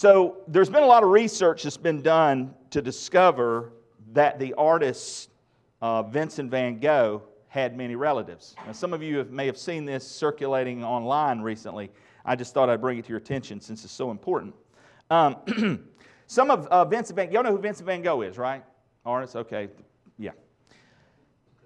So 0.00 0.38
there's 0.48 0.70
been 0.70 0.82
a 0.82 0.86
lot 0.86 1.02
of 1.02 1.10
research 1.10 1.64
that's 1.64 1.76
been 1.76 2.00
done 2.00 2.54
to 2.70 2.80
discover 2.80 3.74
that 4.14 4.38
the 4.38 4.54
artist 4.54 5.28
uh, 5.82 6.04
Vincent 6.04 6.50
van 6.50 6.78
Gogh 6.78 7.22
had 7.48 7.76
many 7.76 7.96
relatives. 7.96 8.56
Now, 8.64 8.72
some 8.72 8.94
of 8.94 9.02
you 9.02 9.18
have, 9.18 9.30
may 9.30 9.44
have 9.44 9.58
seen 9.58 9.84
this 9.84 10.10
circulating 10.10 10.82
online 10.82 11.42
recently. 11.42 11.90
I 12.24 12.34
just 12.34 12.54
thought 12.54 12.70
I'd 12.70 12.80
bring 12.80 12.96
it 12.96 13.04
to 13.04 13.08
your 13.10 13.18
attention 13.18 13.60
since 13.60 13.84
it's 13.84 13.92
so 13.92 14.10
important. 14.10 14.54
Um, 15.10 15.36
some 16.26 16.50
of 16.50 16.66
uh, 16.68 16.86
Vincent 16.86 17.16
van 17.16 17.26
Gogh, 17.26 17.34
y'all 17.34 17.42
know 17.42 17.52
who 17.52 17.58
Vincent 17.58 17.84
van 17.84 18.00
Gogh 18.00 18.22
is, 18.22 18.38
right? 18.38 18.64
Artist, 19.04 19.36
okay. 19.36 19.68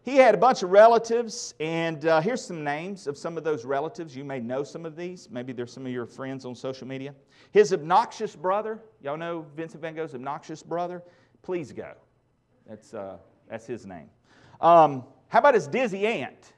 He 0.05 0.17
had 0.17 0.35
a 0.35 0.39
bunch 0.39 0.63
of 0.63 0.71
relatives, 0.71 1.55
and 1.61 2.05
uh, 2.05 2.21
here's 2.21 2.45
some 2.45 2.63
names 2.63 3.07
of 3.07 3.17
some 3.17 3.39
of 3.39 3.45
those 3.45 3.65
relatives. 3.65 4.15
You 4.15 4.23
may 4.23 4.39
know 4.39 4.63
some 4.63 4.85
of 4.85 4.97
these. 4.97 5.31
Maybe 5.31 5.55
they're 5.55 5.67
some 5.67 5.87
of 5.87 5.93
your 5.93 6.05
friends 6.05 6.45
on 6.45 6.55
social 6.55 6.87
media. 6.87 7.15
His 7.53 7.73
obnoxious 7.73 8.37
brother, 8.37 8.83
y'all 9.03 9.17
know 9.17 9.47
Vincent 9.57 9.81
van 9.81 9.95
Gogh's 9.95 10.15
obnoxious 10.15 10.63
brother? 10.63 11.03
Please 11.41 11.73
go. 11.73 11.95
That's, 12.69 12.93
uh, 12.93 13.17
that's 13.49 13.67
his 13.67 13.87
name. 13.87 14.11
Um, 14.61 15.05
how 15.29 15.39
about 15.39 15.55
his 15.55 15.67
dizzy 15.67 16.07
aunt? 16.07 16.53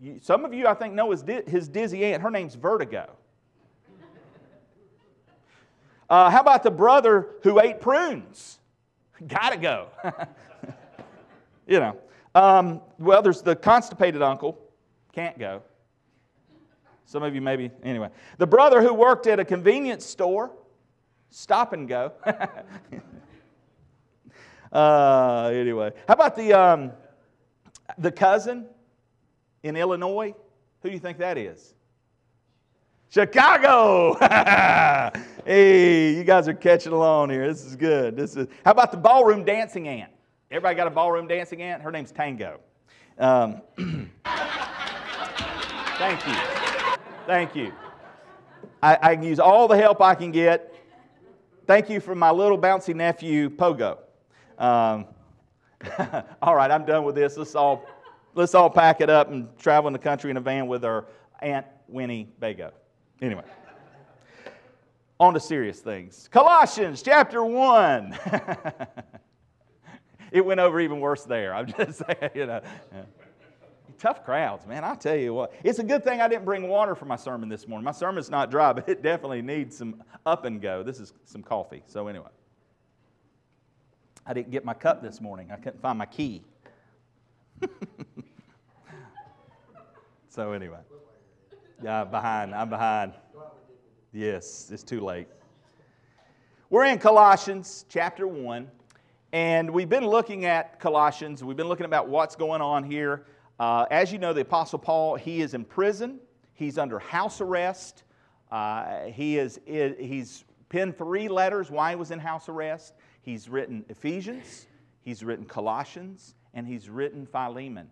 You, 0.00 0.18
some 0.20 0.44
of 0.44 0.52
you, 0.52 0.66
I 0.66 0.74
think, 0.74 0.92
know 0.92 1.12
his, 1.12 1.22
his 1.46 1.68
dizzy 1.68 2.04
aunt. 2.04 2.20
Her 2.20 2.30
name's 2.30 2.56
Vertigo. 2.56 3.08
Uh, 6.08 6.28
how 6.28 6.40
about 6.40 6.64
the 6.64 6.72
brother 6.72 7.28
who 7.44 7.60
ate 7.60 7.80
prunes? 7.80 8.58
Gotta 9.28 9.56
go. 9.56 9.86
you 11.68 11.78
know. 11.78 11.96
Um, 12.34 12.80
well, 12.98 13.22
there's 13.22 13.42
the 13.42 13.56
constipated 13.56 14.22
uncle. 14.22 14.58
Can't 15.12 15.38
go. 15.38 15.62
Some 17.06 17.22
of 17.22 17.34
you 17.34 17.40
maybe, 17.40 17.70
anyway. 17.82 18.10
The 18.38 18.46
brother 18.46 18.82
who 18.82 18.94
worked 18.94 19.26
at 19.26 19.40
a 19.40 19.44
convenience 19.44 20.06
store. 20.06 20.52
Stop 21.30 21.72
and 21.72 21.88
go. 21.88 22.12
uh, 24.72 25.50
anyway. 25.52 25.92
How 26.06 26.14
about 26.14 26.36
the, 26.36 26.52
um, 26.52 26.92
the 27.98 28.12
cousin 28.12 28.66
in 29.62 29.76
Illinois? 29.76 30.34
Who 30.82 30.88
do 30.88 30.94
you 30.94 31.00
think 31.00 31.18
that 31.18 31.36
is? 31.36 31.74
Chicago. 33.10 34.14
hey, 35.44 36.14
you 36.14 36.22
guys 36.22 36.46
are 36.46 36.54
catching 36.54 36.92
along 36.92 37.30
here. 37.30 37.48
This 37.48 37.64
is 37.64 37.74
good. 37.74 38.16
This 38.16 38.36
is. 38.36 38.46
How 38.64 38.70
about 38.70 38.92
the 38.92 38.98
ballroom 38.98 39.44
dancing 39.44 39.88
aunt? 39.88 40.12
Everybody 40.52 40.74
got 40.74 40.88
a 40.88 40.90
ballroom 40.90 41.28
dancing 41.28 41.62
aunt? 41.62 41.80
Her 41.80 41.92
name's 41.92 42.10
Tango. 42.10 42.58
Um, 43.18 43.62
thank 45.96 46.26
you. 46.26 46.34
Thank 47.24 47.54
you. 47.54 47.72
I, 48.82 48.98
I, 49.00 49.14
can 49.14 49.22
use 49.22 49.38
all 49.38 49.68
the 49.68 49.76
help 49.76 50.00
I 50.00 50.16
can 50.16 50.32
get. 50.32 50.74
Thank 51.68 51.88
you 51.88 52.00
for 52.00 52.16
my 52.16 52.32
little 52.32 52.58
bouncy 52.58 52.96
nephew, 52.96 53.48
Pogo. 53.48 53.98
Um, 54.58 55.06
all 56.42 56.56
right, 56.56 56.72
I'm 56.72 56.84
done 56.84 57.04
with 57.04 57.14
this. 57.14 57.36
Let's 57.36 57.54
all, 57.54 57.86
let's 58.34 58.56
all 58.56 58.68
pack 58.68 59.00
it 59.00 59.08
up 59.08 59.30
and 59.30 59.56
travel 59.56 59.86
in 59.86 59.92
the 59.92 60.00
country 60.00 60.32
in 60.32 60.36
a 60.36 60.40
van 60.40 60.66
with 60.66 60.84
our 60.84 61.06
Aunt 61.42 61.64
Winnie 61.86 62.28
Bago. 62.40 62.72
Anyway, 63.22 63.44
on 65.20 65.32
to 65.32 65.38
serious 65.38 65.78
things. 65.78 66.28
Colossians 66.32 67.02
chapter 67.02 67.44
1. 67.44 68.18
it 70.32 70.44
went 70.44 70.60
over 70.60 70.80
even 70.80 71.00
worse 71.00 71.24
there. 71.24 71.54
I'm 71.54 71.66
just 71.78 71.98
saying, 72.06 72.30
you 72.34 72.46
know. 72.46 72.60
Tough 73.98 74.24
crowds, 74.24 74.66
man. 74.66 74.82
I 74.82 74.94
tell 74.94 75.16
you 75.16 75.34
what. 75.34 75.52
It's 75.62 75.78
a 75.78 75.84
good 75.84 76.02
thing 76.02 76.20
I 76.22 76.28
didn't 76.28 76.46
bring 76.46 76.68
water 76.68 76.94
for 76.94 77.04
my 77.04 77.16
sermon 77.16 77.48
this 77.48 77.68
morning. 77.68 77.84
My 77.84 77.92
sermon's 77.92 78.30
not 78.30 78.50
dry, 78.50 78.72
but 78.72 78.88
it 78.88 79.02
definitely 79.02 79.42
needs 79.42 79.76
some 79.76 80.02
up 80.24 80.44
and 80.46 80.62
go. 80.62 80.82
This 80.82 81.00
is 81.00 81.12
some 81.26 81.42
coffee. 81.42 81.82
So, 81.86 82.08
anyway. 82.08 82.30
I 84.26 84.32
didn't 84.32 84.50
get 84.50 84.64
my 84.64 84.74
cup 84.74 85.02
this 85.02 85.20
morning. 85.20 85.50
I 85.52 85.56
couldn't 85.56 85.82
find 85.82 85.98
my 85.98 86.06
key. 86.06 86.42
so, 90.28 90.52
anyway. 90.52 90.80
Yeah, 91.82 92.02
I'm 92.02 92.10
behind. 92.10 92.54
I'm 92.54 92.70
behind. 92.70 93.14
Yes, 94.12 94.70
it's 94.72 94.82
too 94.82 95.00
late. 95.00 95.28
We're 96.68 96.84
in 96.84 96.98
Colossians 96.98 97.84
chapter 97.88 98.26
1, 98.26 98.70
and 99.32 99.70
we've 99.70 99.88
been 99.88 100.06
looking 100.06 100.44
at 100.44 100.80
Colossians. 100.80 101.44
We've 101.44 101.56
been 101.56 101.68
looking 101.68 101.86
about 101.86 102.08
what's 102.08 102.34
going 102.34 102.60
on 102.60 102.82
here. 102.82 103.26
Uh, 103.60 103.86
as 103.90 104.12
you 104.12 104.18
know, 104.18 104.32
the 104.32 104.40
Apostle 104.40 104.78
Paul, 104.78 105.14
he 105.14 105.40
is 105.40 105.54
in 105.54 105.64
prison, 105.64 106.18
he's 106.54 106.78
under 106.78 106.98
house 106.98 107.40
arrest. 107.40 108.02
Uh, 108.50 109.04
he 109.04 109.38
is, 109.38 109.60
he's 109.66 110.44
penned 110.68 110.98
three 110.98 111.28
letters 111.28 111.70
why 111.70 111.90
he 111.90 111.96
was 111.96 112.10
in 112.10 112.18
house 112.18 112.48
arrest. 112.48 112.94
He's 113.22 113.48
written 113.48 113.84
Ephesians, 113.88 114.66
he's 115.02 115.22
written 115.22 115.44
Colossians, 115.44 116.34
and 116.52 116.66
he's 116.66 116.88
written 116.88 117.26
Philemon. 117.26 117.88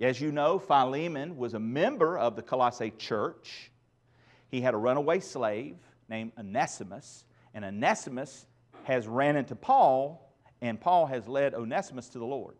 As 0.00 0.20
you 0.20 0.30
know, 0.30 0.58
Philemon 0.58 1.36
was 1.36 1.54
a 1.54 1.58
member 1.58 2.16
of 2.16 2.36
the 2.36 2.42
Colossae 2.42 2.92
church. 2.96 3.72
He 4.48 4.60
had 4.60 4.74
a 4.74 4.78
runaway 4.78 5.20
slave 5.20 5.76
named 6.08 6.32
Onesimus, 6.38 7.24
and 7.54 7.64
Onesimus 7.64 8.46
has 8.84 9.08
ran 9.08 9.36
into 9.36 9.56
Paul, 9.56 10.29
and 10.62 10.80
Paul 10.80 11.06
has 11.06 11.26
led 11.26 11.54
Onesimus 11.54 12.08
to 12.10 12.18
the 12.18 12.24
Lord. 12.24 12.56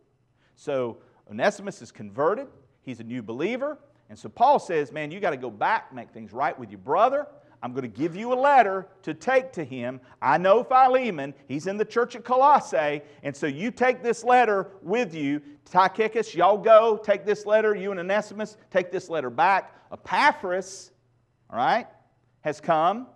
So 0.57 0.99
Onesimus 1.31 1.83
is 1.83 1.93
converted, 1.93 2.49
he's 2.83 3.01
a 3.01 3.05
new 3.05 3.23
believer, 3.23 3.79
and 4.09 4.19
so 4.19 4.29
Paul 4.29 4.59
says, 4.59 4.93
Man, 4.93 5.11
you 5.11 5.21
got 5.21 5.31
to 5.31 5.37
go 5.37 5.51
back, 5.51 5.95
make 5.95 6.11
things 6.11 6.33
right 6.33 6.59
with 6.59 6.71
your 6.71 6.79
brother. 6.79 7.27
I'm 7.63 7.73
going 7.73 7.83
to 7.83 7.89
give 7.89 8.17
you 8.17 8.33
a 8.33 8.35
letter 8.35 8.87
to 9.03 9.13
take 9.13 9.53
to 9.53 9.65
him. 9.65 10.01
I 10.23 10.39
know 10.39 10.65
Philemon, 10.65 11.35
he's 11.47 11.67
in 11.67 11.77
the 11.77 11.85
church 11.85 12.17
at 12.17 12.25
Colossae, 12.25 13.03
and 13.23 13.37
so 13.37 13.47
you 13.47 13.71
take 13.71 14.03
this 14.03 14.25
letter 14.25 14.69
with 14.83 15.15
you. 15.15 15.43
Tychicus, 15.67 16.35
y'all 16.35 16.57
go, 16.57 16.97
take 16.97 17.27
this 17.27 17.45
letter. 17.45 17.75
You 17.75 17.91
and 17.91 18.01
Onesimus, 18.01 18.57
take 18.71 18.91
this 18.91 19.11
letter 19.11 19.31
back. 19.31 19.75
Epaphras, 19.93 20.91
all 21.51 21.59
right, 21.59 21.87
has 22.41 22.61
come. 22.61 23.07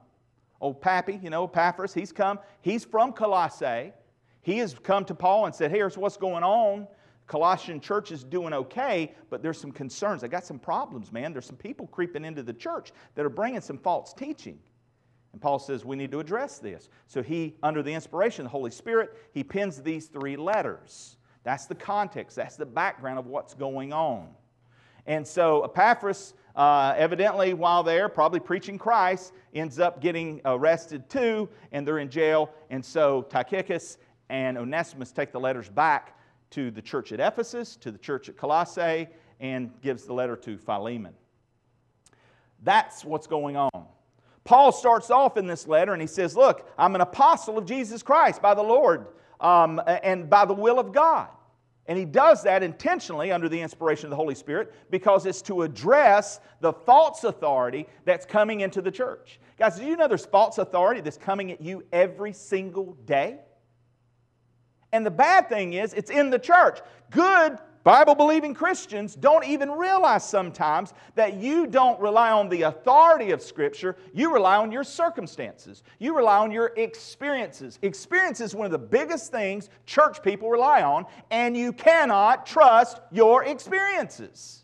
Old 0.61 0.81
Pappy, 0.81 1.19
you 1.23 1.31
know, 1.31 1.45
Epaphras, 1.45 1.95
he's 1.95 2.13
come. 2.13 2.39
He's 2.61 2.85
from 2.85 3.13
Colossae. 3.13 3.93
He 4.45 4.59
has 4.59 4.75
come 4.75 5.05
to 5.07 5.15
Paul 5.15 5.47
and 5.47 5.55
said, 5.55 5.71
Here's 5.71 5.99
what's 5.99 6.17
going 6.17 6.45
on. 6.45 6.87
Colossian 7.27 7.81
church 7.81 8.13
is 8.13 8.23
doing 8.23 8.53
okay, 8.53 9.15
but 9.31 9.43
there's 9.43 9.59
some 9.59 9.73
concerns. 9.73 10.23
I 10.23 10.29
got 10.29 10.45
some 10.45 10.59
problems, 10.59 11.11
man. 11.11 11.33
There's 11.33 11.47
some 11.47 11.57
people 11.57 11.87
creeping 11.87 12.25
into 12.25 12.43
the 12.43 12.53
church 12.53 12.93
that 13.15 13.25
are 13.25 13.31
bringing 13.31 13.63
some 13.63 13.79
false 13.79 14.13
teaching. 14.13 14.59
And 15.33 15.41
Paul 15.41 15.59
says 15.59 15.87
we 15.87 15.97
need 15.97 16.13
to 16.13 16.21
address 16.21 16.59
this. 16.59 16.91
So 17.07 17.23
he, 17.23 17.57
under 17.63 17.83
the 17.83 17.93
inspiration 17.93 18.45
of 18.45 18.53
the 18.53 18.57
Holy 18.57 18.71
Spirit, 18.71 19.17
he 19.33 19.43
pens 19.43 19.83
these 19.83 20.07
three 20.07 20.37
letters. 20.37 21.17
That's 21.43 21.65
the 21.65 21.75
context, 21.75 22.37
that's 22.37 22.57
the 22.57 22.67
background 22.67 23.19
of 23.19 23.27
what's 23.27 23.55
going 23.55 23.93
on. 23.93 24.29
And 25.07 25.27
so 25.27 25.63
Epaphras, 25.63 26.35
uh, 26.57 26.95
evidently, 26.97 27.53
while 27.53 27.83
there, 27.83 28.09
probably 28.09 28.41
preaching 28.41 28.79
Christ, 28.79 29.33
ends 29.55 29.79
up 29.79 30.01
getting 30.01 30.41
arrested 30.45 31.09
too, 31.11 31.49
and 31.73 31.87
they're 31.87 31.99
in 31.99 32.11
jail. 32.11 32.51
And 32.71 32.85
so 32.85 33.23
Tychicus 33.23 33.99
and 34.29 34.57
Onesimus 34.59 35.13
take 35.13 35.33
the 35.33 35.41
letters 35.41 35.69
back 35.69 36.19
to 36.51 36.71
the 36.71 36.83
church 36.83 37.13
at 37.13 37.21
Ephesus, 37.21 37.77
to 37.77 37.91
the 37.91 37.99
church 37.99 38.29
at 38.29 38.37
Colossae, 38.37 39.09
and 39.41 39.71
gives 39.83 40.05
the 40.05 40.13
letter 40.13 40.37
to 40.37 40.57
Philemon. 40.57 41.15
That's 42.63 43.05
what's 43.05 43.27
going 43.27 43.57
on. 43.57 43.87
Paul 44.45 44.73
starts 44.73 45.11
off 45.11 45.37
in 45.37 45.47
this 45.47 45.67
letter 45.67 45.93
and 45.93 46.03
he 46.03 46.09
says, 46.09 46.37
Look, 46.37 46.71
I'm 46.79 46.95
an 46.95 47.01
apostle 47.01 47.59
of 47.59 47.67
Jesus 47.67 48.03
Christ 48.03 48.43
by 48.43 48.55
the 48.55 48.63
Lord 48.63 49.07
um, 49.41 49.81
and 49.87 50.29
by 50.29 50.45
the 50.45 50.55
will 50.55 50.79
of 50.79 50.93
God. 50.93 51.29
And 51.87 51.99
he 51.99 52.07
does 52.07 52.43
that 52.45 52.63
intentionally 52.63 53.31
under 53.31 53.49
the 53.49 53.61
inspiration 53.61 54.07
of 54.07 54.11
the 54.11 54.17
Holy 54.17 54.35
Spirit 54.35 54.73
because 54.91 55.27
it's 55.27 55.43
to 55.43 55.63
address 55.63 56.41
the 56.61 56.73
false 56.73 57.25
authority 57.25 57.87
that's 58.07 58.25
coming 58.25 58.61
into 58.61 58.81
the 58.81 58.91
church. 58.91 59.39
Guys, 59.59 59.79
do 59.79 59.85
you 59.85 59.97
know 59.97 60.09
there's 60.09 60.25
false 60.25 60.57
authority 60.59 61.03
that's 61.03 61.19
coming 61.19 61.53
at 61.53 61.61
you 61.61 61.85
every 61.93 62.33
single 62.33 62.97
day? 63.05 63.39
And 64.95 65.05
the 65.05 65.11
bad 65.11 65.49
thing 65.49 65.73
is, 65.73 65.93
it's 65.93 66.09
in 66.09 66.31
the 66.31 66.39
church. 66.39 66.79
Good 67.11 67.59
Bible 67.83 68.15
believing 68.15 68.55
Christians 68.55 69.17
don't 69.17 69.45
even 69.45 69.69
realize 69.73 70.23
sometimes 70.23 70.95
that 71.17 71.35
you 71.35 71.67
don't 71.67 71.99
rely 71.99 72.31
on 72.31 72.49
the 72.49 72.63
authority 72.63 73.33
of 73.33 73.43
Scripture, 73.43 73.97
you 74.13 74.33
rely 74.33 74.57
on 74.57 74.71
your 74.71 74.85
circumstances. 74.85 75.83
You 75.99 76.17
rely 76.17 76.39
on 76.39 76.53
your 76.53 76.73
experiences. 76.77 77.81
Experience 77.83 78.41
is 78.41 78.55
one 78.55 78.67
of 78.67 78.71
the 78.71 78.79
biggest 78.79 79.33
things 79.33 79.69
church 79.85 80.23
people 80.23 80.49
rely 80.49 80.83
on, 80.83 81.07
and 81.33 81.57
you 81.57 81.73
cannot 81.73 82.47
trust 82.47 83.01
your 83.11 83.43
experiences. 83.43 84.63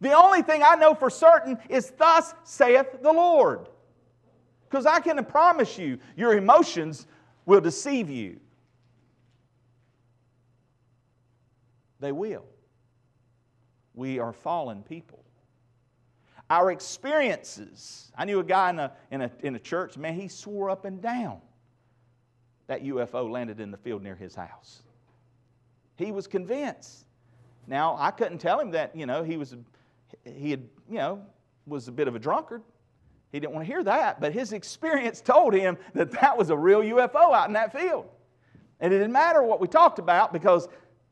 The 0.00 0.12
only 0.12 0.40
thing 0.40 0.62
I 0.64 0.76
know 0.76 0.94
for 0.94 1.10
certain 1.10 1.58
is, 1.68 1.92
Thus 1.98 2.32
saith 2.42 3.02
the 3.02 3.12
Lord. 3.12 3.68
Because 4.70 4.86
I 4.86 5.00
can 5.00 5.22
promise 5.26 5.76
you, 5.76 5.98
your 6.16 6.32
emotions 6.32 7.06
will 7.44 7.60
deceive 7.60 8.08
you. 8.08 8.40
They 12.00 12.12
will. 12.12 12.44
We 13.94 14.18
are 14.18 14.32
fallen 14.32 14.82
people. 14.82 15.24
our 16.50 16.70
experiences. 16.70 18.10
I 18.16 18.24
knew 18.24 18.40
a 18.40 18.44
guy 18.44 18.70
in 18.70 18.78
a, 18.78 18.92
in 19.10 19.20
a, 19.22 19.30
in 19.40 19.54
a 19.54 19.58
church, 19.58 19.96
man, 19.96 20.14
he 20.14 20.28
swore 20.28 20.70
up 20.70 20.84
and 20.84 21.00
down 21.00 21.40
that 22.66 22.82
UFO 22.84 23.30
landed 23.30 23.60
in 23.60 23.70
the 23.70 23.76
field 23.76 24.02
near 24.02 24.14
his 24.14 24.34
house. 24.34 24.82
He 25.96 26.12
was 26.12 26.26
convinced. 26.26 27.06
Now, 27.66 27.96
I 27.98 28.10
couldn't 28.10 28.38
tell 28.38 28.60
him 28.60 28.70
that, 28.72 28.94
you 28.96 29.04
know, 29.06 29.22
he 29.22 29.36
was, 29.36 29.56
he 30.24 30.50
had, 30.50 30.62
you 30.88 30.98
know, 30.98 31.22
was 31.66 31.88
a 31.88 31.92
bit 31.92 32.08
of 32.08 32.14
a 32.14 32.18
drunkard. 32.18 32.62
He 33.30 33.40
didn't 33.40 33.52
want 33.52 33.66
to 33.66 33.72
hear 33.72 33.82
that, 33.84 34.20
but 34.20 34.32
his 34.32 34.54
experience 34.54 35.20
told 35.20 35.52
him 35.52 35.76
that 35.92 36.10
that 36.12 36.38
was 36.38 36.48
a 36.48 36.56
real 36.56 36.80
UFO 36.80 37.34
out 37.34 37.46
in 37.48 37.52
that 37.54 37.78
field. 37.78 38.06
And 38.80 38.92
it 38.92 38.98
didn't 38.98 39.12
matter 39.12 39.42
what 39.42 39.60
we 39.60 39.68
talked 39.68 39.98
about 39.98 40.32
because 40.32 40.68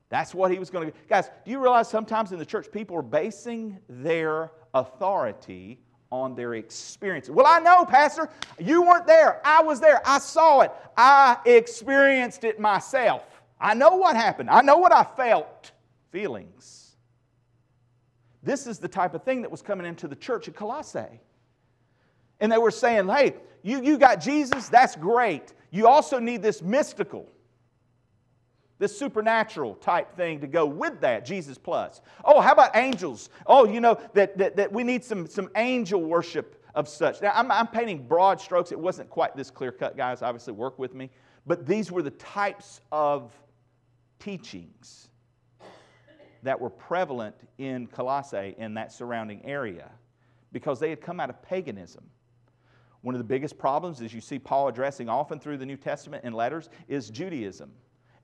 that's 0.08 0.34
what 0.34 0.50
he 0.50 0.58
was 0.58 0.70
going 0.70 0.86
to 0.86 0.92
do. 0.92 0.98
Guys, 1.08 1.30
do 1.44 1.50
you 1.50 1.60
realize 1.60 1.88
sometimes 1.88 2.32
in 2.32 2.38
the 2.38 2.46
church 2.46 2.70
people 2.70 2.96
are 2.96 3.02
basing 3.02 3.78
their 3.88 4.52
authority 4.72 5.80
on 6.12 6.34
their 6.36 6.54
experience? 6.54 7.28
Well, 7.28 7.46
I 7.46 7.58
know, 7.58 7.84
Pastor, 7.84 8.30
you 8.58 8.82
weren't 8.82 9.06
there. 9.06 9.40
I 9.44 9.62
was 9.62 9.80
there. 9.80 10.00
I 10.06 10.18
saw 10.18 10.60
it. 10.60 10.70
I 10.96 11.38
experienced 11.44 12.44
it 12.44 12.60
myself. 12.60 13.24
I 13.60 13.74
know 13.74 13.96
what 13.96 14.14
happened. 14.14 14.50
I 14.50 14.62
know 14.62 14.76
what 14.76 14.92
I 14.92 15.02
felt. 15.02 15.72
Feelings. 16.12 16.96
This 18.42 18.68
is 18.68 18.78
the 18.78 18.88
type 18.88 19.14
of 19.14 19.24
thing 19.24 19.42
that 19.42 19.50
was 19.50 19.60
coming 19.60 19.86
into 19.86 20.06
the 20.06 20.14
church 20.14 20.46
at 20.46 20.54
Colossae. 20.54 21.20
And 22.38 22.52
they 22.52 22.58
were 22.58 22.70
saying, 22.70 23.08
hey, 23.08 23.34
you, 23.62 23.82
you 23.82 23.98
got 23.98 24.20
Jesus, 24.20 24.68
that's 24.68 24.94
great. 24.94 25.52
You 25.72 25.88
also 25.88 26.20
need 26.20 26.42
this 26.42 26.62
mystical 26.62 27.26
this 28.78 28.96
supernatural 28.96 29.74
type 29.76 30.14
thing 30.16 30.40
to 30.40 30.46
go 30.46 30.66
with 30.66 31.00
that, 31.00 31.24
Jesus 31.24 31.56
plus. 31.56 32.02
Oh, 32.24 32.40
how 32.40 32.52
about 32.52 32.76
angels? 32.76 33.30
Oh, 33.46 33.64
you 33.64 33.80
know, 33.80 33.98
that, 34.14 34.36
that, 34.36 34.56
that 34.56 34.72
we 34.72 34.84
need 34.84 35.02
some, 35.04 35.26
some 35.26 35.48
angel 35.56 36.02
worship 36.02 36.62
of 36.74 36.88
such. 36.88 37.22
Now, 37.22 37.32
I'm, 37.34 37.50
I'm 37.50 37.66
painting 37.66 38.06
broad 38.06 38.40
strokes. 38.40 38.72
It 38.72 38.78
wasn't 38.78 39.08
quite 39.08 39.34
this 39.34 39.50
clear 39.50 39.72
cut, 39.72 39.96
guys. 39.96 40.20
Obviously, 40.20 40.52
work 40.52 40.78
with 40.78 40.94
me. 40.94 41.10
But 41.46 41.66
these 41.66 41.90
were 41.90 42.02
the 42.02 42.10
types 42.10 42.80
of 42.92 43.32
teachings 44.18 45.08
that 46.42 46.60
were 46.60 46.70
prevalent 46.70 47.34
in 47.58 47.86
Colossae 47.86 48.54
in 48.58 48.74
that 48.74 48.92
surrounding 48.92 49.44
area 49.44 49.90
because 50.52 50.78
they 50.78 50.90
had 50.90 51.00
come 51.00 51.18
out 51.18 51.30
of 51.30 51.42
paganism. 51.42 52.04
One 53.00 53.14
of 53.14 53.18
the 53.18 53.24
biggest 53.24 53.58
problems, 53.58 54.00
as 54.02 54.12
you 54.12 54.20
see 54.20 54.38
Paul 54.38 54.68
addressing 54.68 55.08
often 55.08 55.38
through 55.38 55.58
the 55.58 55.66
New 55.66 55.76
Testament 55.76 56.24
in 56.24 56.32
letters, 56.32 56.68
is 56.88 57.08
Judaism. 57.08 57.70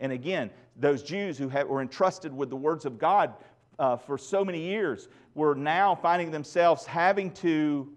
And 0.03 0.13
again, 0.13 0.51
those 0.77 1.03
Jews 1.03 1.39
who 1.39 1.49
have, 1.49 1.69
were 1.69 1.81
entrusted 1.81 2.37
with 2.37 2.51
the 2.51 2.57
words 2.57 2.85
of 2.85 2.99
God 2.99 3.33
uh, 3.79 3.97
for 3.97 4.19
so 4.19 4.45
many 4.45 4.61
years 4.61 5.09
were 5.35 5.55
now 5.55 5.95
finding 5.95 6.31
themselves 6.31 6.85
having 6.85 7.31
to 7.35 7.91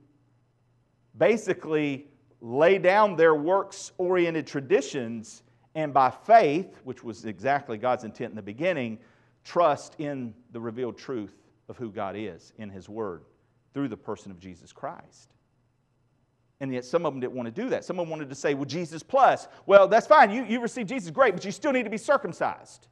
basically 1.17 2.07
lay 2.41 2.77
down 2.77 3.15
their 3.15 3.33
works 3.33 3.91
oriented 3.97 4.45
traditions 4.45 5.41
and 5.73 5.93
by 5.93 6.11
faith, 6.11 6.79
which 6.83 7.03
was 7.03 7.25
exactly 7.25 7.77
God's 7.77 8.03
intent 8.03 8.29
in 8.29 8.35
the 8.35 8.41
beginning, 8.41 8.99
trust 9.43 9.95
in 9.97 10.33
the 10.51 10.59
revealed 10.59 10.97
truth 10.97 11.35
of 11.67 11.75
who 11.75 11.91
God 11.91 12.15
is 12.15 12.53
in 12.59 12.69
His 12.69 12.87
Word 12.87 13.23
through 13.73 13.87
the 13.87 13.97
person 13.97 14.31
of 14.31 14.39
Jesus 14.39 14.71
Christ. 14.71 15.34
And 16.61 16.73
yet 16.73 16.85
some 16.85 17.05
of 17.05 17.13
them 17.13 17.19
didn't 17.19 17.33
want 17.33 17.53
to 17.53 17.61
do 17.61 17.69
that. 17.69 17.83
Some 17.83 17.99
of 17.99 18.05
them 18.05 18.11
wanted 18.11 18.29
to 18.29 18.35
say, 18.35 18.53
well, 18.53 18.65
Jesus 18.65 19.03
plus. 19.03 19.47
Well, 19.65 19.87
that's 19.87 20.07
fine. 20.07 20.31
You, 20.31 20.43
you 20.45 20.61
receive 20.61 20.87
Jesus, 20.87 21.11
great, 21.11 21.33
but 21.33 21.43
you 21.43 21.51
still 21.51 21.73
need 21.73 21.83
to 21.83 21.89
be 21.89 21.97
circumcised. 21.97 22.87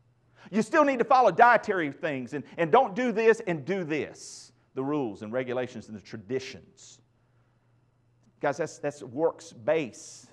You 0.51 0.61
still 0.61 0.83
need 0.83 0.99
to 0.99 1.05
follow 1.05 1.31
dietary 1.31 1.91
things 1.91 2.33
and, 2.33 2.43
and 2.57 2.71
don't 2.71 2.93
do 2.95 3.11
this 3.11 3.41
and 3.47 3.63
do 3.63 3.83
this. 3.83 4.51
The 4.75 4.83
rules 4.83 5.21
and 5.21 5.31
regulations 5.31 5.87
and 5.87 5.95
the 5.95 6.01
traditions. 6.01 6.99
Guys, 8.41 8.57
that's, 8.57 8.79
that's 8.79 9.01
works 9.01 9.53
base. 9.53 10.27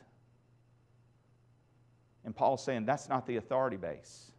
And 2.24 2.34
Paul's 2.34 2.64
saying 2.64 2.84
that's 2.84 3.08
not 3.08 3.26
the 3.26 3.36
authority 3.36 3.76
base. 3.76 4.32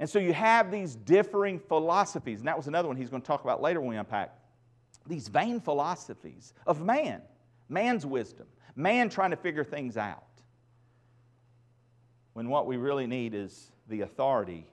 And 0.00 0.08
so 0.08 0.18
you 0.18 0.32
have 0.32 0.70
these 0.70 0.94
differing 0.94 1.58
philosophies. 1.58 2.40
And 2.40 2.48
that 2.48 2.56
was 2.56 2.66
another 2.66 2.88
one 2.88 2.96
he's 2.96 3.10
going 3.10 3.22
to 3.22 3.26
talk 3.26 3.44
about 3.44 3.62
later 3.62 3.80
when 3.80 3.90
we 3.90 3.96
unpack 3.96 4.37
these 5.08 5.28
vain 5.28 5.60
philosophies 5.60 6.52
of 6.66 6.80
man, 6.80 7.22
man's 7.68 8.06
wisdom, 8.06 8.46
man 8.76 9.08
trying 9.08 9.30
to 9.30 9.36
figure 9.36 9.64
things 9.64 9.96
out. 9.96 10.24
When 12.34 12.48
what 12.48 12.66
we 12.66 12.76
really 12.76 13.06
need 13.06 13.34
is 13.34 13.72
the 13.88 14.02
authority 14.02 14.66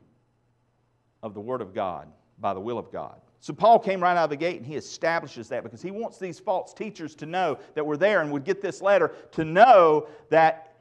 of 1.23 1.33
the 1.33 1.41
Word 1.41 1.61
of 1.61 1.73
God 1.73 2.07
by 2.37 2.53
the 2.53 2.59
will 2.59 2.77
of 2.77 2.91
God. 2.91 3.19
So 3.39 3.53
Paul 3.53 3.79
came 3.79 4.01
right 4.01 4.17
out 4.17 4.25
of 4.25 4.29
the 4.29 4.35
gate 4.35 4.57
and 4.57 4.65
he 4.65 4.75
establishes 4.75 5.49
that 5.49 5.63
because 5.63 5.81
he 5.81 5.91
wants 5.91 6.17
these 6.17 6.39
false 6.39 6.73
teachers 6.73 7.15
to 7.15 7.25
know 7.25 7.59
that 7.75 7.85
we're 7.85 7.97
there 7.97 8.21
and 8.21 8.31
would 8.31 8.43
get 8.43 8.61
this 8.61 8.81
letter 8.81 9.13
to 9.31 9.45
know 9.45 10.07
that 10.29 10.73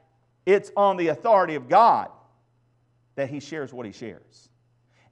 it's 0.47 0.71
on 0.77 0.97
the 0.97 1.09
authority 1.09 1.55
of 1.55 1.69
God 1.69 2.09
that 3.17 3.29
he 3.31 3.41
shares 3.41 3.73
what 3.73 3.87
he 3.87 3.93
shares. 3.93 4.49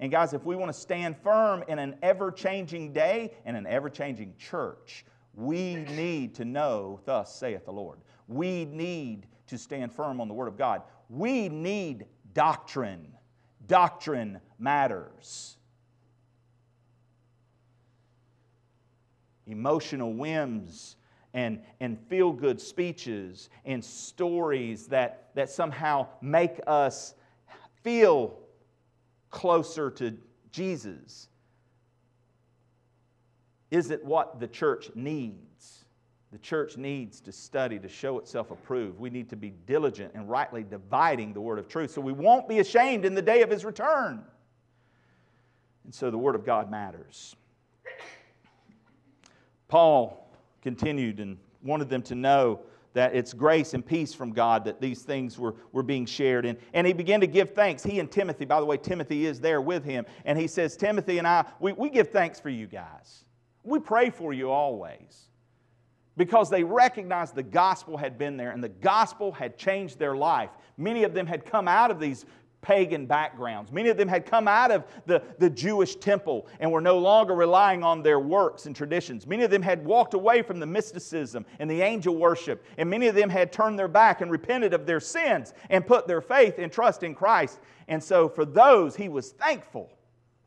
And 0.03 0.11
guys, 0.11 0.33
if 0.33 0.45
we 0.45 0.57
want 0.57 0.69
to 0.69 0.77
stand 0.77 1.17
firm 1.17 1.63
in 1.69 1.79
an 1.79 1.95
ever 2.03 2.33
changing 2.33 2.93
day 2.93 3.35
and 3.45 3.57
an 3.57 3.69
ever 3.69 3.89
changing 3.89 4.35
church, 4.37 5.05
we 5.33 5.77
need 5.77 6.35
to 6.35 6.45
know, 6.45 6.99
thus 7.05 7.33
saith 7.33 7.65
the 7.65 7.73
Lord. 7.73 8.01
We 8.27 8.65
need 8.65 9.29
to 9.47 9.57
stand 9.57 9.93
firm 9.93 10.21
on 10.21 10.27
the 10.27 10.35
Word 10.35 10.49
of 10.49 10.59
God. 10.59 10.83
We 11.09 11.49
need 11.49 12.07
doctrine. 12.35 13.13
Doctrine 13.69 14.41
matters. 14.59 15.57
Emotional 19.47 20.13
whims 20.15 20.97
and, 21.33 21.61
and 21.79 21.97
feel 22.09 22.33
good 22.33 22.61
speeches 22.61 23.51
and 23.65 23.85
stories 23.85 24.89
that, 24.89 25.29
that 25.37 25.49
somehow 25.49 26.09
make 26.21 26.59
us 26.67 27.15
feel 27.85 28.42
closer 29.33 29.91
to 29.91 30.17
Jesus 30.53 31.29
is 33.73 33.91
it 33.91 34.05
what 34.05 34.39
the 34.39 34.47
church 34.47 34.91
needs. 34.95 35.87
The 36.31 36.39
church 36.39 36.77
needs 36.77 37.21
to 37.23 37.33
study 37.33 37.79
to 37.79 37.89
show 37.89 38.19
itself 38.19 38.51
approved. 38.51 39.01
We 39.01 39.11
need 39.11 39.29
to 39.31 39.37
be 39.37 39.55
diligent 39.67 40.13
and 40.15 40.29
rightly 40.29 40.63
dividing 40.63 41.33
the 41.33 41.41
word 41.41 41.59
of 41.59 41.69
truth 41.69 41.91
so 41.91 42.01
we 42.01 42.13
won't 42.13 42.49
be 42.49 42.61
ashamed 42.61 43.05
in 43.05 43.15
the 43.15 43.23
day 43.23 43.43
of 43.43 43.51
his 43.51 43.65
return. 43.65 44.23
And 45.85 45.95
so 45.95 46.11
the 46.11 46.19
word 46.19 46.35
of 46.35 46.45
God 46.45 46.71
matters. 46.71 47.35
Paul 49.69 50.31
continued 50.61 51.19
and 51.19 51.39
wanted 51.63 51.89
them 51.89 52.03
to 52.03 52.15
know 52.15 52.61
that 52.95 53.15
it's 53.15 53.33
grace 53.33 53.75
and 53.75 53.85
peace 53.85 54.13
from 54.13 54.33
God 54.33 54.65
that 54.65 54.81
these 54.81 55.03
things 55.03 55.39
were, 55.39 55.55
were 55.73 55.83
being 55.83 56.07
shared. 56.07 56.45
And, 56.45 56.59
and 56.75 56.87
he 56.87 56.93
began 56.93 57.21
to 57.21 57.27
give 57.27 57.51
thanks. 57.51 57.83
He 57.83 58.01
and 58.01 58.11
Timothy, 58.11 58.45
by 58.45 58.61
the 58.61 58.67
way, 58.67 58.77
Timothy 58.77 59.27
is 59.27 59.41
there 59.41 59.61
with 59.61 59.85
him. 59.85 60.05
And 60.25 60.39
he 60.39 60.47
says, 60.47 60.77
Timothy 60.77 61.19
and 61.19 61.27
I, 61.27 61.45
we, 61.61 61.73
we 61.73 61.91
give 61.91 62.11
thanks 62.11 62.39
for 62.39 62.51
you 62.51 62.67
guys. 62.67 63.25
We 63.63 63.79
pray 63.79 64.11
for 64.11 64.33
you 64.33 64.51
always 64.51 65.29
because 66.17 66.51
they 66.51 66.65
recognized 66.65 67.35
the 67.35 67.43
gospel 67.43 67.97
had 67.97 68.19
been 68.19 68.37
there 68.37 68.51
and 68.51 68.63
the 68.63 68.69
gospel 68.69 69.33
had 69.33 69.57
changed 69.57 69.99
their 69.99 70.17
life. 70.17 70.51
Many 70.77 71.05
of 71.05 71.15
them 71.15 71.27
had 71.27 71.45
come 71.45 71.69
out 71.69 71.91
of 71.91 72.01
these 72.01 72.27
pagan 72.63 73.07
backgrounds. 73.07 73.73
Many 73.73 73.89
of 73.91 73.97
them 73.97 74.09
had 74.09 74.25
come 74.25 74.47
out 74.49 74.71
of 74.71 74.85
the, 75.05 75.23
the 75.39 75.51
Jewish 75.51 75.97
temple 75.97 76.47
and 76.61 76.71
were 76.71 76.81
no 76.81 76.99
longer 76.99 77.35
relying 77.35 77.83
on 77.83 78.03
their 78.03 78.21
works 78.21 78.67
and 78.67 78.75
traditions. 78.75 79.27
Many 79.27 79.43
of 79.43 79.51
them 79.51 79.63
had 79.63 79.85
walked 79.85 80.15
away 80.15 80.43
from 80.43 80.61
the 80.61 80.67
mysticism 80.67 81.45
and 81.59 81.69
the 81.69 81.83
angel 81.83 82.17
worship, 82.17 82.65
and 82.79 82.89
many 82.89 83.09
of 83.09 83.17
them 83.17 83.29
had 83.29 83.53
turned 83.53 83.79
their 83.79 83.89
back 83.89 84.21
and 84.21 84.31
repented 84.31 84.73
of 84.73 84.87
their 84.87 85.01
sins 85.01 85.53
and 85.71 85.87
put 85.87 86.07
their 86.07 86.21
faith 86.21 86.55
and 86.59 86.73
trust 86.73 87.03
in 87.03 87.15
Christ. 87.15 87.59
And 87.89 88.03
so 88.03 88.29
for 88.29 88.45
those, 88.45 88.95
he 88.95 89.09
was 89.09 89.33
thankful 89.33 89.91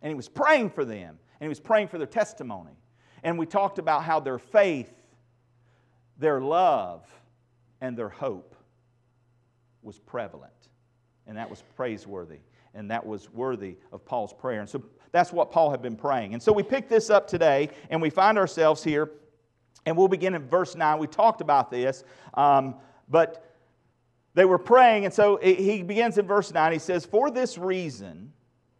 and 0.01 0.09
he 0.09 0.15
was 0.15 0.29
praying 0.29 0.69
for 0.69 0.85
them 0.85 1.19
and 1.39 1.45
he 1.45 1.49
was 1.49 1.59
praying 1.59 1.89
for 1.89 1.97
their 1.97 2.07
testimony. 2.07 2.77
And 3.23 3.37
we 3.37 3.45
talked 3.45 3.77
about 3.77 4.03
how 4.03 4.21
their 4.21 4.39
faith, 4.39 4.93
their 6.17 6.39
love, 6.39 7.05
and 7.81 7.97
their 7.97 8.09
hope 8.09 8.55
was 9.83 9.99
prevalent 9.99 10.64
and 11.27 11.37
that 11.37 11.49
was 11.49 11.63
praiseworthy 11.75 12.39
and 12.75 12.91
that 12.91 13.03
was 13.03 13.31
worthy 13.33 13.77
of 13.91 14.05
Paul's 14.05 14.33
prayer. 14.33 14.59
And 14.59 14.69
so 14.69 14.83
that's 15.11 15.31
what 15.31 15.51
Paul 15.51 15.71
had 15.71 15.81
been 15.81 15.95
praying. 15.95 16.33
And 16.33 16.43
so 16.43 16.51
we 16.51 16.61
pick 16.61 16.89
this 16.89 17.09
up 17.09 17.27
today 17.27 17.69
and 17.89 18.01
we 18.01 18.09
find 18.09 18.37
ourselves 18.37 18.83
here, 18.83 19.11
and 19.85 19.95
we'll 19.95 20.09
begin 20.09 20.35
in 20.35 20.47
verse 20.47 20.75
9. 20.75 20.99
We 20.99 21.07
talked 21.07 21.41
about 21.41 21.71
this, 21.71 22.03
um, 22.33 22.75
but 23.09 23.55
they 24.33 24.45
were 24.45 24.57
praying, 24.57 25.05
and 25.05 25.13
so 25.13 25.37
he 25.37 25.81
begins 25.81 26.17
in 26.17 26.27
verse 26.27 26.53
9. 26.53 26.73
He 26.73 26.79
says, 26.79 27.05
For 27.05 27.31
this 27.31 27.57
reason, 27.57 28.33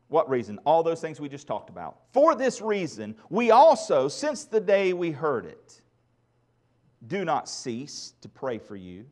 what 0.09 0.29
reason? 0.29 0.59
All 0.65 0.83
those 0.83 0.99
things 0.99 1.21
we 1.21 1.29
just 1.29 1.47
talked 1.47 1.69
about. 1.69 1.99
For 2.11 2.35
this 2.35 2.61
reason, 2.61 3.15
we 3.29 3.51
also, 3.51 4.09
since 4.09 4.43
the 4.43 4.59
day 4.59 4.91
we 4.91 5.11
heard 5.11 5.45
it, 5.45 5.81
do 7.07 7.23
not 7.23 7.47
cease 7.47 8.13
to 8.21 8.27
pray 8.27 8.57
for 8.57 8.75
you 8.75 9.05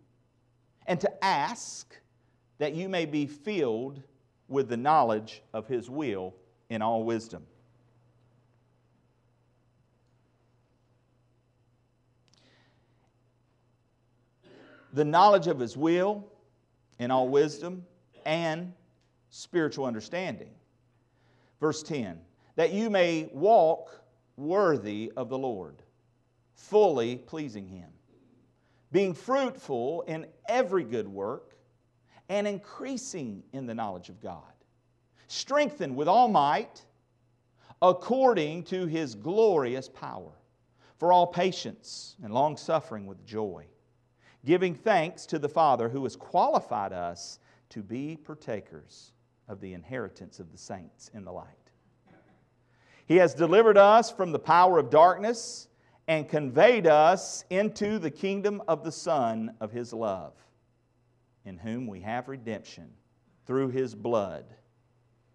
and 0.87 0.99
to 0.99 1.23
ask 1.23 1.95
that 2.57 2.73
you 2.73 2.87
may 2.89 3.05
be 3.05 3.25
filled 3.25 4.01
with 4.47 4.69
the 4.69 4.77
knowledge 4.77 5.41
of 5.53 5.67
his 5.67 5.89
will 5.89 6.33
in 6.69 6.81
all 6.81 7.03
wisdom. 7.03 7.45
The 14.93 15.05
knowledge 15.05 15.47
of 15.47 15.59
his 15.59 15.75
will 15.75 16.27
in 16.99 17.09
all 17.09 17.27
wisdom 17.27 17.85
and 18.25 18.73
spiritual 19.31 19.85
understanding. 19.85 20.51
Verse 21.59 21.81
10 21.83 22.19
that 22.55 22.71
you 22.71 22.89
may 22.91 23.29
walk 23.33 24.03
worthy 24.37 25.11
of 25.17 25.29
the 25.29 25.37
Lord, 25.37 25.81
fully 26.53 27.17
pleasing 27.17 27.67
him, 27.67 27.89
being 28.91 29.15
fruitful 29.15 30.03
in 30.03 30.27
every 30.47 30.83
good 30.83 31.07
work 31.07 31.52
and 32.29 32.47
increasing 32.47 33.43
in 33.53 33.65
the 33.65 33.73
knowledge 33.73 34.09
of 34.09 34.21
God, 34.21 34.43
strengthened 35.27 35.95
with 35.95 36.07
all 36.07 36.27
might 36.27 36.85
according 37.81 38.63
to 38.63 38.85
his 38.85 39.13
glorious 39.13 39.89
power, 39.89 40.31
for 40.97 41.11
all 41.11 41.27
patience 41.27 42.15
and 42.23 42.33
long 42.33 42.55
suffering 42.55 43.05
with 43.05 43.25
joy 43.25 43.65
giving 44.45 44.75
thanks 44.75 45.25
to 45.27 45.39
the 45.39 45.49
Father 45.49 45.89
who 45.89 46.03
has 46.03 46.15
qualified 46.15 46.93
us 46.93 47.39
to 47.69 47.81
be 47.81 48.17
partakers 48.17 49.13
of 49.47 49.59
the 49.61 49.73
inheritance 49.73 50.39
of 50.39 50.51
the 50.51 50.57
saints 50.57 51.09
in 51.13 51.23
the 51.23 51.31
light. 51.31 51.47
He 53.05 53.17
has 53.17 53.33
delivered 53.33 53.77
us 53.77 54.11
from 54.11 54.31
the 54.31 54.39
power 54.39 54.79
of 54.79 54.89
darkness 54.89 55.67
and 56.07 56.27
conveyed 56.27 56.87
us 56.87 57.45
into 57.49 57.99
the 57.99 58.11
kingdom 58.11 58.61
of 58.67 58.83
the 58.83 58.91
Son 58.91 59.55
of 59.59 59.71
His 59.71 59.93
love, 59.93 60.33
in 61.45 61.57
whom 61.57 61.87
we 61.87 62.01
have 62.01 62.27
redemption 62.27 62.89
through 63.45 63.69
His 63.69 63.95
blood, 63.95 64.45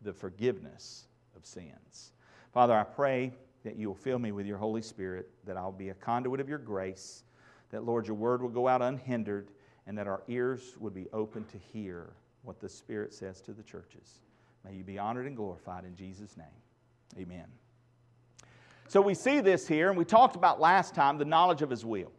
the 0.03 0.12
forgiveness 0.12 1.07
of 1.37 1.45
sins. 1.45 2.12
Father, 2.53 2.75
I 2.75 2.85
pray 2.85 3.33
that 3.65 3.77
you 3.77 3.88
will 3.88 3.95
fill 3.95 4.19
me 4.19 4.33
with 4.33 4.47
your 4.47 4.59
Holy 4.59 4.83
Spirit, 4.83 5.29
that 5.45 5.57
I'll 5.57 5.73
be 5.73 5.91
a 5.91 5.95
conduit 5.95 6.41
of 6.41 6.49
your 6.49 6.59
grace 6.59 7.25
that, 7.71 7.85
Lord, 7.85 8.07
your 8.07 8.17
word 8.17 8.43
will 8.43 8.49
go 8.49 8.67
out 8.69 8.83
unhindered 8.83 9.50
and 9.87 9.97
that 9.99 10.07
our 10.07 10.23
ears 10.29 10.75
would 10.79 10.95
be 10.95 11.07
open 11.12 11.45
to 11.47 11.59
hear 11.59 12.11
what 12.43 12.61
the 12.61 12.69
Spirit 12.69 13.12
says 13.12 13.41
to 13.43 13.53
the 13.53 13.62
churches. 13.62 14.21
May 14.65 14.75
you 14.75 14.85
be 14.85 14.99
honored 14.99 15.27
and 15.27 15.37
glorified 15.37 15.85
in 15.85 15.95
Jesus' 15.95 16.37
name. 16.37 16.47
Amen. 17.19 17.45
So 18.88 19.00
we 19.00 19.15
see 19.15 19.41
this 19.41 19.69
here, 19.69 19.88
and 19.88 19.99
we 19.99 20.05
talked 20.05 20.35
about 20.35 20.61
last 20.61 20.95
time 20.95 21.19
the 21.19 21.25
knowledge 21.25 21.62
of 21.62 21.71
His 21.71 21.85
will. 21.85 22.12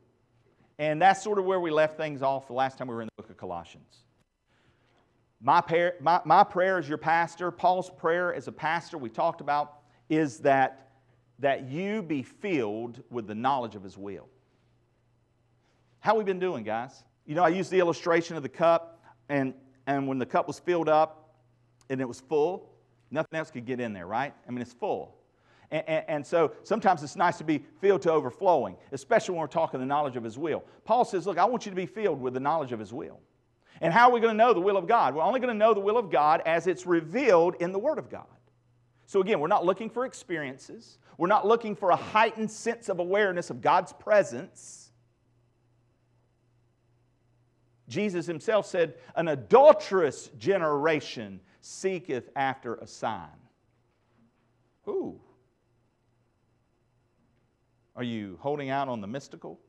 And 0.78 1.02
that's 1.02 1.22
sort 1.24 1.40
of 1.40 1.46
where 1.46 1.60
we 1.60 1.72
left 1.72 1.98
things 1.98 2.22
off 2.22 2.48
the 2.48 2.54
last 2.54 2.78
time 2.78 2.88
we 2.88 2.96
were 2.96 3.02
in 3.02 3.09
Colossians. 3.40 4.04
My, 5.42 5.62
prayer, 5.62 5.96
my, 6.02 6.20
my 6.26 6.44
prayer 6.44 6.78
as 6.78 6.90
your 6.90 6.98
pastor, 6.98 7.50
Paul's 7.50 7.90
prayer 7.90 8.34
as 8.34 8.48
a 8.48 8.52
pastor, 8.52 8.98
we 8.98 9.10
talked 9.10 9.40
about, 9.40 9.80
is 10.10 10.40
that, 10.40 10.90
that 11.40 11.70
you 11.70 12.02
be 12.02 12.24
filled 12.24 13.02
with 13.10 13.26
the 13.26 13.36
knowledge 13.36 13.76
of 13.76 13.84
His 13.84 13.98
will. 13.98 14.28
How 16.02 16.16
we 16.16 16.24
been 16.24 16.40
doing, 16.40 16.64
guys? 16.64 17.04
You 17.26 17.36
know, 17.36 17.44
I 17.44 17.50
used 17.50 17.72
the 17.72 17.80
illustration 17.80 18.36
of 18.36 18.44
the 18.44 18.50
cup, 18.50 19.02
and, 19.30 19.54
and 19.88 20.08
when 20.08 20.18
the 20.18 20.26
cup 20.26 20.48
was 20.48 20.60
filled 20.60 20.90
up 20.90 21.36
and 21.90 22.02
it 22.02 22.08
was 22.08 22.20
full, 22.20 22.70
nothing 23.10 23.38
else 23.38 23.50
could 23.50 23.66
get 23.66 23.80
in 23.80 23.94
there, 23.94 24.08
right? 24.08 24.34
I 24.48 24.52
mean, 24.52 24.62
it's 24.62 24.74
full. 24.74 25.16
And, 25.72 25.84
and, 25.88 26.06
and, 26.08 26.28
so 26.28 26.54
sometimes 26.64 27.04
it's 27.04 27.16
nice 27.16 27.38
to 27.38 27.44
be 27.44 27.64
filled 27.80 28.02
to 28.04 28.12
overflowing, 28.12 28.76
especially 28.92 29.34
when 29.34 29.42
we're 29.42 29.48
talking 29.48 29.80
the 29.80 29.86
knowledge 29.86 30.16
of 30.16 30.24
His 30.24 30.38
will. 30.38 30.64
Paul 30.84 31.06
says, 31.06 31.28
Look, 31.28 31.38
I 31.38 31.46
want 31.46 31.66
you 31.66 31.70
to 31.70 31.76
be 31.76 31.86
filled 31.86 32.20
with 32.20 32.34
the 32.34 32.40
knowledge 32.40 32.72
of 32.72 32.80
His 32.80 32.92
will. 32.92 33.20
And 33.82 33.94
how 33.94 34.10
are 34.10 34.14
we 34.14 34.20
going 34.20 34.34
to 34.34 34.38
know 34.38 34.54
the 34.54 34.60
will 34.60 34.78
of 34.78 34.88
God? 34.88 35.16
We're 35.16 35.24
only 35.24 35.40
going 35.40 35.54
to 35.54 35.58
know 35.58 35.74
the 35.74 35.80
will 35.80 35.98
of 35.98 36.12
God 36.12 36.42
as 36.46 36.68
it's 36.68 36.86
revealed 36.86 37.56
in 37.60 37.72
the 37.72 37.80
Word 37.80 37.98
of 37.98 38.10
God. 38.10 38.26
So 39.06 39.22
again, 39.22 39.40
we're 39.40 39.48
not 39.48 39.66
looking 39.66 39.90
for 39.90 40.06
experiences, 40.06 41.00
we're 41.18 41.28
not 41.28 41.48
looking 41.48 41.76
for 41.76 41.90
a 41.90 41.96
heightened 41.96 42.52
sense 42.52 42.90
of 42.90 43.00
awareness 43.00 43.50
of 43.50 43.62
God's 43.62 43.92
presence. 43.94 44.92
Jesus 47.88 48.28
himself 48.28 48.68
said, 48.68 48.94
An 49.16 49.28
adulterous 49.28 50.30
generation 50.38 51.40
seeketh 51.62 52.30
after 52.36 52.76
a 52.76 52.88
sign. 52.88 53.28
Who? 54.84 55.20
Are 57.96 58.04
you 58.04 58.38
holding 58.42 58.70
out 58.70 58.88
on 58.88 59.02
the 59.02 59.08
mystical? 59.08 59.60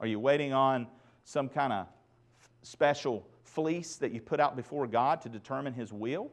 Are 0.00 0.06
you 0.06 0.18
waiting 0.18 0.52
on 0.52 0.88
some 1.24 1.48
kind 1.48 1.72
of 1.72 1.86
special 2.62 3.26
fleece 3.44 3.96
that 3.96 4.12
you 4.12 4.20
put 4.20 4.40
out 4.40 4.56
before 4.56 4.86
God 4.86 5.20
to 5.22 5.28
determine 5.28 5.74
His 5.74 5.92
will? 5.92 6.30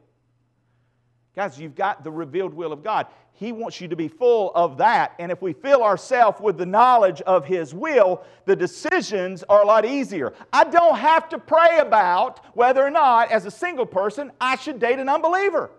Guys, 1.36 1.60
you've 1.60 1.76
got 1.76 2.02
the 2.02 2.10
revealed 2.10 2.52
will 2.52 2.72
of 2.72 2.82
God. 2.82 3.06
He 3.32 3.52
wants 3.52 3.80
you 3.80 3.86
to 3.88 3.96
be 3.96 4.08
full 4.08 4.50
of 4.54 4.78
that. 4.78 5.14
And 5.20 5.30
if 5.30 5.40
we 5.40 5.52
fill 5.52 5.82
ourselves 5.82 6.40
with 6.40 6.58
the 6.58 6.66
knowledge 6.66 7.20
of 7.22 7.46
His 7.46 7.72
will, 7.72 8.24
the 8.46 8.56
decisions 8.56 9.44
are 9.44 9.62
a 9.62 9.66
lot 9.66 9.84
easier. 9.84 10.34
I 10.52 10.64
don't 10.64 10.98
have 10.98 11.28
to 11.28 11.38
pray 11.38 11.78
about 11.78 12.44
whether 12.56 12.84
or 12.84 12.90
not, 12.90 13.30
as 13.30 13.46
a 13.46 13.50
single 13.50 13.86
person, 13.86 14.32
I 14.40 14.56
should 14.56 14.80
date 14.80 14.98
an 14.98 15.08
unbeliever. 15.08 15.70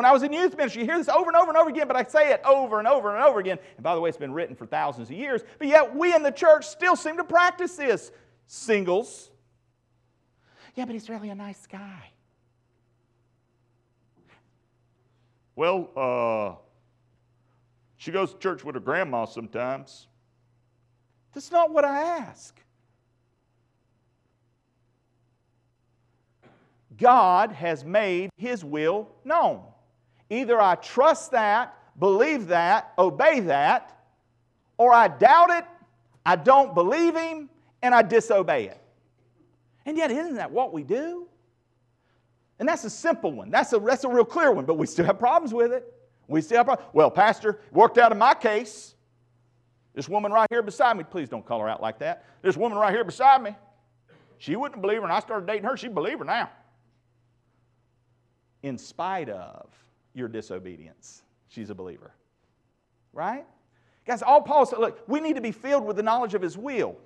When 0.00 0.06
I 0.06 0.12
was 0.12 0.22
in 0.22 0.32
youth 0.32 0.56
ministry, 0.56 0.80
you 0.80 0.88
hear 0.88 0.96
this 0.96 1.10
over 1.10 1.28
and 1.28 1.36
over 1.36 1.50
and 1.50 1.58
over 1.58 1.68
again, 1.68 1.86
but 1.86 1.94
I 1.94 2.04
say 2.04 2.32
it 2.32 2.40
over 2.42 2.78
and 2.78 2.88
over 2.88 3.14
and 3.14 3.22
over 3.22 3.38
again. 3.38 3.58
And 3.76 3.84
by 3.84 3.94
the 3.94 4.00
way, 4.00 4.08
it's 4.08 4.16
been 4.16 4.32
written 4.32 4.56
for 4.56 4.64
thousands 4.64 5.10
of 5.10 5.14
years, 5.14 5.42
but 5.58 5.68
yet 5.68 5.94
we 5.94 6.14
in 6.14 6.22
the 6.22 6.30
church 6.30 6.66
still 6.66 6.96
seem 6.96 7.18
to 7.18 7.22
practice 7.22 7.76
this. 7.76 8.10
Singles. 8.46 9.30
Yeah, 10.74 10.86
but 10.86 10.94
he's 10.94 11.10
really 11.10 11.28
a 11.28 11.34
nice 11.34 11.66
guy. 11.66 12.12
Well, 15.54 15.90
uh, 15.94 16.54
she 17.98 18.10
goes 18.10 18.32
to 18.32 18.38
church 18.38 18.64
with 18.64 18.76
her 18.76 18.80
grandma 18.80 19.26
sometimes. 19.26 20.06
That's 21.34 21.52
not 21.52 21.70
what 21.72 21.84
I 21.84 22.00
ask. 22.00 22.58
God 26.96 27.52
has 27.52 27.84
made 27.84 28.30
his 28.38 28.64
will 28.64 29.10
known. 29.26 29.64
Either 30.30 30.60
I 30.60 30.76
trust 30.76 31.32
that, 31.32 31.76
believe 31.98 32.46
that, 32.48 32.92
obey 32.96 33.40
that, 33.40 33.98
or 34.78 34.94
I 34.94 35.08
doubt 35.08 35.50
it, 35.50 35.64
I 36.24 36.36
don't 36.36 36.74
believe 36.74 37.16
him, 37.16 37.50
and 37.82 37.94
I 37.94 38.02
disobey 38.02 38.66
it. 38.66 38.80
And 39.84 39.96
yet, 39.96 40.10
isn't 40.10 40.36
that 40.36 40.50
what 40.50 40.72
we 40.72 40.84
do? 40.84 41.26
And 42.58 42.68
that's 42.68 42.84
a 42.84 42.90
simple 42.90 43.32
one. 43.32 43.50
That's 43.50 43.72
a, 43.72 43.78
that's 43.78 44.04
a 44.04 44.08
real 44.08 44.24
clear 44.24 44.52
one, 44.52 44.66
but 44.66 44.74
we 44.74 44.86
still 44.86 45.04
have 45.06 45.18
problems 45.18 45.52
with 45.52 45.72
it. 45.72 45.92
We 46.28 46.42
still 46.42 46.58
have 46.58 46.66
problems. 46.66 46.90
Well, 46.92 47.10
Pastor, 47.10 47.60
worked 47.72 47.98
out 47.98 48.12
in 48.12 48.18
my 48.18 48.34
case. 48.34 48.94
This 49.94 50.08
woman 50.08 50.30
right 50.30 50.46
here 50.50 50.62
beside 50.62 50.96
me, 50.96 51.04
please 51.04 51.28
don't 51.28 51.44
call 51.44 51.60
her 51.60 51.68
out 51.68 51.82
like 51.82 51.98
that. 51.98 52.24
This 52.42 52.56
woman 52.56 52.78
right 52.78 52.92
here 52.92 53.02
beside 53.02 53.42
me, 53.42 53.56
she 54.38 54.54
wouldn't 54.56 54.80
believe 54.80 54.98
her, 54.98 55.04
and 55.04 55.12
I 55.12 55.20
started 55.20 55.46
dating 55.46 55.64
her. 55.64 55.76
She'd 55.76 55.94
believe 55.94 56.20
her 56.20 56.24
now. 56.24 56.50
In 58.62 58.78
spite 58.78 59.28
of 59.28 59.66
your 60.14 60.28
disobedience, 60.28 61.22
she's 61.48 61.70
a 61.70 61.74
believer. 61.74 62.12
Right? 63.12 63.44
Guys, 64.06 64.22
all 64.22 64.40
Paul 64.40 64.66
said, 64.66 64.78
look, 64.78 65.02
we 65.06 65.20
need 65.20 65.36
to 65.36 65.42
be 65.42 65.52
filled 65.52 65.84
with 65.84 65.96
the 65.96 66.02
knowledge 66.02 66.34
of 66.34 66.42
his 66.42 66.56
will. 66.56 66.96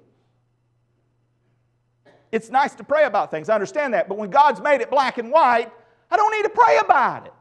It's 2.33 2.51
nice 2.51 2.75
to 2.75 2.85
pray 2.85 3.05
about 3.05 3.31
things, 3.31 3.49
I 3.49 3.55
understand 3.55 3.95
that, 3.95 4.09
but 4.09 4.19
when 4.19 4.31
God's 4.31 4.61
made 4.61 4.81
it 4.81 4.91
black 4.91 5.19
and 5.19 5.31
white, 5.31 5.71
I 6.11 6.17
don't 6.17 6.33
need 6.33 6.43
to 6.43 6.51
pray 6.51 6.79
about 6.79 7.27
it. 7.27 7.33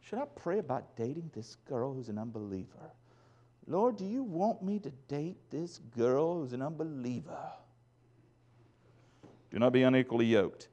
Should 0.00 0.18
I 0.18 0.24
pray 0.36 0.58
about 0.58 0.96
dating 0.96 1.30
this 1.34 1.56
girl 1.68 1.92
who's 1.92 2.08
an 2.08 2.18
unbeliever? 2.18 2.90
Lord, 3.66 3.96
do 3.96 4.04
you 4.04 4.22
want 4.22 4.62
me 4.62 4.78
to 4.78 4.90
date 5.08 5.36
this 5.50 5.80
girl 5.96 6.38
who's 6.38 6.52
an 6.52 6.62
unbeliever? 6.62 7.50
Do 9.50 9.58
not 9.58 9.72
be 9.72 9.82
unequally 9.82 10.26
yoked. 10.26 10.68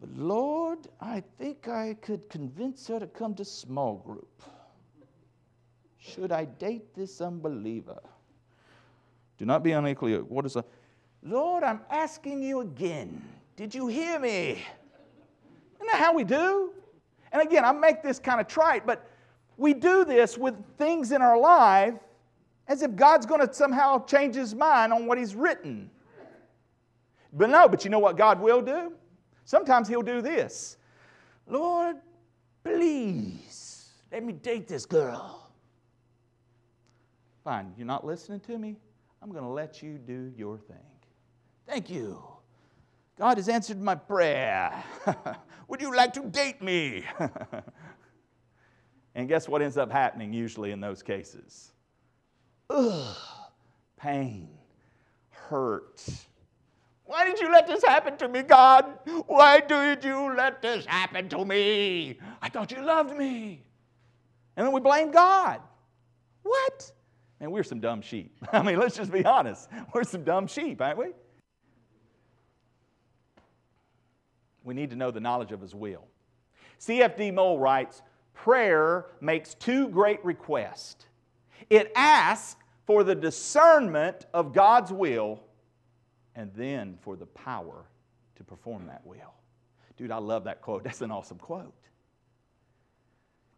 But 0.00 0.10
Lord, 0.16 0.78
I 1.00 1.22
think 1.38 1.68
I 1.68 1.94
could 2.00 2.28
convince 2.28 2.86
her 2.88 3.00
to 3.00 3.06
come 3.06 3.34
to 3.34 3.44
small 3.44 3.96
group. 3.96 4.42
Should 5.98 6.30
I 6.32 6.44
date 6.44 6.94
this 6.94 7.20
unbeliever? 7.20 8.00
Do 9.38 9.44
not 9.44 9.62
be 9.62 9.72
unequally. 9.72 10.14
What 10.14 10.46
is 10.46 10.56
a 10.56 10.64
Lord, 11.22 11.64
I'm 11.64 11.80
asking 11.90 12.42
you 12.42 12.60
again. 12.60 13.22
Did 13.56 13.74
you 13.74 13.88
hear 13.88 14.18
me? 14.18 14.64
Isn't 15.76 15.86
that 15.90 16.00
how 16.00 16.14
we 16.14 16.24
do? 16.24 16.70
And 17.32 17.42
again, 17.42 17.64
I 17.64 17.72
make 17.72 18.02
this 18.02 18.18
kind 18.18 18.40
of 18.40 18.46
trite, 18.46 18.86
but 18.86 19.10
we 19.56 19.74
do 19.74 20.04
this 20.04 20.38
with 20.38 20.54
things 20.76 21.12
in 21.12 21.20
our 21.20 21.38
life 21.38 21.94
as 22.68 22.82
if 22.82 22.94
God's 22.94 23.26
going 23.26 23.46
to 23.46 23.52
somehow 23.52 24.04
change 24.04 24.34
his 24.34 24.54
mind 24.54 24.92
on 24.92 25.06
what 25.06 25.18
he's 25.18 25.34
written. 25.34 25.90
But 27.32 27.50
no, 27.50 27.68
but 27.68 27.84
you 27.84 27.90
know 27.90 27.98
what 27.98 28.16
God 28.16 28.40
will 28.40 28.62
do? 28.62 28.92
Sometimes 29.48 29.88
he'll 29.88 30.02
do 30.02 30.20
this 30.20 30.76
Lord, 31.46 31.96
please 32.62 33.88
let 34.12 34.22
me 34.22 34.34
date 34.34 34.68
this 34.68 34.84
girl. 34.84 35.50
Fine, 37.44 37.72
you're 37.78 37.86
not 37.86 38.04
listening 38.04 38.40
to 38.40 38.58
me? 38.58 38.76
I'm 39.22 39.32
going 39.32 39.44
to 39.44 39.48
let 39.48 39.82
you 39.82 39.96
do 39.96 40.30
your 40.36 40.58
thing. 40.58 40.76
Thank 41.66 41.88
you. 41.88 42.22
God 43.18 43.38
has 43.38 43.48
answered 43.48 43.80
my 43.80 43.94
prayer. 43.94 44.84
Would 45.68 45.80
you 45.80 45.96
like 45.96 46.12
to 46.12 46.26
date 46.26 46.60
me? 46.60 47.04
and 49.14 49.28
guess 49.28 49.48
what 49.48 49.62
ends 49.62 49.78
up 49.78 49.90
happening 49.90 50.30
usually 50.30 50.72
in 50.72 50.80
those 50.80 51.02
cases? 51.02 51.72
Ugh, 52.68 53.16
pain, 53.96 54.50
hurt. 55.30 56.04
Why 57.08 57.24
did 57.24 57.40
you 57.40 57.50
let 57.50 57.66
this 57.66 57.82
happen 57.82 58.18
to 58.18 58.28
me, 58.28 58.42
God? 58.42 58.84
Why 59.26 59.60
did 59.60 60.04
you 60.04 60.34
let 60.36 60.60
this 60.60 60.84
happen 60.84 61.30
to 61.30 61.42
me? 61.42 62.18
I 62.42 62.50
thought 62.50 62.70
you 62.70 62.82
loved 62.82 63.16
me. 63.16 63.62
And 64.54 64.66
then 64.66 64.74
we 64.74 64.80
blame 64.82 65.10
God. 65.10 65.62
What? 66.42 66.92
Man, 67.40 67.50
we're 67.50 67.62
some 67.62 67.80
dumb 67.80 68.02
sheep. 68.02 68.36
I 68.52 68.62
mean, 68.62 68.78
let's 68.78 68.94
just 68.94 69.10
be 69.10 69.24
honest. 69.24 69.70
We're 69.94 70.04
some 70.04 70.22
dumb 70.22 70.46
sheep, 70.46 70.82
aren't 70.82 70.98
we? 70.98 71.06
We 74.62 74.74
need 74.74 74.90
to 74.90 74.96
know 74.96 75.10
the 75.10 75.20
knowledge 75.20 75.50
of 75.52 75.62
His 75.62 75.74
will. 75.74 76.04
C.F.D. 76.76 77.30
Moule 77.30 77.58
writes 77.58 78.02
Prayer 78.34 79.06
makes 79.22 79.54
two 79.54 79.88
great 79.88 80.22
requests 80.22 81.06
it 81.70 81.90
asks 81.96 82.56
for 82.86 83.02
the 83.02 83.14
discernment 83.14 84.26
of 84.34 84.52
God's 84.52 84.92
will 84.92 85.40
and 86.38 86.52
then 86.54 86.96
for 87.02 87.16
the 87.16 87.26
power 87.26 87.84
to 88.36 88.44
perform 88.44 88.86
that 88.86 89.04
will. 89.04 89.34
Dude, 89.96 90.12
I 90.12 90.18
love 90.18 90.44
that 90.44 90.62
quote. 90.62 90.84
That's 90.84 91.02
an 91.02 91.10
awesome 91.10 91.38
quote. 91.38 91.74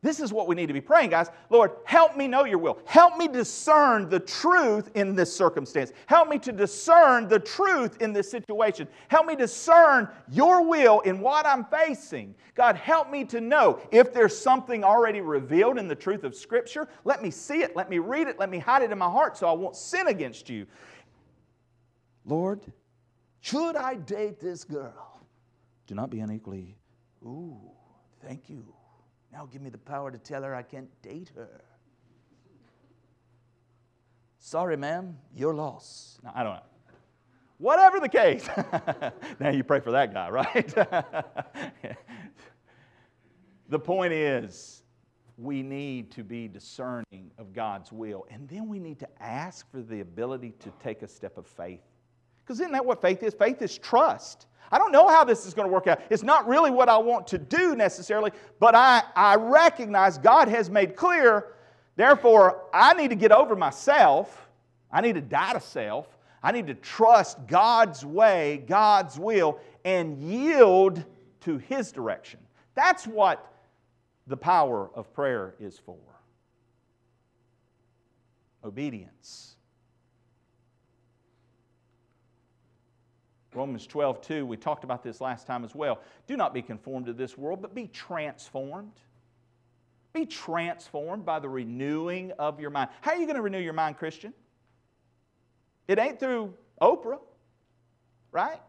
This 0.02 0.18
is 0.18 0.32
what 0.32 0.48
we 0.48 0.54
need 0.54 0.68
to 0.68 0.72
be 0.72 0.80
praying, 0.80 1.10
guys. 1.10 1.28
Lord, 1.50 1.72
help 1.84 2.16
me 2.16 2.26
know 2.26 2.46
your 2.46 2.56
will. 2.56 2.78
Help 2.86 3.18
me 3.18 3.28
discern 3.28 4.08
the 4.08 4.18
truth 4.18 4.90
in 4.94 5.14
this 5.14 5.30
circumstance. 5.30 5.92
Help 6.06 6.30
me 6.30 6.38
to 6.38 6.52
discern 6.52 7.28
the 7.28 7.38
truth 7.38 8.00
in 8.00 8.14
this 8.14 8.30
situation. 8.30 8.88
Help 9.08 9.26
me 9.26 9.36
discern 9.36 10.08
your 10.30 10.66
will 10.66 11.00
in 11.00 11.20
what 11.20 11.44
I'm 11.44 11.66
facing. 11.66 12.34
God, 12.54 12.76
help 12.76 13.10
me 13.10 13.24
to 13.26 13.42
know 13.42 13.78
if 13.90 14.14
there's 14.14 14.34
something 14.34 14.84
already 14.84 15.20
revealed 15.20 15.76
in 15.76 15.86
the 15.86 15.94
truth 15.94 16.24
of 16.24 16.34
Scripture. 16.34 16.88
Let 17.04 17.22
me 17.22 17.30
see 17.30 17.62
it. 17.62 17.76
Let 17.76 17.90
me 17.90 17.98
read 17.98 18.26
it. 18.26 18.38
Let 18.38 18.48
me 18.48 18.58
hide 18.58 18.80
it 18.80 18.90
in 18.90 18.96
my 18.96 19.10
heart 19.10 19.36
so 19.36 19.48
I 19.48 19.52
won't 19.52 19.76
sin 19.76 20.08
against 20.08 20.48
you. 20.48 20.66
Lord, 22.30 22.60
should 23.40 23.74
I 23.74 23.96
date 23.96 24.38
this 24.38 24.62
girl? 24.62 25.20
Do 25.88 25.96
not 25.96 26.10
be 26.10 26.20
unequally. 26.20 26.76
Ooh, 27.24 27.58
thank 28.24 28.48
you. 28.48 28.64
Now 29.32 29.48
give 29.50 29.60
me 29.60 29.70
the 29.70 29.78
power 29.78 30.12
to 30.12 30.18
tell 30.18 30.44
her 30.44 30.54
I 30.54 30.62
can't 30.62 30.88
date 31.02 31.32
her. 31.34 31.60
Sorry, 34.38 34.76
ma'am, 34.76 35.18
your 35.34 35.54
loss. 35.54 36.20
No, 36.22 36.30
I 36.32 36.44
don't 36.44 36.54
know. 36.54 36.62
Whatever 37.58 37.98
the 37.98 38.08
case. 38.08 38.48
now 39.40 39.50
you 39.50 39.64
pray 39.64 39.80
for 39.80 39.90
that 39.90 40.14
guy, 40.14 40.30
right? 40.30 40.74
the 43.68 43.78
point 43.78 44.12
is, 44.12 44.84
we 45.36 45.62
need 45.62 46.12
to 46.12 46.22
be 46.22 46.46
discerning 46.46 47.32
of 47.38 47.52
God's 47.52 47.90
will. 47.92 48.24
And 48.30 48.48
then 48.48 48.68
we 48.68 48.78
need 48.78 49.00
to 49.00 49.08
ask 49.20 49.70
for 49.70 49.82
the 49.82 50.00
ability 50.00 50.54
to 50.60 50.72
take 50.82 51.02
a 51.02 51.08
step 51.08 51.36
of 51.36 51.46
faith. 51.46 51.80
Because 52.50 52.62
isn't 52.62 52.72
that 52.72 52.84
what 52.84 53.00
faith 53.00 53.22
is? 53.22 53.32
Faith 53.32 53.62
is 53.62 53.78
trust. 53.78 54.48
I 54.72 54.78
don't 54.78 54.90
know 54.90 55.06
how 55.06 55.22
this 55.22 55.46
is 55.46 55.54
going 55.54 55.68
to 55.68 55.72
work 55.72 55.86
out. 55.86 56.00
It's 56.10 56.24
not 56.24 56.48
really 56.48 56.72
what 56.72 56.88
I 56.88 56.98
want 56.98 57.28
to 57.28 57.38
do 57.38 57.76
necessarily, 57.76 58.32
but 58.58 58.74
I, 58.74 59.04
I 59.14 59.36
recognize 59.36 60.18
God 60.18 60.48
has 60.48 60.68
made 60.68 60.96
clear, 60.96 61.54
therefore, 61.94 62.64
I 62.74 62.94
need 62.94 63.10
to 63.10 63.14
get 63.14 63.30
over 63.30 63.54
myself. 63.54 64.48
I 64.90 65.00
need 65.00 65.12
to 65.12 65.20
die 65.20 65.52
to 65.52 65.60
self. 65.60 66.08
I 66.42 66.50
need 66.50 66.66
to 66.66 66.74
trust 66.74 67.38
God's 67.46 68.04
way, 68.04 68.64
God's 68.66 69.16
will, 69.16 69.60
and 69.84 70.18
yield 70.18 71.04
to 71.42 71.58
His 71.58 71.92
direction. 71.92 72.40
That's 72.74 73.06
what 73.06 73.48
the 74.26 74.36
power 74.36 74.90
of 74.96 75.14
prayer 75.14 75.54
is 75.60 75.78
for. 75.78 76.00
Obedience. 78.64 79.54
Romans 83.54 83.86
12, 83.86 84.20
2, 84.20 84.46
we 84.46 84.56
talked 84.56 84.84
about 84.84 85.02
this 85.02 85.20
last 85.20 85.46
time 85.46 85.64
as 85.64 85.74
well. 85.74 86.00
Do 86.26 86.36
not 86.36 86.54
be 86.54 86.62
conformed 86.62 87.06
to 87.06 87.12
this 87.12 87.36
world, 87.36 87.60
but 87.60 87.74
be 87.74 87.88
transformed. 87.88 88.92
Be 90.12 90.26
transformed 90.26 91.24
by 91.24 91.38
the 91.40 91.48
renewing 91.48 92.32
of 92.38 92.60
your 92.60 92.70
mind. 92.70 92.90
How 93.00 93.12
are 93.12 93.16
you 93.16 93.26
going 93.26 93.36
to 93.36 93.42
renew 93.42 93.58
your 93.58 93.72
mind, 93.72 93.96
Christian? 93.96 94.32
It 95.88 95.98
ain't 95.98 96.20
through 96.20 96.54
Oprah, 96.80 97.18
right? 98.30 98.60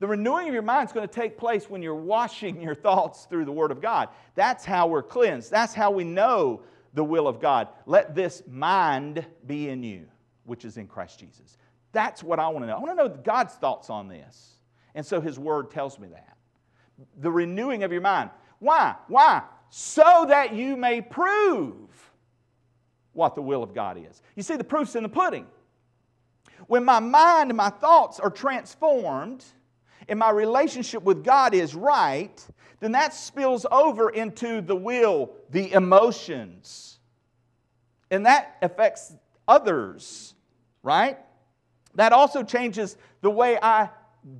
The 0.00 0.06
renewing 0.06 0.48
of 0.48 0.54
your 0.54 0.62
mind 0.62 0.88
is 0.88 0.92
going 0.92 1.06
to 1.06 1.14
take 1.14 1.38
place 1.38 1.68
when 1.70 1.82
you're 1.82 1.94
washing 1.94 2.60
your 2.60 2.74
thoughts 2.74 3.26
through 3.26 3.44
the 3.44 3.52
Word 3.52 3.70
of 3.70 3.80
God. 3.80 4.08
That's 4.34 4.64
how 4.64 4.86
we're 4.86 5.02
cleansed. 5.02 5.50
That's 5.50 5.74
how 5.74 5.90
we 5.90 6.04
know 6.04 6.62
the 6.94 7.04
will 7.04 7.28
of 7.28 7.40
God. 7.40 7.68
Let 7.86 8.14
this 8.14 8.42
mind 8.48 9.24
be 9.46 9.68
in 9.68 9.82
you, 9.82 10.06
which 10.44 10.64
is 10.64 10.76
in 10.76 10.86
Christ 10.86 11.20
Jesus. 11.20 11.58
That's 11.94 12.22
what 12.22 12.38
I 12.38 12.48
want 12.48 12.64
to 12.64 12.66
know. 12.66 12.76
I 12.76 12.80
want 12.80 12.90
to 12.90 12.96
know 12.96 13.08
God's 13.08 13.54
thoughts 13.54 13.88
on 13.88 14.08
this. 14.08 14.56
And 14.94 15.06
so 15.06 15.20
His 15.20 15.38
Word 15.38 15.70
tells 15.70 15.98
me 15.98 16.08
that. 16.08 16.36
The 17.20 17.30
renewing 17.30 17.82
of 17.82 17.92
your 17.92 18.02
mind. 18.02 18.28
Why? 18.58 18.96
Why? 19.08 19.42
So 19.70 20.26
that 20.28 20.52
you 20.54 20.76
may 20.76 21.00
prove 21.00 21.88
what 23.14 23.34
the 23.34 23.42
will 23.42 23.62
of 23.62 23.74
God 23.74 23.96
is. 23.96 24.20
You 24.36 24.42
see, 24.42 24.56
the 24.56 24.64
proof's 24.64 24.94
in 24.94 25.02
the 25.02 25.08
pudding. 25.08 25.46
When 26.66 26.84
my 26.84 27.00
mind 27.00 27.50
and 27.50 27.56
my 27.56 27.70
thoughts 27.70 28.20
are 28.20 28.30
transformed, 28.30 29.44
and 30.08 30.18
my 30.18 30.30
relationship 30.30 31.02
with 31.02 31.24
God 31.24 31.54
is 31.54 31.74
right, 31.74 32.46
then 32.80 32.92
that 32.92 33.14
spills 33.14 33.66
over 33.70 34.10
into 34.10 34.60
the 34.60 34.76
will, 34.76 35.30
the 35.50 35.72
emotions. 35.72 36.98
And 38.10 38.26
that 38.26 38.56
affects 38.62 39.14
others, 39.48 40.34
right? 40.82 41.18
That 41.94 42.12
also 42.12 42.42
changes 42.42 42.96
the 43.20 43.30
way 43.30 43.58
I 43.60 43.90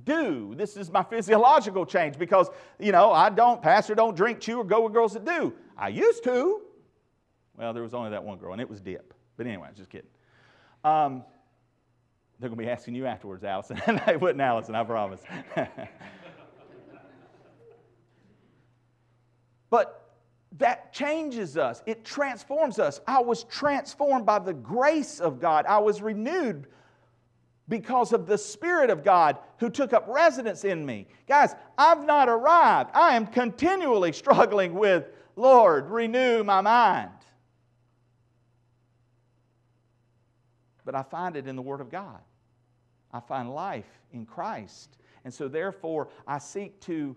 do. 0.03 0.55
This 0.55 0.77
is 0.77 0.91
my 0.91 1.03
physiological 1.03 1.85
change 1.85 2.17
because, 2.17 2.49
you 2.79 2.91
know, 2.91 3.11
I 3.11 3.29
don't, 3.29 3.61
pastor, 3.61 3.93
don't 3.95 4.15
drink, 4.15 4.39
chew, 4.39 4.57
or 4.57 4.63
go 4.63 4.81
with 4.81 4.93
girls 4.93 5.13
that 5.13 5.25
do. 5.25 5.53
I 5.77 5.89
used 5.89 6.23
to. 6.23 6.61
Well, 7.57 7.73
there 7.73 7.83
was 7.83 7.93
only 7.93 8.09
that 8.11 8.23
one 8.23 8.37
girl, 8.37 8.53
and 8.53 8.61
it 8.61 8.69
was 8.69 8.81
Dip. 8.81 9.13
But 9.37 9.47
anyway, 9.47 9.69
just 9.75 9.89
kidding. 9.89 10.09
Um, 10.83 11.23
they're 12.39 12.49
going 12.49 12.59
to 12.59 12.65
be 12.65 12.69
asking 12.69 12.95
you 12.95 13.05
afterwards, 13.05 13.43
Allison. 13.43 13.81
and 13.87 14.01
they 14.05 14.17
wouldn't, 14.17 14.41
Allison, 14.41 14.75
I 14.75 14.83
promise. 14.83 15.21
but 19.69 20.01
that 20.57 20.93
changes 20.93 21.57
us, 21.57 21.83
it 21.85 22.05
transforms 22.05 22.79
us. 22.79 23.01
I 23.07 23.19
was 23.19 23.43
transformed 23.45 24.25
by 24.25 24.39
the 24.39 24.53
grace 24.53 25.19
of 25.19 25.39
God, 25.39 25.65
I 25.65 25.77
was 25.79 26.01
renewed 26.01 26.67
because 27.67 28.13
of 28.13 28.27
the 28.27 28.37
Spirit 28.37 28.89
of 28.89 29.03
God 29.03 29.37
who 29.57 29.69
took 29.69 29.93
up 29.93 30.05
residence 30.07 30.63
in 30.63 30.85
me. 30.85 31.07
Guys, 31.27 31.55
I've 31.77 32.05
not 32.05 32.29
arrived. 32.29 32.91
I 32.93 33.15
am 33.15 33.27
continually 33.27 34.11
struggling 34.13 34.75
with, 34.75 35.05
Lord, 35.35 35.89
renew 35.89 36.43
my 36.43 36.61
mind. 36.61 37.09
But 40.83 40.95
I 40.95 41.01
find 41.01 41.35
it 41.35 41.47
in 41.47 41.55
the 41.55 41.61
Word 41.61 41.81
of 41.81 41.89
God. 41.89 42.19
I 43.11 43.19
find 43.19 43.49
life 43.49 43.85
in 44.13 44.25
Christ. 44.25 44.97
And 45.23 45.33
so, 45.33 45.47
therefore, 45.47 46.09
I 46.27 46.37
seek 46.37 46.79
to 46.81 47.15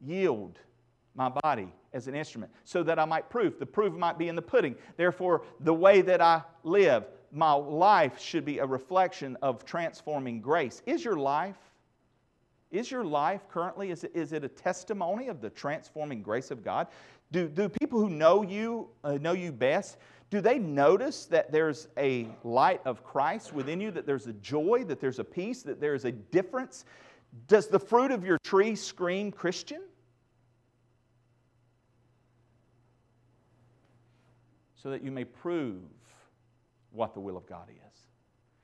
yield 0.00 0.58
my 1.14 1.28
body 1.28 1.72
as 1.92 2.06
an 2.06 2.14
instrument 2.14 2.52
so 2.64 2.82
that 2.84 2.98
I 2.98 3.04
might 3.04 3.28
prove. 3.28 3.58
The 3.58 3.66
proof 3.66 3.92
might 3.94 4.18
be 4.18 4.28
in 4.28 4.36
the 4.36 4.42
pudding. 4.42 4.76
Therefore, 4.96 5.42
the 5.58 5.74
way 5.74 6.02
that 6.02 6.20
I 6.20 6.42
live, 6.62 7.04
my 7.32 7.52
life 7.52 8.20
should 8.20 8.44
be 8.44 8.58
a 8.58 8.66
reflection 8.66 9.36
of 9.42 9.64
transforming 9.64 10.40
grace. 10.40 10.82
Is 10.86 11.04
your 11.04 11.16
life, 11.16 11.56
is 12.70 12.90
your 12.90 13.04
life 13.04 13.48
currently, 13.48 13.90
is 13.90 14.04
it, 14.04 14.12
is 14.14 14.32
it 14.32 14.44
a 14.44 14.48
testimony 14.48 15.28
of 15.28 15.40
the 15.40 15.50
transforming 15.50 16.22
grace 16.22 16.50
of 16.50 16.64
God? 16.64 16.88
Do, 17.32 17.48
do 17.48 17.68
people 17.68 18.00
who 18.00 18.10
know 18.10 18.42
you, 18.42 18.88
uh, 19.04 19.18
know 19.20 19.32
you 19.32 19.52
best, 19.52 19.98
do 20.30 20.40
they 20.40 20.58
notice 20.58 21.26
that 21.26 21.50
there's 21.50 21.88
a 21.96 22.28
light 22.44 22.80
of 22.84 23.04
Christ 23.04 23.52
within 23.52 23.80
you, 23.80 23.90
that 23.90 24.06
there's 24.06 24.26
a 24.28 24.32
joy, 24.34 24.84
that 24.86 25.00
there's 25.00 25.18
a 25.18 25.24
peace, 25.24 25.62
that 25.62 25.80
there's 25.80 26.04
a 26.04 26.12
difference? 26.12 26.84
Does 27.48 27.66
the 27.68 27.80
fruit 27.80 28.10
of 28.12 28.24
your 28.24 28.38
tree 28.38 28.76
scream 28.76 29.32
Christian? 29.32 29.82
So 34.76 34.90
that 34.90 35.02
you 35.02 35.10
may 35.10 35.24
prove 35.24 35.82
what 36.92 37.14
the 37.14 37.20
will 37.20 37.36
of 37.36 37.46
God 37.46 37.68
is. 37.70 38.00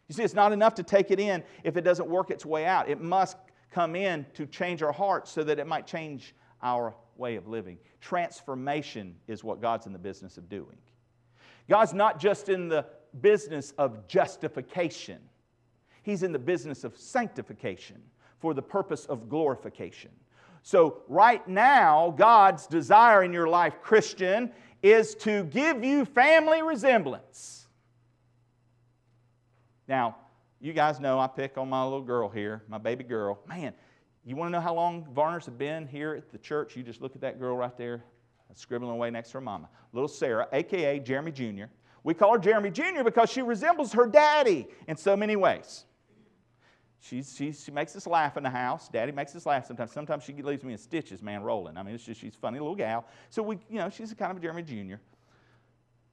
You 0.08 0.14
see, 0.14 0.22
it's 0.22 0.34
not 0.34 0.52
enough 0.52 0.74
to 0.76 0.82
take 0.82 1.10
it 1.10 1.18
in 1.18 1.42
if 1.64 1.76
it 1.76 1.82
doesn't 1.82 2.08
work 2.08 2.30
its 2.30 2.46
way 2.46 2.64
out. 2.64 2.88
It 2.88 3.00
must 3.00 3.36
come 3.70 3.96
in 3.96 4.24
to 4.34 4.46
change 4.46 4.82
our 4.82 4.92
hearts 4.92 5.30
so 5.30 5.42
that 5.44 5.58
it 5.58 5.66
might 5.66 5.86
change 5.86 6.34
our 6.62 6.94
way 7.16 7.36
of 7.36 7.46
living. 7.46 7.78
Transformation 8.00 9.16
is 9.26 9.42
what 9.42 9.60
God's 9.60 9.86
in 9.86 9.92
the 9.92 9.98
business 9.98 10.38
of 10.38 10.48
doing. 10.48 10.76
God's 11.68 11.92
not 11.92 12.20
just 12.20 12.48
in 12.48 12.68
the 12.68 12.86
business 13.20 13.72
of 13.78 14.06
justification, 14.06 15.18
He's 16.02 16.22
in 16.22 16.30
the 16.30 16.38
business 16.38 16.84
of 16.84 16.96
sanctification 16.96 18.00
for 18.38 18.54
the 18.54 18.62
purpose 18.62 19.06
of 19.06 19.28
glorification. 19.28 20.10
So, 20.62 21.02
right 21.08 21.46
now, 21.48 22.14
God's 22.16 22.66
desire 22.66 23.24
in 23.24 23.32
your 23.32 23.48
life, 23.48 23.80
Christian, 23.82 24.52
is 24.82 25.14
to 25.16 25.44
give 25.44 25.84
you 25.84 26.04
family 26.04 26.62
resemblance. 26.62 27.65
Now, 29.88 30.16
you 30.60 30.72
guys 30.72 31.00
know 31.00 31.18
I 31.18 31.26
pick 31.26 31.58
on 31.58 31.68
my 31.68 31.84
little 31.84 32.02
girl 32.02 32.28
here, 32.28 32.62
my 32.68 32.78
baby 32.78 33.04
girl. 33.04 33.38
Man, 33.46 33.74
you 34.24 34.36
want 34.36 34.48
to 34.48 34.52
know 34.52 34.60
how 34.60 34.74
long 34.74 35.06
Varners 35.14 35.44
have 35.46 35.58
been 35.58 35.86
here 35.86 36.14
at 36.14 36.30
the 36.30 36.38
church? 36.38 36.76
You 36.76 36.82
just 36.82 37.00
look 37.00 37.14
at 37.14 37.20
that 37.20 37.38
girl 37.38 37.56
right 37.56 37.76
there, 37.76 38.02
scribbling 38.54 38.90
away 38.90 39.10
next 39.10 39.28
to 39.28 39.34
her 39.34 39.40
mama. 39.40 39.68
Little 39.92 40.08
Sarah, 40.08 40.48
aka 40.52 40.98
Jeremy 40.98 41.30
Jr. 41.30 41.66
We 42.02 42.14
call 42.14 42.32
her 42.32 42.38
Jeremy 42.38 42.70
Jr. 42.70 43.02
because 43.04 43.30
she 43.30 43.42
resembles 43.42 43.92
her 43.92 44.06
daddy 44.06 44.68
in 44.86 44.96
so 44.96 45.16
many 45.16 45.36
ways. 45.36 45.84
She's, 47.00 47.36
she 47.36 47.70
makes 47.70 47.94
us 47.94 48.06
laugh 48.06 48.36
in 48.36 48.42
the 48.42 48.50
house. 48.50 48.88
Daddy 48.88 49.12
makes 49.12 49.36
us 49.36 49.46
laugh 49.46 49.66
sometimes. 49.66 49.92
Sometimes 49.92 50.24
she 50.24 50.32
leaves 50.32 50.64
me 50.64 50.72
in 50.72 50.78
stitches, 50.78 51.22
man, 51.22 51.42
rolling. 51.42 51.76
I 51.76 51.82
mean, 51.82 51.94
it's 51.94 52.04
just, 52.04 52.20
she's 52.20 52.34
a 52.34 52.38
funny 52.38 52.58
little 52.58 52.74
gal. 52.74 53.06
So, 53.30 53.42
we, 53.42 53.58
you 53.68 53.78
know, 53.78 53.90
she's 53.90 54.10
a 54.10 54.16
kind 54.16 54.32
of 54.32 54.38
a 54.38 54.40
Jeremy 54.40 54.62
Jr. 54.62 54.96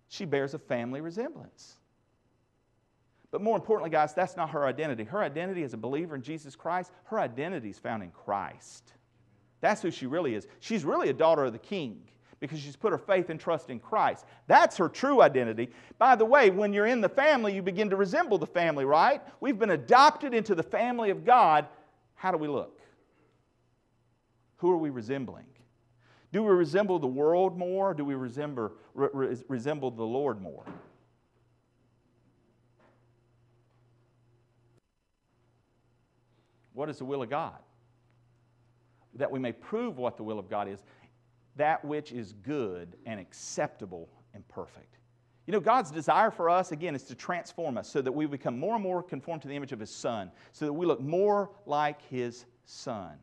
She 0.07 0.25
bears 0.25 0.53
a 0.53 0.59
family 0.59 1.01
resemblance. 1.01 1.77
But 3.33 3.41
more 3.41 3.55
importantly, 3.55 3.89
guys, 3.89 4.13
that's 4.13 4.37
not 4.37 4.51
her 4.51 4.67
identity. 4.67 5.03
Her 5.03 5.23
identity 5.23 5.63
as 5.63 5.73
a 5.73 5.77
believer 5.77 6.13
in 6.13 6.21
Jesus 6.21 6.55
Christ, 6.55 6.91
her 7.05 7.19
identity 7.19 7.71
is 7.71 7.79
found 7.79 8.03
in 8.03 8.11
Christ. 8.11 8.93
That's 9.59 9.81
who 9.81 9.89
she 9.89 10.05
really 10.05 10.35
is. 10.35 10.45
She's 10.59 10.85
really 10.85 11.09
a 11.09 11.13
daughter 11.13 11.43
of 11.45 11.51
the 11.51 11.57
king 11.57 12.03
because 12.39 12.59
she's 12.59 12.75
put 12.75 12.91
her 12.91 12.97
faith 12.99 13.31
and 13.31 13.39
trust 13.39 13.71
in 13.71 13.79
Christ. 13.79 14.27
That's 14.45 14.77
her 14.77 14.87
true 14.87 15.19
identity. 15.23 15.71
By 15.97 16.15
the 16.15 16.25
way, 16.25 16.51
when 16.51 16.73
you're 16.73 16.85
in 16.85 17.01
the 17.01 17.09
family, 17.09 17.55
you 17.55 17.63
begin 17.63 17.89
to 17.89 17.95
resemble 17.95 18.37
the 18.37 18.45
family, 18.45 18.85
right? 18.85 19.19
We've 19.39 19.57
been 19.57 19.71
adopted 19.71 20.35
into 20.35 20.53
the 20.53 20.61
family 20.61 21.09
of 21.09 21.25
God. 21.25 21.65
How 22.13 22.29
do 22.29 22.37
we 22.37 22.47
look? 22.47 22.81
Who 24.57 24.69
are 24.69 24.77
we 24.77 24.91
resembling? 24.91 25.47
Do 26.31 26.43
we 26.43 26.51
resemble 26.51 26.99
the 26.99 27.07
world 27.07 27.57
more? 27.57 27.95
do 27.95 28.05
we 28.05 28.13
resemble, 28.13 28.73
re- 28.93 29.37
resemble 29.47 29.89
the 29.89 30.03
Lord 30.03 30.39
more? 30.39 30.65
What 36.83 36.89
is 36.89 36.97
the 36.97 37.05
will 37.05 37.23
of 37.23 37.29
God? 37.29 37.59
That 39.15 39.31
we 39.31 39.39
may 39.39 39.53
prove 39.53 39.97
what 39.97 40.17
the 40.17 40.23
will 40.23 40.37
of 40.37 40.49
God 40.49 40.67
is, 40.67 40.83
that 41.55 41.85
which 41.85 42.11
is 42.11 42.33
good 42.33 42.97
and 43.05 43.21
acceptable 43.21 44.09
and 44.33 44.45
perfect. 44.49 44.97
You 45.47 45.53
know, 45.53 45.61
God's 45.61 45.91
desire 45.91 46.29
for 46.29 46.49
us, 46.49 46.73
again, 46.73 46.93
is 46.93 47.03
to 47.03 47.15
transform 47.15 47.77
us 47.77 47.87
so 47.87 48.01
that 48.01 48.11
we 48.11 48.25
become 48.25 48.59
more 48.59 48.75
and 48.75 48.83
more 48.83 49.01
conformed 49.01 49.43
to 49.43 49.47
the 49.47 49.55
image 49.55 49.71
of 49.71 49.79
His 49.79 49.91
Son, 49.91 50.29
so 50.51 50.65
that 50.65 50.73
we 50.73 50.85
look 50.85 50.99
more 50.99 51.51
like 51.65 52.01
His 52.09 52.43
Son. 52.65 53.13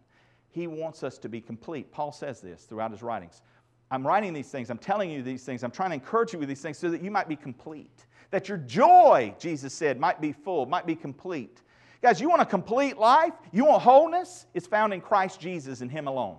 He 0.48 0.66
wants 0.66 1.02
us 1.02 1.18
to 1.18 1.28
be 1.28 1.42
complete. 1.42 1.92
Paul 1.92 2.12
says 2.12 2.40
this 2.40 2.62
throughout 2.62 2.92
his 2.92 3.02
writings. 3.02 3.42
I'm 3.90 4.06
writing 4.06 4.32
these 4.32 4.48
things, 4.48 4.70
I'm 4.70 4.78
telling 4.78 5.10
you 5.10 5.22
these 5.22 5.44
things, 5.44 5.62
I'm 5.62 5.70
trying 5.70 5.90
to 5.90 5.96
encourage 5.96 6.32
you 6.32 6.38
with 6.38 6.48
these 6.48 6.62
things 6.62 6.78
so 6.78 6.88
that 6.88 7.02
you 7.02 7.10
might 7.10 7.28
be 7.28 7.36
complete. 7.36 8.06
That 8.30 8.48
your 8.48 8.56
joy, 8.56 9.34
Jesus 9.38 9.74
said, 9.74 10.00
might 10.00 10.18
be 10.18 10.32
full, 10.32 10.64
might 10.64 10.86
be 10.86 10.94
complete. 10.94 11.60
Guys, 12.02 12.20
you 12.20 12.28
want 12.28 12.40
a 12.40 12.46
complete 12.46 12.96
life? 12.96 13.34
You 13.52 13.66
want 13.66 13.82
wholeness? 13.82 14.46
It's 14.54 14.66
found 14.66 14.94
in 14.94 15.00
Christ 15.00 15.38
Jesus 15.40 15.82
and 15.82 15.90
Him 15.90 16.06
alone. 16.06 16.38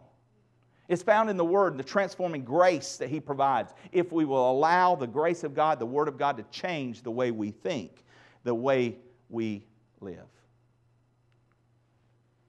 It's 0.88 1.04
found 1.04 1.30
in 1.30 1.38
the 1.38 1.46
Word, 1.46 1.78
the 1.78 1.84
transforming 1.84 2.44
grace 2.44 2.98
that 2.98 3.10
He 3.10 3.20
provides. 3.20 3.74
If 3.92 4.12
we 4.12 4.26
will 4.26 4.50
allow 4.50 4.96
the 4.96 5.08
grace 5.08 5.44
of 5.44 5.54
God, 5.54 5.80
the 5.80 5.86
Word 5.86 6.08
of 6.08 6.18
God, 6.18 6.38
to 6.38 6.44
change 6.52 7.04
the 7.04 7.12
way 7.12 7.32
we 7.32 7.52
think, 7.52 8.04
the 8.44 8.56
way 8.56 8.98
we 9.30 9.64
live. 10.02 10.26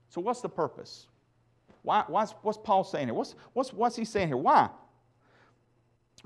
So, 0.08 0.20
what's 0.20 0.40
the 0.40 0.48
purpose? 0.48 1.06
Why, 1.82 2.04
what's, 2.06 2.34
Paul 2.62 2.84
saying 2.84 3.08
here? 3.08 3.14
What's, 3.14 3.34
what's, 3.52 3.72
what's 3.72 3.96
he 3.96 4.04
saying 4.04 4.28
here? 4.28 4.36
Why? 4.36 4.70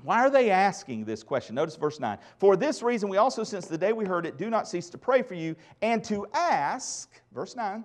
Why 0.03 0.19
are 0.19 0.29
they 0.29 0.51
asking 0.51 1.05
this 1.05 1.23
question? 1.23 1.55
Notice 1.55 1.75
verse 1.75 1.99
9. 1.99 2.17
For 2.37 2.55
this 2.55 2.83
reason, 2.83 3.09
we 3.09 3.17
also, 3.17 3.43
since 3.43 3.65
the 3.65 3.77
day 3.77 3.93
we 3.93 4.05
heard 4.05 4.25
it, 4.25 4.37
do 4.37 4.49
not 4.49 4.67
cease 4.67 4.89
to 4.91 4.97
pray 4.97 5.23
for 5.23 5.33
you 5.33 5.55
and 5.81 6.03
to 6.05 6.27
ask, 6.33 7.09
verse 7.33 7.55
9, 7.55 7.83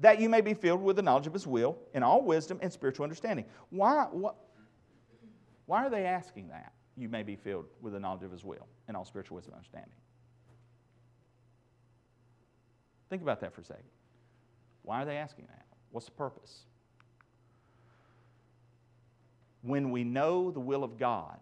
that 0.00 0.20
you 0.20 0.28
may 0.28 0.40
be 0.40 0.54
filled 0.54 0.82
with 0.82 0.96
the 0.96 1.02
knowledge 1.02 1.28
of 1.28 1.32
his 1.32 1.46
will 1.46 1.78
in 1.94 2.02
all 2.02 2.22
wisdom 2.22 2.58
and 2.60 2.72
spiritual 2.72 3.04
understanding. 3.04 3.44
Why, 3.70 4.06
what, 4.10 4.34
why 5.66 5.84
are 5.86 5.90
they 5.90 6.04
asking 6.06 6.48
that? 6.48 6.72
You 6.96 7.08
may 7.08 7.22
be 7.22 7.36
filled 7.36 7.66
with 7.80 7.92
the 7.92 8.00
knowledge 8.00 8.24
of 8.24 8.32
his 8.32 8.44
will 8.44 8.66
in 8.88 8.96
all 8.96 9.04
spiritual 9.04 9.36
wisdom 9.36 9.54
and 9.54 9.58
understanding. 9.58 9.94
Think 13.10 13.22
about 13.22 13.40
that 13.40 13.54
for 13.54 13.60
a 13.60 13.64
second. 13.64 13.84
Why 14.82 15.02
are 15.02 15.04
they 15.04 15.16
asking 15.16 15.46
that? 15.46 15.64
What's 15.90 16.06
the 16.06 16.12
purpose? 16.12 16.66
When 19.64 19.90
we 19.90 20.04
know 20.04 20.50
the 20.50 20.60
will 20.60 20.84
of 20.84 20.98
God, 20.98 21.38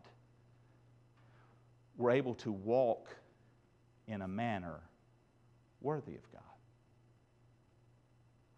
we're 1.96 2.12
able 2.12 2.35
to 2.37 2.52
walk 2.52 3.14
in 4.06 4.22
a 4.22 4.28
manner 4.28 4.80
worthy 5.80 6.14
of 6.14 6.32
God. 6.32 6.40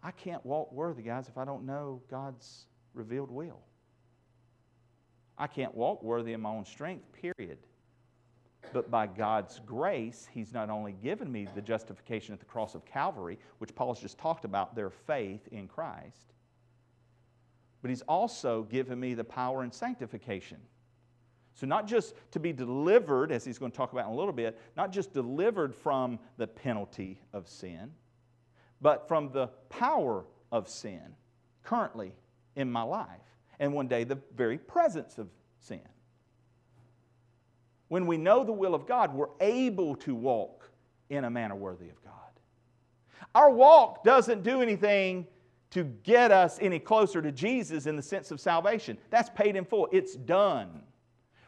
I 0.03 0.11
can't 0.11 0.45
walk 0.45 0.71
worthy, 0.71 1.01
guys, 1.01 1.27
if 1.27 1.37
I 1.37 1.45
don't 1.45 1.65
know 1.65 2.01
God's 2.11 2.67
revealed 2.93 3.31
will. 3.31 3.59
I 5.37 5.47
can't 5.47 5.73
walk 5.73 6.03
worthy 6.03 6.33
in 6.33 6.41
my 6.41 6.49
own 6.49 6.65
strength, 6.65 7.05
period. 7.11 7.57
But 8.71 8.91
by 8.91 9.07
God's 9.07 9.59
grace, 9.65 10.27
He's 10.31 10.53
not 10.53 10.69
only 10.69 10.93
given 10.93 11.31
me 11.31 11.47
the 11.55 11.61
justification 11.61 12.33
at 12.33 12.39
the 12.39 12.45
cross 12.45 12.75
of 12.75 12.85
Calvary, 12.85 13.39
which 13.57 13.73
Paul's 13.73 13.99
just 13.99 14.19
talked 14.19 14.45
about, 14.45 14.75
their 14.75 14.91
faith 14.91 15.47
in 15.51 15.67
Christ, 15.67 16.34
but 17.85 17.91
He's 17.91 18.01
also 18.07 18.63
given 18.63 18.99
me 18.99 19.13
the 19.13 19.23
power 19.23 19.61
and 19.61 19.71
sanctification. 19.71 20.57
So, 21.53 21.67
not 21.67 21.85
just 21.85 22.15
to 22.31 22.39
be 22.39 22.51
delivered, 22.51 23.31
as 23.31 23.45
He's 23.45 23.59
going 23.59 23.71
to 23.71 23.77
talk 23.77 23.93
about 23.93 24.07
in 24.07 24.11
a 24.11 24.15
little 24.15 24.33
bit, 24.33 24.59
not 24.75 24.91
just 24.91 25.13
delivered 25.13 25.75
from 25.75 26.17
the 26.37 26.47
penalty 26.47 27.21
of 27.31 27.47
sin, 27.47 27.91
but 28.81 29.07
from 29.07 29.31
the 29.31 29.49
power 29.69 30.25
of 30.51 30.67
sin 30.67 31.15
currently 31.61 32.11
in 32.55 32.71
my 32.71 32.81
life, 32.81 33.21
and 33.59 33.71
one 33.71 33.87
day 33.87 34.03
the 34.03 34.17
very 34.35 34.57
presence 34.57 35.19
of 35.19 35.29
sin. 35.59 35.87
When 37.89 38.07
we 38.07 38.17
know 38.17 38.43
the 38.43 38.51
will 38.51 38.73
of 38.73 38.87
God, 38.87 39.13
we're 39.13 39.27
able 39.39 39.95
to 39.97 40.15
walk 40.15 40.71
in 41.11 41.23
a 41.23 41.29
manner 41.29 41.55
worthy 41.55 41.89
of 41.89 42.03
God. 42.03 42.13
Our 43.35 43.51
walk 43.51 44.03
doesn't 44.03 44.41
do 44.41 44.63
anything 44.63 45.27
to 45.75 45.83
get 45.83 46.31
us 46.31 46.57
any 46.61 46.79
closer 46.79 47.21
to 47.21 47.33
Jesus 47.33 47.85
in 47.85 47.97
the 47.97 48.01
sense 48.01 48.31
of 48.31 48.39
salvation. 48.39 48.97
That's 49.09 49.29
paid 49.29 49.57
in 49.57 49.65
full, 49.65 49.89
it's 49.91 50.15
done. 50.15 50.81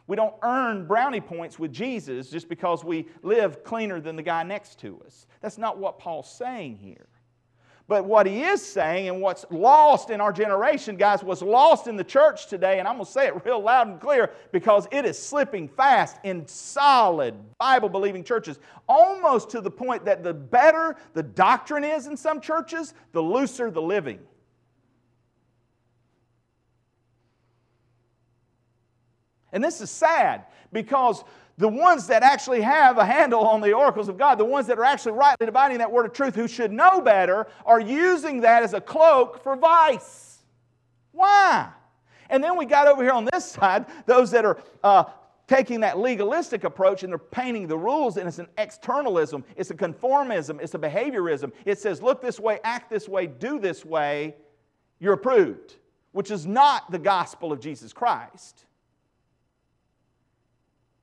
We 0.06 0.18
don't 0.18 0.34
earn 0.44 0.86
brownie 0.86 1.22
points 1.22 1.58
with 1.58 1.72
Jesus 1.72 2.30
just 2.30 2.50
because 2.50 2.84
we 2.84 3.08
live 3.22 3.64
cleaner 3.64 4.02
than 4.02 4.18
the 4.18 4.22
guy 4.22 4.44
next 4.44 4.80
to 4.80 5.02
us. 5.06 5.28
That's 5.40 5.58
not 5.58 5.78
what 5.78 5.98
Paul's 5.98 6.30
saying 6.30 6.76
here. 6.76 7.08
But 7.88 8.04
what 8.04 8.26
he 8.28 8.44
is 8.44 8.66
saying, 8.66 9.08
and 9.08 9.22
what's 9.22 9.46
lost 9.50 10.10
in 10.10 10.20
our 10.20 10.34
generation, 10.34 10.98
guys, 10.98 11.24
what's 11.24 11.42
lost 11.42 11.88
in 11.88 11.96
the 11.96 12.04
church 12.04 12.48
today, 12.48 12.80
and 12.80 12.88
I'm 12.88 12.96
going 12.96 13.06
to 13.06 13.12
say 13.12 13.28
it 13.28 13.46
real 13.46 13.62
loud 13.62 13.88
and 13.88 14.02
clear 14.02 14.32
because 14.52 14.88
it 14.92 15.06
is 15.06 15.18
slipping 15.18 15.70
fast 15.70 16.18
in 16.24 16.46
solid 16.48 17.34
Bible 17.58 17.88
believing 17.88 18.26
churches, 18.26 18.60
almost 18.90 19.50
to 19.52 19.62
the 19.62 19.72
point 19.72 20.04
that 20.04 20.22
the 20.22 20.34
better 20.34 20.98
the 21.14 21.24
doctrine 21.24 21.86
is 21.86 22.08
in 22.08 22.18
some 22.18 22.42
churches, 22.42 22.94
the 23.14 23.22
looser 23.22 23.72
the 23.72 23.82
living. 23.82 24.20
And 29.54 29.64
this 29.64 29.80
is 29.80 29.90
sad 29.90 30.44
because 30.74 31.24
the 31.58 31.68
ones 31.68 32.08
that 32.08 32.22
actually 32.22 32.62
have 32.62 33.00
a 33.00 33.06
handle 33.06 33.42
on 33.42 33.62
the 33.62 33.74
oracles 33.74 34.10
of 34.10 34.18
God, 34.18 34.38
the 34.38 34.46
ones 34.46 34.68
that 34.68 34.78
are 34.78 34.84
actually 34.84 35.14
rightly 35.14 35.48
dividing 35.48 35.80
that 35.80 35.92
word 35.92 36.06
of 36.06 36.14
truth, 36.14 36.36
who 36.36 36.48
should 36.48 36.72
know 36.72 37.02
better, 37.02 37.48
are 37.66 37.80
using 37.80 38.42
that 38.42 38.62
as 38.62 38.74
a 38.74 38.82
cloak 38.82 39.42
for 39.42 39.56
vice. 39.56 40.40
Why? 41.12 41.70
And 42.30 42.44
then 42.44 42.58
we 42.58 42.66
got 42.66 42.88
over 42.88 43.02
here 43.02 43.12
on 43.12 43.28
this 43.32 43.46
side 43.52 43.88
those 44.06 44.30
that 44.32 44.46
are 44.46 44.60
uh, 44.84 45.06
taking 45.48 45.80
that 45.80 45.98
legalistic 45.98 46.64
approach 46.64 47.02
and 47.02 47.12
they're 47.12 47.18
painting 47.18 47.68
the 47.68 47.78
rules, 47.78 48.18
and 48.18 48.28
it's 48.28 48.38
an 48.38 48.50
externalism, 48.60 49.44
it's 49.56 49.72
a 49.72 49.76
conformism, 49.76 50.62
it's 50.62 50.76
a 50.76 50.80
behaviorism. 50.80 51.52
It 51.66 51.80
says, 51.80 52.04
look 52.04 52.22
this 52.22 52.40
way, 52.40 52.60
act 52.64 52.92
this 52.92 53.10
way, 53.10 53.26
do 53.26 53.58
this 53.58 53.84
way, 53.84 54.36
you're 55.00 55.14
approved, 55.14 55.78
which 56.12 56.30
is 56.30 56.46
not 56.46 56.92
the 56.92 57.00
gospel 57.00 57.52
of 57.52 57.60
Jesus 57.60 57.94
Christ 57.94 58.67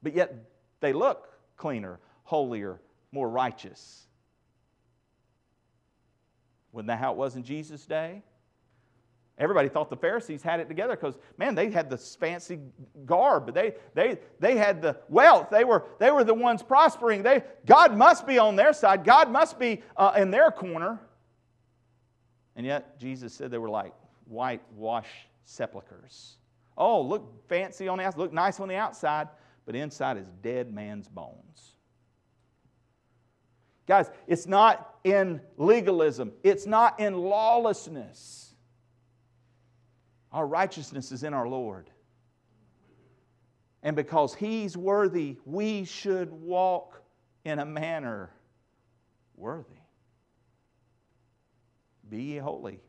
but 0.04 0.14
yet 0.14 0.32
they 0.80 0.92
look 0.92 1.28
cleaner, 1.56 1.98
holier, 2.22 2.80
more 3.10 3.28
righteous. 3.28 4.06
Wasn't 6.72 6.88
that 6.88 6.98
how 6.98 7.12
it 7.12 7.16
was 7.16 7.34
in 7.34 7.42
Jesus' 7.42 7.84
day? 7.86 8.22
Everybody 9.36 9.68
thought 9.68 9.90
the 9.90 9.96
Pharisees 9.96 10.42
had 10.42 10.60
it 10.60 10.68
together 10.68 10.94
because, 10.94 11.18
man, 11.38 11.56
they 11.56 11.68
had 11.70 11.90
this 11.90 12.14
fancy 12.14 12.60
garb. 13.04 13.52
They, 13.52 13.74
they, 13.94 14.18
they 14.38 14.56
had 14.56 14.80
the 14.80 14.96
wealth. 15.08 15.50
They 15.50 15.64
were, 15.64 15.84
they 15.98 16.12
were 16.12 16.22
the 16.22 16.34
ones 16.34 16.62
prospering. 16.62 17.24
They, 17.24 17.42
God 17.66 17.96
must 17.96 18.28
be 18.28 18.38
on 18.38 18.54
their 18.54 18.72
side. 18.72 19.02
God 19.02 19.32
must 19.32 19.58
be 19.58 19.82
uh, 19.96 20.12
in 20.16 20.30
their 20.30 20.52
corner. 20.52 21.00
And 22.54 22.64
yet, 22.64 23.00
Jesus 23.00 23.34
said 23.34 23.50
they 23.50 23.58
were 23.58 23.70
like 23.70 23.92
whitewashed 24.26 25.26
sepulchres. 25.44 26.36
Oh, 26.76 27.02
look 27.02 27.48
fancy 27.48 27.88
on 27.88 27.98
the 27.98 28.04
outside, 28.04 28.20
look 28.20 28.32
nice 28.32 28.60
on 28.60 28.68
the 28.68 28.76
outside, 28.76 29.28
but 29.66 29.74
inside 29.74 30.16
is 30.16 30.28
dead 30.42 30.72
man's 30.72 31.08
bones. 31.08 31.74
Guys, 33.86 34.10
it's 34.26 34.46
not 34.46 34.96
in 35.04 35.40
legalism, 35.56 36.32
it's 36.42 36.66
not 36.66 37.00
in 37.00 37.14
lawlessness. 37.18 38.54
Our 40.32 40.46
righteousness 40.46 41.12
is 41.12 41.22
in 41.22 41.32
our 41.32 41.46
Lord. 41.46 41.90
And 43.82 43.94
because 43.94 44.34
He's 44.34 44.76
worthy, 44.76 45.36
we 45.44 45.84
should 45.84 46.32
walk 46.32 47.02
in 47.44 47.58
a 47.58 47.64
manner 47.64 48.30
worthy. 49.36 49.76
Be 52.08 52.22
ye 52.22 52.36
holy, 52.38 52.80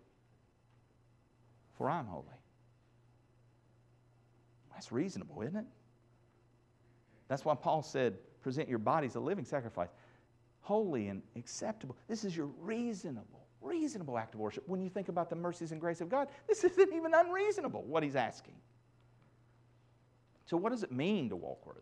for 1.78 1.90
I'm 1.90 2.06
holy. 2.06 2.26
That's 4.74 4.92
reasonable, 4.92 5.42
isn't 5.42 5.58
it? 5.58 5.66
That's 7.28 7.44
why 7.44 7.56
Paul 7.56 7.82
said, 7.82 8.18
present 8.42 8.70
your 8.70 8.80
bodies 8.80 9.16
a 9.16 9.20
living 9.20 9.46
sacrifice, 9.46 9.90
holy 10.62 11.08
and 11.08 11.22
acceptable. 11.36 11.96
This 12.08 12.24
is 12.24 12.36
your 12.36 12.48
reasonable, 12.62 13.48
reasonable 13.62 14.18
act 14.18 14.36
of 14.36 14.40
worship. 14.40 14.64
When 14.68 14.82
you 14.82 14.90
think 14.90 15.10
about 15.10 15.30
the 15.30 15.36
mercies 15.36 15.72
and 15.72 15.82
grace 15.82 16.02
of 16.02 16.10
God, 16.10 16.28
this 16.48 16.64
isn't 16.64 16.94
even 16.94 17.14
unreasonable 17.14 17.84
what 17.84 18.04
he's 18.04 18.16
asking. 18.16 18.56
So, 20.46 20.58
what 20.58 20.72
does 20.72 20.84
it 20.84 20.92
mean 20.92 21.30
to 21.30 21.36
walk 21.36 21.66
worthy? 21.66 21.82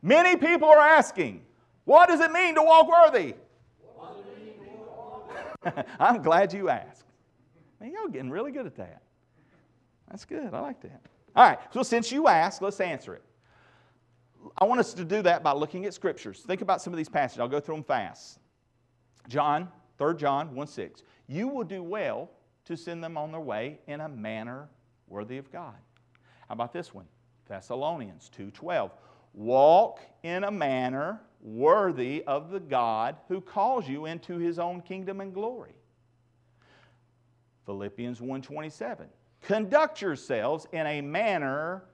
Many 0.00 0.36
people 0.36 0.68
are 0.68 0.78
asking, 0.78 1.42
what 1.84 2.08
does 2.08 2.20
it 2.20 2.32
mean 2.32 2.54
to 2.54 2.62
walk 2.62 2.88
worthy? 2.88 3.34
I'm 6.00 6.22
glad 6.22 6.52
you 6.52 6.68
asked. 6.68 7.04
Man, 7.80 7.92
y'all 7.92 8.08
getting 8.08 8.30
really 8.30 8.52
good 8.52 8.66
at 8.66 8.76
that. 8.76 9.02
That's 10.10 10.24
good. 10.24 10.52
I 10.52 10.60
like 10.60 10.80
that. 10.82 11.00
All 11.34 11.44
right, 11.44 11.58
so 11.72 11.82
since 11.82 12.12
you 12.12 12.28
asked, 12.28 12.62
let's 12.62 12.80
answer 12.80 13.14
it. 13.14 13.22
I 14.58 14.64
want 14.64 14.80
us 14.80 14.94
to 14.94 15.04
do 15.04 15.22
that 15.22 15.42
by 15.42 15.52
looking 15.52 15.86
at 15.86 15.94
scriptures. 15.94 16.40
Think 16.40 16.60
about 16.60 16.82
some 16.82 16.92
of 16.92 16.96
these 16.96 17.08
passages. 17.08 17.40
I'll 17.40 17.48
go 17.48 17.60
through 17.60 17.76
them 17.76 17.84
fast. 17.84 18.38
John, 19.28 19.68
3 19.98 20.14
John 20.16 20.54
1 20.54 20.66
6. 20.66 21.02
You 21.28 21.48
will 21.48 21.64
do 21.64 21.82
well 21.82 22.30
to 22.64 22.76
send 22.76 23.02
them 23.02 23.16
on 23.16 23.32
their 23.32 23.40
way 23.40 23.78
in 23.86 24.00
a 24.00 24.08
manner 24.08 24.68
worthy 25.08 25.38
of 25.38 25.50
God. 25.52 25.74
How 26.48 26.54
about 26.54 26.72
this 26.72 26.92
one? 26.92 27.06
Thessalonians 27.46 28.30
2:12. 28.30 28.92
Walk 29.34 30.00
in 30.22 30.44
a 30.44 30.50
manner 30.50 31.20
worthy 31.40 32.22
of 32.24 32.50
the 32.50 32.60
God 32.60 33.16
who 33.28 33.40
calls 33.40 33.88
you 33.88 34.06
into 34.06 34.38
his 34.38 34.58
own 34.58 34.80
kingdom 34.82 35.20
and 35.20 35.32
glory. 35.32 35.74
Philippians 37.66 38.20
1:27. 38.20 39.08
Conduct 39.40 40.00
yourselves 40.00 40.66
in 40.72 40.86
a 40.86 41.00
manner 41.00 41.84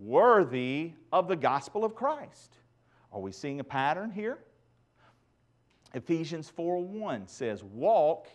worthy 0.00 0.92
of 1.12 1.28
the 1.28 1.36
gospel 1.36 1.84
of 1.84 1.94
Christ. 1.94 2.56
Are 3.12 3.20
we 3.20 3.32
seeing 3.32 3.60
a 3.60 3.64
pattern 3.64 4.10
here? 4.10 4.38
Ephesians 5.94 6.50
4:1 6.50 7.26
says, 7.26 7.64
"Walk 7.64 8.28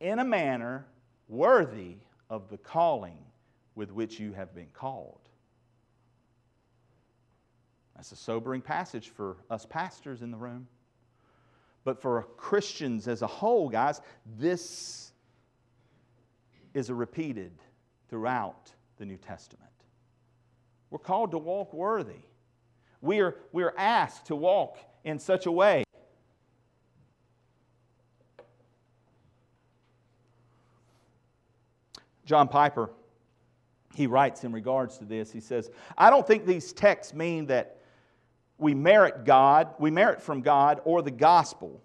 in 0.00 0.18
a 0.18 0.24
manner 0.24 0.86
worthy 1.28 1.98
of 2.30 2.48
the 2.48 2.58
calling 2.58 3.24
with 3.74 3.90
which 3.90 4.20
you 4.20 4.32
have 4.32 4.54
been 4.54 4.70
called." 4.70 5.28
That's 7.96 8.12
a 8.12 8.16
sobering 8.16 8.62
passage 8.62 9.08
for 9.08 9.38
us 9.50 9.64
pastors 9.66 10.22
in 10.22 10.30
the 10.30 10.36
room. 10.36 10.68
But 11.82 12.00
for 12.00 12.22
Christians 12.36 13.08
as 13.08 13.22
a 13.22 13.26
whole, 13.26 13.68
guys, 13.68 14.02
this 14.24 15.12
is 16.74 16.90
repeated 16.90 17.62
throughout 18.08 18.74
the 18.98 19.06
New 19.06 19.16
Testament. 19.16 19.75
We're 20.90 20.98
called 20.98 21.32
to 21.32 21.38
walk 21.38 21.72
worthy. 21.72 22.22
We 23.00 23.20
are, 23.20 23.36
we 23.52 23.62
are 23.62 23.74
asked 23.76 24.26
to 24.26 24.36
walk 24.36 24.78
in 25.04 25.18
such 25.18 25.46
a 25.46 25.52
way. 25.52 25.84
John 32.24 32.48
Piper, 32.48 32.90
he 33.94 34.06
writes 34.06 34.42
in 34.44 34.52
regards 34.52 34.98
to 34.98 35.04
this, 35.04 35.30
he 35.30 35.40
says, 35.40 35.70
I 35.96 36.10
don't 36.10 36.26
think 36.26 36.44
these 36.44 36.72
texts 36.72 37.14
mean 37.14 37.46
that 37.46 37.78
we 38.58 38.74
merit 38.74 39.24
God, 39.24 39.68
we 39.78 39.90
merit 39.90 40.20
from 40.20 40.40
God 40.40 40.80
or 40.84 41.02
the 41.02 41.10
gospel. 41.10 41.80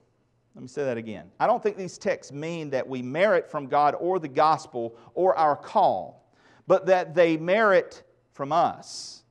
Let 0.56 0.62
me 0.64 0.68
say 0.68 0.84
that 0.84 0.98
again. 0.98 1.32
I 1.40 1.48
don't 1.48 1.62
think 1.62 1.78
these 1.78 1.98
texts 1.98 2.34
mean 2.34 2.72
that 2.72 2.88
we 2.88 3.02
merit 3.02 3.50
from 3.50 3.68
God 3.68 3.96
or 4.00 4.20
the 4.20 4.28
gospel 4.28 4.98
or 5.14 5.36
our 5.38 5.56
call, 5.56 6.28
but 6.68 6.88
that 6.88 7.14
they 7.14 7.38
merit 7.38 8.04
from 8.42 8.52
us. 8.52 9.22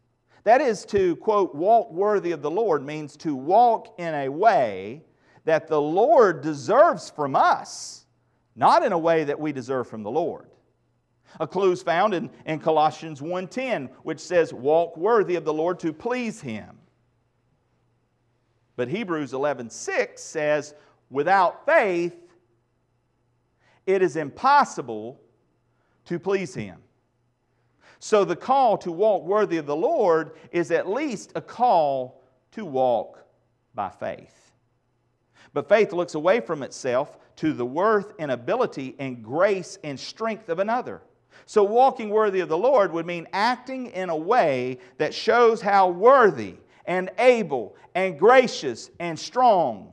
That 0.44 0.60
is 0.60 0.84
to, 0.84 1.16
quote, 1.16 1.52
walk 1.52 1.90
worthy 1.90 2.30
of 2.30 2.42
the 2.42 2.50
Lord 2.50 2.86
means 2.86 3.16
to 3.16 3.34
walk 3.34 3.92
in 3.98 4.14
a 4.14 4.28
way 4.28 5.02
that 5.46 5.66
the 5.66 5.80
Lord 5.80 6.42
deserves 6.42 7.10
from 7.10 7.34
us, 7.34 8.06
not 8.54 8.84
in 8.84 8.92
a 8.92 8.98
way 8.98 9.24
that 9.24 9.40
we 9.40 9.50
deserve 9.50 9.88
from 9.88 10.04
the 10.04 10.10
Lord. 10.12 10.48
A 11.40 11.46
clue 11.48 11.72
is 11.72 11.82
found 11.82 12.14
in, 12.14 12.30
in 12.46 12.60
Colossians 12.60 13.20
1.10, 13.20 13.90
which 14.04 14.20
says, 14.20 14.54
walk 14.54 14.96
worthy 14.96 15.34
of 15.34 15.44
the 15.44 15.52
Lord 15.52 15.80
to 15.80 15.92
please 15.92 16.40
Him. 16.40 16.78
But 18.76 18.86
Hebrews 18.86 19.32
11.6 19.32 20.20
says, 20.20 20.72
without 21.10 21.66
faith, 21.66 22.14
it 23.86 24.02
is 24.02 24.14
impossible 24.14 25.20
to 26.04 26.20
please 26.20 26.54
Him. 26.54 26.76
So 28.00 28.24
the 28.24 28.34
call 28.34 28.78
to 28.78 28.90
walk 28.90 29.24
worthy 29.24 29.58
of 29.58 29.66
the 29.66 29.76
Lord 29.76 30.32
is 30.50 30.70
at 30.70 30.88
least 30.88 31.32
a 31.34 31.40
call 31.40 32.22
to 32.52 32.64
walk 32.64 33.22
by 33.74 33.90
faith. 33.90 34.52
But 35.52 35.68
faith 35.68 35.92
looks 35.92 36.14
away 36.14 36.40
from 36.40 36.62
itself 36.62 37.18
to 37.36 37.52
the 37.52 37.64
worth 37.64 38.14
and 38.18 38.30
ability 38.30 38.96
and 38.98 39.22
grace 39.22 39.78
and 39.84 40.00
strength 40.00 40.48
of 40.48 40.58
another. 40.58 41.02
So, 41.46 41.62
walking 41.62 42.10
worthy 42.10 42.40
of 42.40 42.48
the 42.48 42.58
Lord 42.58 42.92
would 42.92 43.06
mean 43.06 43.26
acting 43.32 43.88
in 43.88 44.08
a 44.08 44.16
way 44.16 44.78
that 44.98 45.14
shows 45.14 45.60
how 45.60 45.88
worthy 45.88 46.56
and 46.86 47.10
able 47.18 47.76
and 47.94 48.18
gracious 48.18 48.90
and 48.98 49.18
strong 49.18 49.92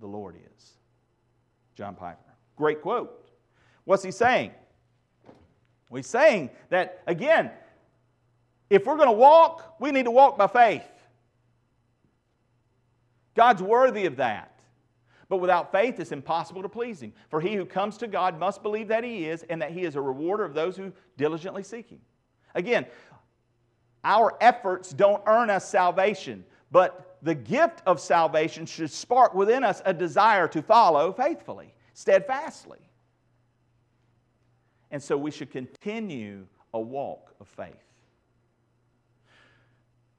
the 0.00 0.06
Lord 0.06 0.36
is. 0.36 0.72
John 1.74 1.94
Piper. 1.94 2.18
Great 2.56 2.82
quote. 2.82 3.30
What's 3.84 4.02
he 4.02 4.10
saying? 4.10 4.52
We're 5.92 6.02
saying 6.02 6.48
that, 6.70 7.02
again, 7.06 7.50
if 8.70 8.86
we're 8.86 8.96
going 8.96 9.08
to 9.08 9.12
walk, 9.12 9.76
we 9.78 9.90
need 9.90 10.06
to 10.06 10.10
walk 10.10 10.38
by 10.38 10.46
faith. 10.46 10.88
God's 13.34 13.62
worthy 13.62 14.06
of 14.06 14.16
that. 14.16 14.58
But 15.28 15.36
without 15.36 15.70
faith, 15.70 16.00
it's 16.00 16.10
impossible 16.10 16.62
to 16.62 16.68
please 16.70 17.02
Him. 17.02 17.12
For 17.28 17.42
he 17.42 17.54
who 17.54 17.66
comes 17.66 17.98
to 17.98 18.08
God 18.08 18.38
must 18.38 18.62
believe 18.62 18.88
that 18.88 19.04
He 19.04 19.28
is, 19.28 19.42
and 19.44 19.60
that 19.60 19.72
He 19.72 19.82
is 19.82 19.94
a 19.94 20.00
rewarder 20.00 20.44
of 20.44 20.54
those 20.54 20.78
who 20.78 20.92
diligently 21.18 21.62
seek 21.62 21.90
Him. 21.90 22.00
Again, 22.54 22.86
our 24.02 24.34
efforts 24.40 24.94
don't 24.94 25.22
earn 25.26 25.50
us 25.50 25.68
salvation, 25.68 26.42
but 26.70 27.18
the 27.20 27.34
gift 27.34 27.82
of 27.84 28.00
salvation 28.00 28.64
should 28.64 28.90
spark 28.90 29.34
within 29.34 29.62
us 29.62 29.82
a 29.84 29.92
desire 29.92 30.48
to 30.48 30.62
follow 30.62 31.12
faithfully, 31.12 31.74
steadfastly. 31.92 32.78
And 34.92 35.02
so 35.02 35.16
we 35.16 35.30
should 35.30 35.50
continue 35.50 36.46
a 36.72 36.80
walk 36.80 37.34
of 37.40 37.48
faith. 37.48 37.74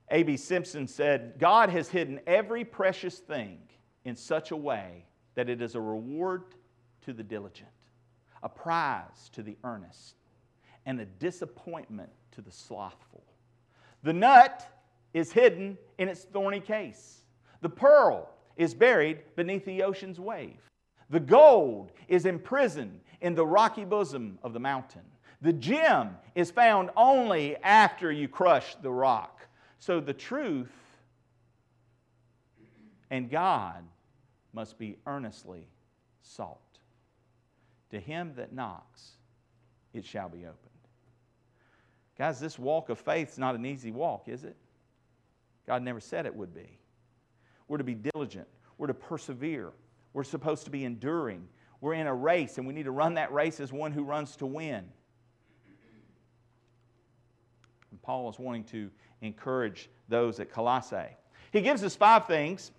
A.B. 0.09 0.36
Simpson 0.36 0.88
said, 0.88 1.36
God 1.39 1.69
has 1.69 1.88
hidden 1.88 2.19
every 2.27 2.65
precious 2.65 3.19
thing 3.19 3.59
in 4.03 4.15
such 4.15 4.51
a 4.51 4.55
way 4.55 5.05
that 5.36 5.49
it 5.49 5.62
is 5.62 5.75
a 5.75 5.81
reward 5.81 6.43
to 7.01 7.13
the 7.13 7.23
diligent, 7.23 7.69
a 8.41 8.49
prize 8.49 9.29
to 9.33 9.41
the 9.41 9.57
earnest, 9.63 10.15
and 10.86 10.99
a 10.99 11.05
disappointment 11.05 12.09
to 12.31 12.41
the 12.41 12.51
slothful. 12.51 13.23
The 14.03 14.13
nut 14.13 14.67
is 15.13 15.31
hidden 15.31 15.77
in 15.97 16.09
its 16.09 16.23
thorny 16.23 16.59
case, 16.59 17.21
the 17.62 17.69
pearl 17.69 18.29
is 18.57 18.73
buried 18.73 19.19
beneath 19.36 19.65
the 19.65 19.83
ocean's 19.83 20.19
wave. 20.19 20.59
The 21.09 21.19
gold 21.19 21.91
is 22.07 22.25
imprisoned 22.25 22.99
in 23.23 23.33
the 23.33 23.45
rocky 23.45 23.86
bosom 23.86 24.38
of 24.43 24.53
the 24.53 24.59
mountain. 24.59 25.01
The 25.41 25.53
gem 25.53 26.17
is 26.36 26.51
found 26.51 26.91
only 26.95 27.55
after 27.57 28.12
you 28.12 28.27
crush 28.27 28.75
the 28.75 28.91
rock. 28.91 29.47
So 29.79 29.99
the 29.99 30.13
truth 30.13 30.71
and 33.09 33.29
God 33.29 33.83
must 34.53 34.77
be 34.77 34.97
earnestly 35.07 35.67
sought. 36.21 36.59
To 37.91 37.99
him 37.99 38.33
that 38.36 38.53
knocks, 38.53 39.12
it 39.93 40.05
shall 40.05 40.29
be 40.29 40.39
opened. 40.39 40.57
Guys, 42.17 42.39
this 42.39 42.59
walk 42.59 42.89
of 42.89 42.99
faith 42.99 43.31
is 43.31 43.38
not 43.38 43.55
an 43.55 43.65
easy 43.65 43.91
walk, 43.91 44.27
is 44.27 44.43
it? 44.43 44.55
God 45.65 45.81
never 45.81 45.99
said 45.99 46.25
it 46.25 46.36
would 46.36 46.53
be. 46.53 46.79
We're 47.67 47.77
to 47.77 47.83
be 47.83 47.95
diligent, 47.95 48.47
we're 48.77 48.88
to 48.88 48.93
persevere, 48.93 49.71
we're 50.13 50.23
supposed 50.23 50.65
to 50.65 50.71
be 50.71 50.83
enduring, 50.83 51.47
we're 51.84 51.96
in 51.96 52.08
a 52.08 52.15
race 52.15 52.58
and 52.58 52.65
we 52.65 52.74
need 52.74 52.84
to 52.86 52.91
run 52.91 53.15
that 53.15 53.34
race 53.34 53.60
as 53.60 53.74
one 53.74 53.91
who 53.91 54.06
runs 54.06 54.38
to 54.38 54.46
win. 54.46 54.86
And 57.91 58.02
Paul 58.02 58.30
is 58.30 58.39
wanting 58.39 58.63
to 58.65 58.89
encourage 59.19 59.89
those 60.08 60.39
at 60.39 60.50
Colossae. 60.50 61.17
He 61.52 61.60
gives 61.60 61.84
us 61.84 61.93
five 61.93 62.26
things 62.26 62.72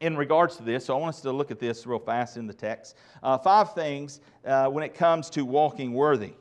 in 0.00 0.16
regards 0.16 0.56
to 0.58 0.62
this. 0.62 0.84
So 0.84 0.96
I 0.96 1.00
want 1.00 1.16
us 1.16 1.20
to 1.22 1.32
look 1.32 1.50
at 1.50 1.58
this 1.58 1.88
real 1.88 1.98
fast 1.98 2.36
in 2.36 2.46
the 2.46 2.54
text. 2.54 2.96
Uh, 3.20 3.36
five 3.36 3.74
things 3.74 4.20
uh, 4.46 4.68
when 4.68 4.84
it 4.84 4.94
comes 4.94 5.28
to 5.30 5.44
walking 5.44 5.92
worthy. 5.92 6.34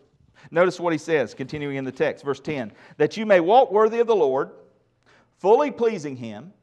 Notice 0.52 0.80
what 0.80 0.93
he 0.93 0.99
says, 0.99 1.34
continuing 1.34 1.75
in 1.75 1.86
the 1.86 1.91
text, 1.91 2.23
verse 2.23 2.39
10 2.39 2.71
that 2.97 3.17
you 3.17 3.25
may 3.25 3.39
walk 3.39 3.71
worthy 3.71 3.99
of 3.99 4.06
the 4.06 4.15
Lord, 4.15 4.52
fully 5.39 5.71
pleasing 5.71 6.15
him, 6.15 6.54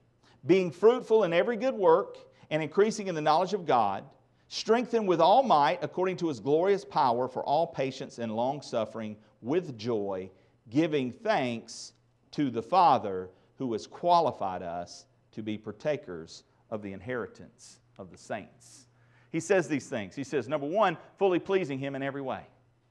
being 0.46 0.70
fruitful 0.70 1.24
in 1.24 1.32
every 1.32 1.56
good 1.56 1.74
work, 1.74 2.16
and 2.48 2.62
increasing 2.62 3.08
in 3.08 3.16
the 3.16 3.20
knowledge 3.20 3.54
of 3.54 3.66
God, 3.66 4.04
strengthened 4.48 5.08
with 5.08 5.20
all 5.20 5.42
might 5.42 5.82
according 5.82 6.16
to 6.18 6.28
his 6.28 6.40
glorious 6.40 6.84
power 6.84 7.28
for 7.28 7.42
all 7.42 7.66
patience 7.66 8.18
and 8.18 8.34
long 8.34 8.62
suffering 8.62 9.16
with 9.42 9.78
joy, 9.78 10.30
giving 10.70 11.12
thanks 11.12 11.92
to 12.32 12.50
the 12.50 12.62
Father 12.62 13.30
who 13.58 13.72
has 13.72 13.86
qualified 13.86 14.62
us 14.62 15.06
to 15.32 15.42
be 15.42 15.58
partakers 15.58 16.44
of 16.70 16.82
the 16.82 16.92
inheritance 16.92 17.78
of 17.98 18.10
the 18.10 18.18
saints. 18.18 18.86
He 19.32 19.40
says 19.40 19.68
these 19.68 19.86
things. 19.86 20.14
He 20.14 20.24
says, 20.24 20.48
number 20.48 20.66
one, 20.66 20.96
fully 21.18 21.38
pleasing 21.38 21.78
him 21.78 21.94
in 21.94 22.02
every 22.02 22.22
way. 22.22 22.42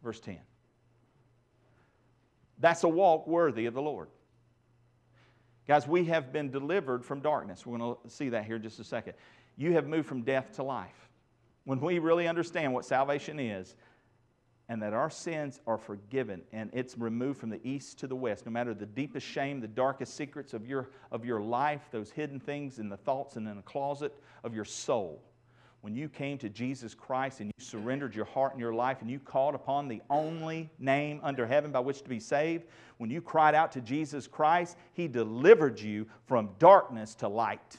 Verse 0.04 0.20
10. 0.20 0.38
That's 2.60 2.84
a 2.84 2.88
walk 2.88 3.28
worthy 3.28 3.66
of 3.66 3.74
the 3.74 3.82
Lord. 3.82 4.08
Guys, 5.68 5.88
we 5.88 6.06
have 6.06 6.32
been 6.32 6.52
delivered 6.52 7.04
from 7.04 7.22
darkness. 7.22 7.66
We're 7.66 7.78
going 7.78 7.96
to 8.04 8.10
see 8.10 8.30
that 8.30 8.46
here 8.46 8.58
in 8.58 8.62
just 8.62 8.80
a 8.80 8.84
second. 8.84 9.14
You 9.58 9.74
have 9.74 9.88
moved 9.88 10.08
from 10.08 10.22
death 10.22 10.56
to 10.56 10.64
life. 10.64 11.10
When 11.66 11.82
we 11.82 12.00
really 12.00 12.28
understand 12.28 12.74
what 12.74 12.86
salvation 12.86 13.40
is, 13.40 13.76
and 14.68 14.82
that 14.82 14.94
our 14.94 15.10
sins 15.10 15.60
are 15.68 15.78
forgiven 15.78 16.42
and 16.52 16.70
it's 16.74 16.98
removed 16.98 17.40
from 17.40 17.50
the 17.50 17.60
east 17.64 18.00
to 18.00 18.08
the 18.08 18.16
west 18.16 18.46
no 18.46 18.52
matter 18.52 18.74
the 18.74 18.86
deepest 18.86 19.26
shame 19.26 19.60
the 19.60 19.68
darkest 19.68 20.16
secrets 20.16 20.54
of 20.54 20.66
your, 20.66 20.90
of 21.12 21.24
your 21.24 21.42
life 21.42 21.82
those 21.92 22.12
hidden 22.12 22.40
things 22.40 22.80
in 22.80 22.90
the 22.90 22.98
thoughts 22.98 23.36
and 23.36 23.48
in 23.48 23.56
the 23.56 23.62
closet 23.64 24.14
of 24.44 24.56
your 24.56 24.66
soul. 24.66 25.22
When 25.82 25.96
you 25.96 26.10
came 26.10 26.40
to 26.40 26.50
jesus 26.50 26.96
christ 26.96 27.42
and 27.42 27.52
you 27.56 27.64
surrendered 27.64 28.16
your 28.16 28.26
heart 28.26 28.54
and 28.54 28.60
your 28.60 28.74
life 28.74 29.02
and 29.02 29.10
you 29.10 29.20
called 29.20 29.54
upon 29.54 29.88
the 29.88 30.02
only 30.10 30.72
name 30.80 31.20
under 31.22 31.46
heaven 31.46 31.72
by 31.72 31.82
which 31.82 32.02
to 32.02 32.10
be 32.10 32.20
saved 32.20 32.64
when 32.98 33.12
you 33.12 33.22
cried 33.22 33.54
out 33.54 33.72
to 33.74 33.82
jesus 33.82 34.26
christ 34.26 34.78
he 34.94 35.08
delivered 35.08 35.80
you 35.80 36.08
from 36.26 36.50
darkness 36.58 37.14
to 37.14 37.28
light 37.28 37.78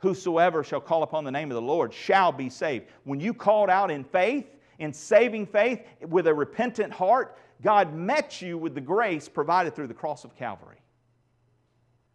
whosoever 0.00 0.64
shall 0.64 0.80
call 0.80 1.02
upon 1.02 1.24
the 1.24 1.30
name 1.30 1.50
of 1.50 1.54
the 1.54 1.62
lord 1.62 1.92
shall 1.92 2.32
be 2.32 2.50
saved 2.50 2.86
when 3.04 3.20
you 3.20 3.32
called 3.32 3.70
out 3.70 3.90
in 3.90 4.04
faith 4.04 4.46
in 4.80 4.94
saving 4.94 5.46
faith 5.46 5.86
with 6.08 6.26
a 6.26 6.34
repentant 6.34 6.92
heart, 6.92 7.36
God 7.62 7.94
met 7.94 8.42
you 8.42 8.58
with 8.58 8.74
the 8.74 8.80
grace 8.80 9.28
provided 9.28 9.76
through 9.76 9.86
the 9.86 9.94
cross 9.94 10.24
of 10.24 10.34
Calvary. 10.34 10.82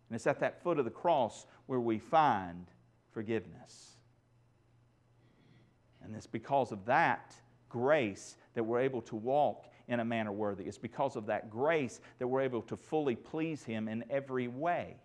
And 0.10 0.16
it's 0.16 0.28
at 0.28 0.40
that 0.40 0.62
foot 0.62 0.80
of 0.80 0.86
the 0.86 0.92
cross 0.92 1.46
where 1.68 1.80
we 1.80 2.00
find 2.00 2.66
forgiveness. 3.12 3.98
And 6.04 6.16
it's 6.16 6.28
because 6.28 6.72
of 6.72 6.86
that 6.86 7.36
grace 7.70 8.36
that 8.56 8.64
we're 8.64 8.80
able 8.80 9.02
to 9.04 9.16
walk 9.16 9.68
in 9.88 10.00
a 10.00 10.06
manner 10.06 10.32
worthy. 10.32 10.66
It's 10.66 10.78
because 10.80 11.16
of 11.16 11.28
that 11.28 11.52
grace 11.52 12.02
that 12.18 12.28
we're 12.28 12.42
able 12.42 12.64
to 12.64 12.76
fully 12.76 13.16
please 13.16 13.64
Him 13.64 13.88
in 13.88 14.04
every 14.10 14.48
way. 14.48 14.98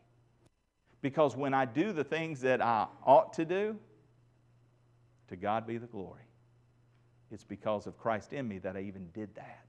Because 1.02 1.36
when 1.36 1.54
I 1.54 1.64
do 1.64 1.92
the 1.92 2.04
things 2.04 2.40
that 2.42 2.60
I 2.60 2.86
ought 3.04 3.32
to 3.34 3.44
do, 3.44 3.76
to 5.28 5.36
God 5.36 5.66
be 5.66 5.78
the 5.78 5.86
glory. 5.86 6.22
It's 7.30 7.44
because 7.44 7.86
of 7.86 7.96
Christ 7.96 8.32
in 8.32 8.48
me 8.48 8.58
that 8.58 8.76
I 8.76 8.80
even 8.80 9.08
did 9.14 9.34
that. 9.36 9.64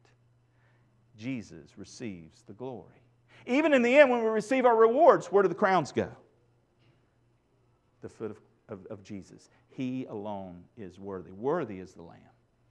Jesus 1.17 1.78
receives 1.78 2.41
the 2.48 2.54
glory. 2.54 3.02
Even 3.46 3.74
in 3.74 3.82
the 3.82 3.98
end, 3.98 4.10
when 4.10 4.24
we 4.24 4.30
receive 4.30 4.65
our 4.65 4.76
rewards, 4.76 5.28
where 5.28 5.44
do 5.44 5.50
the 5.50 5.56
crowns 5.56 5.91
go? 5.91 6.10
The 8.02 8.10
foot 8.10 8.32
of, 8.32 8.39
of, 8.70 8.86
of 8.88 9.04
Jesus. 9.04 9.50
He 9.70 10.06
alone 10.06 10.63
is 10.78 11.00
worthy. 11.00 11.32
Worthy 11.32 11.80
is 11.80 11.94
the 11.94 12.02
Lamb, 12.02 12.20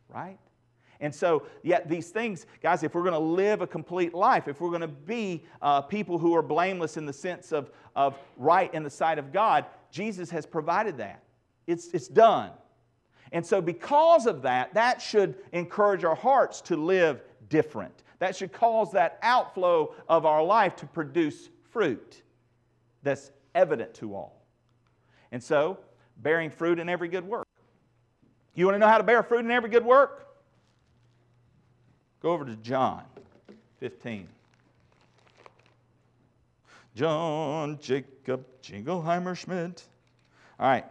right? 0.08 0.38
And 1.00 1.14
so, 1.14 1.46
yet 1.62 1.88
these 1.88 2.10
things, 2.10 2.46
guys, 2.62 2.82
if 2.82 2.94
we're 2.94 3.02
going 3.02 3.14
to 3.14 3.18
live 3.18 3.62
a 3.62 3.66
complete 3.66 4.12
life, 4.12 4.48
if 4.48 4.60
we're 4.60 4.68
going 4.68 4.82
to 4.82 4.88
be 4.88 5.44
uh, 5.62 5.80
people 5.80 6.18
who 6.18 6.36
are 6.36 6.42
blameless 6.42 6.98
in 6.98 7.06
the 7.06 7.12
sense 7.12 7.52
of, 7.52 7.70
of 7.96 8.18
right 8.36 8.72
in 8.74 8.82
the 8.82 8.90
sight 8.90 9.18
of 9.18 9.32
God, 9.32 9.64
Jesus 9.90 10.28
has 10.30 10.44
provided 10.44 10.98
that. 10.98 11.22
It's, 11.66 11.88
it's 11.88 12.08
done. 12.08 12.50
And 13.32 13.44
so, 13.44 13.62
because 13.62 14.26
of 14.26 14.42
that, 14.42 14.74
that 14.74 15.00
should 15.00 15.36
encourage 15.52 16.04
our 16.04 16.14
hearts 16.14 16.60
to 16.62 16.76
live 16.76 17.22
different. 17.48 18.02
That 18.18 18.36
should 18.36 18.52
cause 18.52 18.92
that 18.92 19.18
outflow 19.22 19.94
of 20.06 20.26
our 20.26 20.42
life 20.42 20.76
to 20.76 20.86
produce 20.86 21.48
fruit 21.70 22.22
that's 23.02 23.30
evident 23.54 23.94
to 23.94 24.14
all. 24.14 24.44
And 25.32 25.42
so, 25.42 25.78
bearing 26.18 26.50
fruit 26.50 26.78
in 26.78 26.90
every 26.90 27.08
good 27.08 27.26
work. 27.26 27.46
You 28.54 28.66
want 28.66 28.74
to 28.74 28.78
know 28.78 28.88
how 28.88 28.98
to 28.98 29.04
bear 29.04 29.22
fruit 29.22 29.44
in 29.44 29.50
every 29.50 29.70
good 29.70 29.84
work? 29.84 30.26
Go 32.22 32.32
over 32.32 32.44
to 32.44 32.56
John 32.56 33.02
15. 33.78 34.28
John 36.94 37.78
Jacob 37.80 38.44
Jingleheimer 38.62 39.36
Schmidt. 39.36 39.82
All 40.58 40.68
right. 40.68 40.84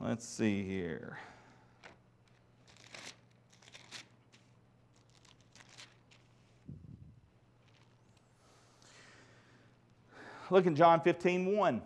Let's 0.00 0.26
see 0.26 0.62
here. 0.62 1.18
Look 10.50 10.66
in 10.66 10.76
John 10.76 11.00
15, 11.00 11.56
1. 11.56 11.82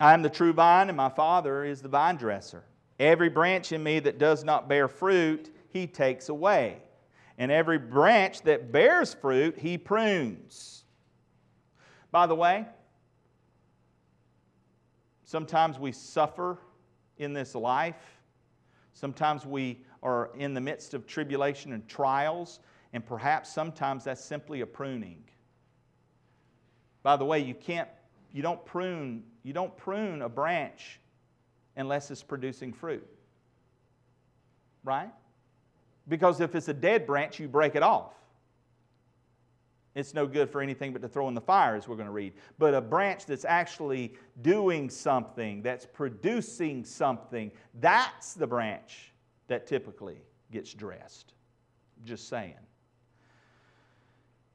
I 0.00 0.14
am 0.14 0.22
the 0.22 0.30
true 0.30 0.52
vine, 0.52 0.88
and 0.88 0.96
my 0.96 1.08
Father 1.08 1.64
is 1.64 1.82
the 1.82 1.88
vine 1.88 2.16
dresser. 2.16 2.64
Every 2.98 3.28
branch 3.28 3.72
in 3.72 3.82
me 3.82 4.00
that 4.00 4.18
does 4.18 4.42
not 4.42 4.68
bear 4.68 4.88
fruit, 4.88 5.50
he 5.70 5.86
takes 5.86 6.28
away. 6.28 6.82
And 7.38 7.52
every 7.52 7.78
branch 7.78 8.42
that 8.42 8.72
bears 8.72 9.14
fruit, 9.14 9.58
he 9.58 9.78
prunes. 9.78 10.84
By 12.10 12.26
the 12.26 12.34
way, 12.34 12.66
Sometimes 15.28 15.78
we 15.78 15.92
suffer 15.92 16.56
in 17.18 17.34
this 17.34 17.54
life. 17.54 18.18
Sometimes 18.94 19.44
we 19.44 19.84
are 20.02 20.30
in 20.38 20.54
the 20.54 20.60
midst 20.62 20.94
of 20.94 21.06
tribulation 21.06 21.74
and 21.74 21.86
trials, 21.86 22.60
and 22.94 23.04
perhaps 23.04 23.52
sometimes 23.52 24.04
that's 24.04 24.24
simply 24.24 24.62
a 24.62 24.66
pruning. 24.66 25.22
By 27.02 27.18
the 27.18 27.26
way, 27.26 27.40
you 27.40 27.52
can't 27.52 27.90
you 28.32 28.40
don't 28.40 28.64
prune 28.64 29.22
you 29.42 29.52
don't 29.52 29.76
prune 29.76 30.22
a 30.22 30.30
branch 30.30 30.98
unless 31.76 32.10
it's 32.10 32.22
producing 32.22 32.72
fruit. 32.72 33.06
Right? 34.82 35.10
Because 36.08 36.40
if 36.40 36.54
it's 36.54 36.68
a 36.68 36.74
dead 36.74 37.06
branch, 37.06 37.38
you 37.38 37.48
break 37.48 37.74
it 37.74 37.82
off. 37.82 38.14
It's 39.94 40.14
no 40.14 40.26
good 40.26 40.48
for 40.48 40.60
anything 40.60 40.92
but 40.92 41.02
to 41.02 41.08
throw 41.08 41.28
in 41.28 41.34
the 41.34 41.40
fire, 41.40 41.74
as 41.74 41.88
we're 41.88 41.96
going 41.96 42.06
to 42.06 42.12
read. 42.12 42.34
But 42.58 42.72
a 42.72 42.80
branch 42.80 43.26
that's 43.26 43.44
actually 43.44 44.14
doing 44.42 44.88
something, 44.90 45.60
that's 45.60 45.86
producing 45.86 46.84
something, 46.84 47.50
that's 47.80 48.34
the 48.34 48.46
branch 48.46 49.12
that 49.48 49.66
typically 49.66 50.18
gets 50.52 50.72
dressed. 50.72 51.34
Just 52.04 52.28
saying. 52.28 52.54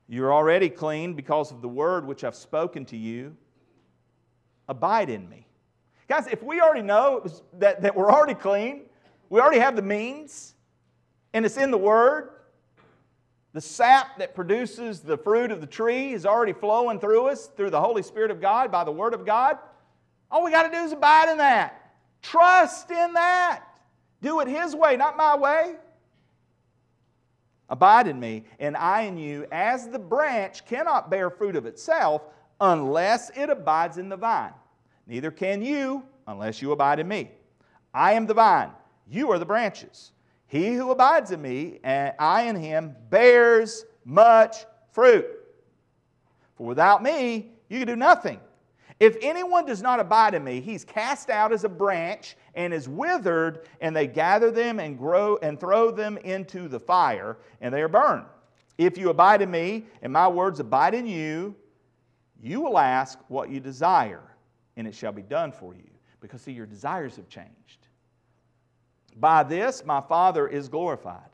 You're 0.08 0.34
already 0.34 0.70
clean 0.70 1.14
because 1.14 1.52
of 1.52 1.62
the 1.62 1.68
word 1.68 2.08
which 2.08 2.24
I've 2.24 2.36
spoken 2.36 2.86
to 2.86 2.98
you. 2.98 3.36
Abide 4.70 5.10
in 5.10 5.28
me. 5.28 5.48
Guys, 6.08 6.28
if 6.28 6.42
we 6.42 6.62
already 6.62 6.84
know 6.84 7.26
that, 7.60 7.82
that 7.82 7.96
we're 7.96 8.12
already 8.12 8.36
clean, 8.36 8.84
we 9.30 9.42
already 9.42 9.60
have 9.60 9.76
the 9.76 9.82
means, 9.82 10.53
and 11.34 11.46
it's 11.46 11.58
in 11.58 11.72
the 11.72 11.78
word, 11.78 12.30
the 13.54 13.62
sap 13.62 14.18
that 14.18 14.34
produces 14.34 15.02
the 15.02 15.18
fruit 15.18 15.52
of 15.52 15.62
the 15.62 15.68
tree 15.68 16.14
is 16.14 16.26
already 16.26 16.54
flowing 16.54 17.00
through 17.00 17.28
us 17.28 17.48
through 17.56 17.70
the 17.70 17.80
Holy 17.80 18.02
Spirit 18.02 18.32
of 18.32 18.42
God 18.42 18.72
by 18.72 18.84
the 18.84 18.92
Word 18.92 19.14
of 19.14 19.26
God. 19.26 19.58
All 20.32 20.44
we 20.44 20.52
got 20.52 20.64
to 20.64 20.72
do 20.72 20.84
is 20.84 20.92
abide 20.92 21.30
in 21.30 21.38
that. 21.38 21.94
Trust 22.24 22.90
in 22.90 23.14
that. 23.14 23.64
Do 24.22 24.40
it 24.40 24.48
His 24.48 24.76
way, 24.76 24.98
not 24.98 25.18
my 25.18 25.38
way. 25.38 25.76
Abide 27.70 28.08
in 28.08 28.20
me, 28.20 28.46
and 28.60 28.76
I 28.76 29.02
in 29.02 29.18
you, 29.18 29.46
as 29.52 29.88
the 29.88 30.00
branch 30.00 30.66
cannot 30.66 31.12
bear 31.12 31.30
fruit 31.30 31.56
of 31.56 31.66
itself 31.66 32.24
unless 32.60 33.30
it 33.36 33.50
abides 33.50 33.98
in 33.98 34.10
the 34.10 34.18
vine. 34.18 34.54
Neither 35.06 35.32
can 35.32 35.62
you 35.62 36.04
unless 36.28 36.62
you 36.62 36.72
abide 36.72 37.00
in 37.00 37.08
me. 37.08 37.30
I 37.94 38.14
am 38.14 38.26
the 38.26 38.34
vine, 38.34 38.72
you 39.08 39.32
are 39.32 39.38
the 39.38 39.46
branches. 39.46 40.13
He 40.54 40.76
who 40.76 40.92
abides 40.92 41.32
in 41.32 41.42
me, 41.42 41.80
and 41.84 42.14
I 42.20 42.44
in 42.44 42.56
him, 42.56 42.96
bears 43.10 43.86
much 44.06 44.68
fruit. 44.92 45.26
For 46.54 46.68
without 46.68 47.02
me, 47.02 47.54
you 47.70 47.80
can 47.80 47.88
do 47.88 47.96
nothing. 47.96 48.40
If 49.00 49.18
anyone 49.24 49.66
does 49.66 49.82
not 49.82 50.00
abide 50.00 50.36
in 50.36 50.44
me, 50.44 50.62
he's 50.62 50.86
cast 50.86 51.32
out 51.32 51.54
as 51.54 51.64
a 51.64 51.70
branch 51.70 52.38
and 52.54 52.72
is 52.72 52.88
withered, 52.88 53.68
and 53.82 53.96
they 53.96 54.06
gather 54.06 54.52
them 54.52 54.80
and 54.80 54.96
grow 54.96 55.38
and 55.38 55.60
throw 55.60 55.90
them 55.90 56.20
into 56.20 56.68
the 56.68 56.80
fire, 56.80 57.40
and 57.60 57.74
they 57.74 57.82
are 57.82 57.88
burned. 57.88 58.28
If 58.78 58.96
you 58.96 59.10
abide 59.10 59.42
in 59.42 59.50
me, 59.50 59.88
and 60.04 60.14
my 60.14 60.28
words 60.28 60.60
abide 60.60 60.94
in 60.94 61.08
you, 61.08 61.56
you 62.40 62.62
will 62.62 62.78
ask 62.78 63.18
what 63.28 63.50
you 63.50 63.60
desire, 63.60 64.22
and 64.78 64.88
it 64.88 64.94
shall 64.94 65.14
be 65.14 65.24
done 65.24 65.52
for 65.52 65.74
you. 65.74 65.90
Because, 66.22 66.44
see, 66.44 66.52
your 66.52 66.68
desires 66.68 67.16
have 67.16 67.28
changed. 67.28 67.83
By 69.16 69.44
this, 69.44 69.86
my 69.86 70.02
Father 70.02 70.48
is 70.48 70.68
glorified. 70.68 71.30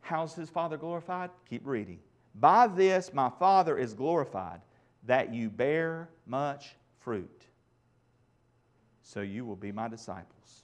How's 0.00 0.34
his 0.34 0.48
Father 0.48 0.76
glorified? 0.76 1.30
Keep 1.48 1.66
reading. 1.66 1.98
By 2.34 2.66
this, 2.66 3.12
my 3.12 3.30
Father 3.38 3.76
is 3.76 3.94
glorified, 3.94 4.60
that 5.04 5.32
you 5.32 5.50
bear 5.50 6.08
much 6.26 6.76
fruit. 7.00 7.44
So 9.02 9.20
you 9.20 9.44
will 9.44 9.56
be 9.56 9.72
my 9.72 9.88
disciples. 9.88 10.62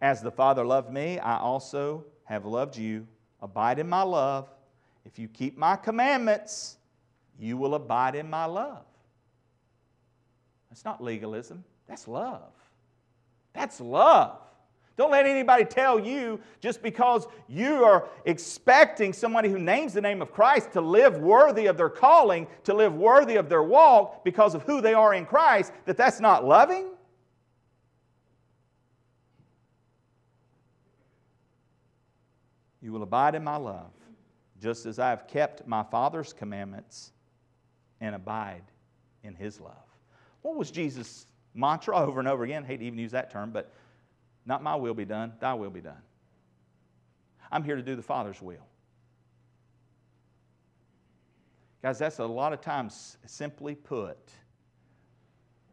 As 0.00 0.20
the 0.20 0.30
Father 0.30 0.64
loved 0.64 0.92
me, 0.92 1.18
I 1.18 1.38
also 1.38 2.04
have 2.24 2.44
loved 2.44 2.76
you. 2.76 3.06
Abide 3.40 3.78
in 3.78 3.88
my 3.88 4.02
love. 4.02 4.48
If 5.04 5.18
you 5.18 5.28
keep 5.28 5.56
my 5.56 5.76
commandments, 5.76 6.76
you 7.38 7.56
will 7.56 7.74
abide 7.74 8.14
in 8.14 8.28
my 8.28 8.44
love. 8.44 8.84
That's 10.70 10.84
not 10.84 11.02
legalism, 11.02 11.64
that's 11.86 12.08
love. 12.08 12.52
That's 13.52 13.80
love. 13.80 14.40
Don't 14.96 15.10
let 15.10 15.26
anybody 15.26 15.64
tell 15.64 15.98
you 15.98 16.40
just 16.60 16.80
because 16.80 17.26
you 17.48 17.84
are 17.84 18.08
expecting 18.26 19.12
somebody 19.12 19.48
who 19.48 19.58
names 19.58 19.92
the 19.92 20.00
name 20.00 20.22
of 20.22 20.30
Christ 20.30 20.72
to 20.72 20.80
live 20.80 21.18
worthy 21.18 21.66
of 21.66 21.76
their 21.76 21.88
calling, 21.88 22.46
to 22.62 22.74
live 22.74 22.94
worthy 22.94 23.34
of 23.36 23.48
their 23.48 23.62
walk 23.62 24.24
because 24.24 24.54
of 24.54 24.62
who 24.62 24.80
they 24.80 24.94
are 24.94 25.14
in 25.14 25.26
Christ, 25.26 25.72
that 25.86 25.96
that's 25.96 26.20
not 26.20 26.44
loving. 26.44 26.90
You 32.80 32.92
will 32.92 33.02
abide 33.02 33.34
in 33.34 33.42
my 33.42 33.56
love, 33.56 33.90
just 34.60 34.86
as 34.86 35.00
I 35.00 35.10
have 35.10 35.26
kept 35.26 35.66
my 35.66 35.82
Father's 35.82 36.32
commandments 36.32 37.12
and 38.00 38.14
abide 38.14 38.62
in 39.24 39.34
his 39.34 39.58
love. 39.58 39.72
What 40.42 40.54
was 40.54 40.70
Jesus' 40.70 41.26
mantra 41.54 41.96
over 41.96 42.20
and 42.20 42.28
over 42.28 42.44
again? 42.44 42.62
I 42.62 42.66
hate 42.66 42.76
to 42.76 42.84
even 42.84 42.98
use 42.98 43.12
that 43.12 43.30
term, 43.30 43.50
but 43.50 43.72
not 44.46 44.62
my 44.62 44.76
will 44.76 44.94
be 44.94 45.04
done, 45.04 45.32
thy 45.40 45.54
will 45.54 45.70
be 45.70 45.80
done. 45.80 46.02
I'm 47.50 47.62
here 47.62 47.76
to 47.76 47.82
do 47.82 47.96
the 47.96 48.02
Father's 48.02 48.40
will. 48.42 48.66
Guys, 51.82 51.98
that's 51.98 52.18
a 52.18 52.24
lot 52.24 52.52
of 52.52 52.60
times, 52.60 53.18
simply 53.26 53.74
put, 53.74 54.18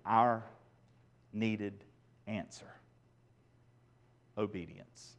our 0.05 0.43
needed 1.33 1.83
answer 2.27 2.65
obedience. 4.37 5.13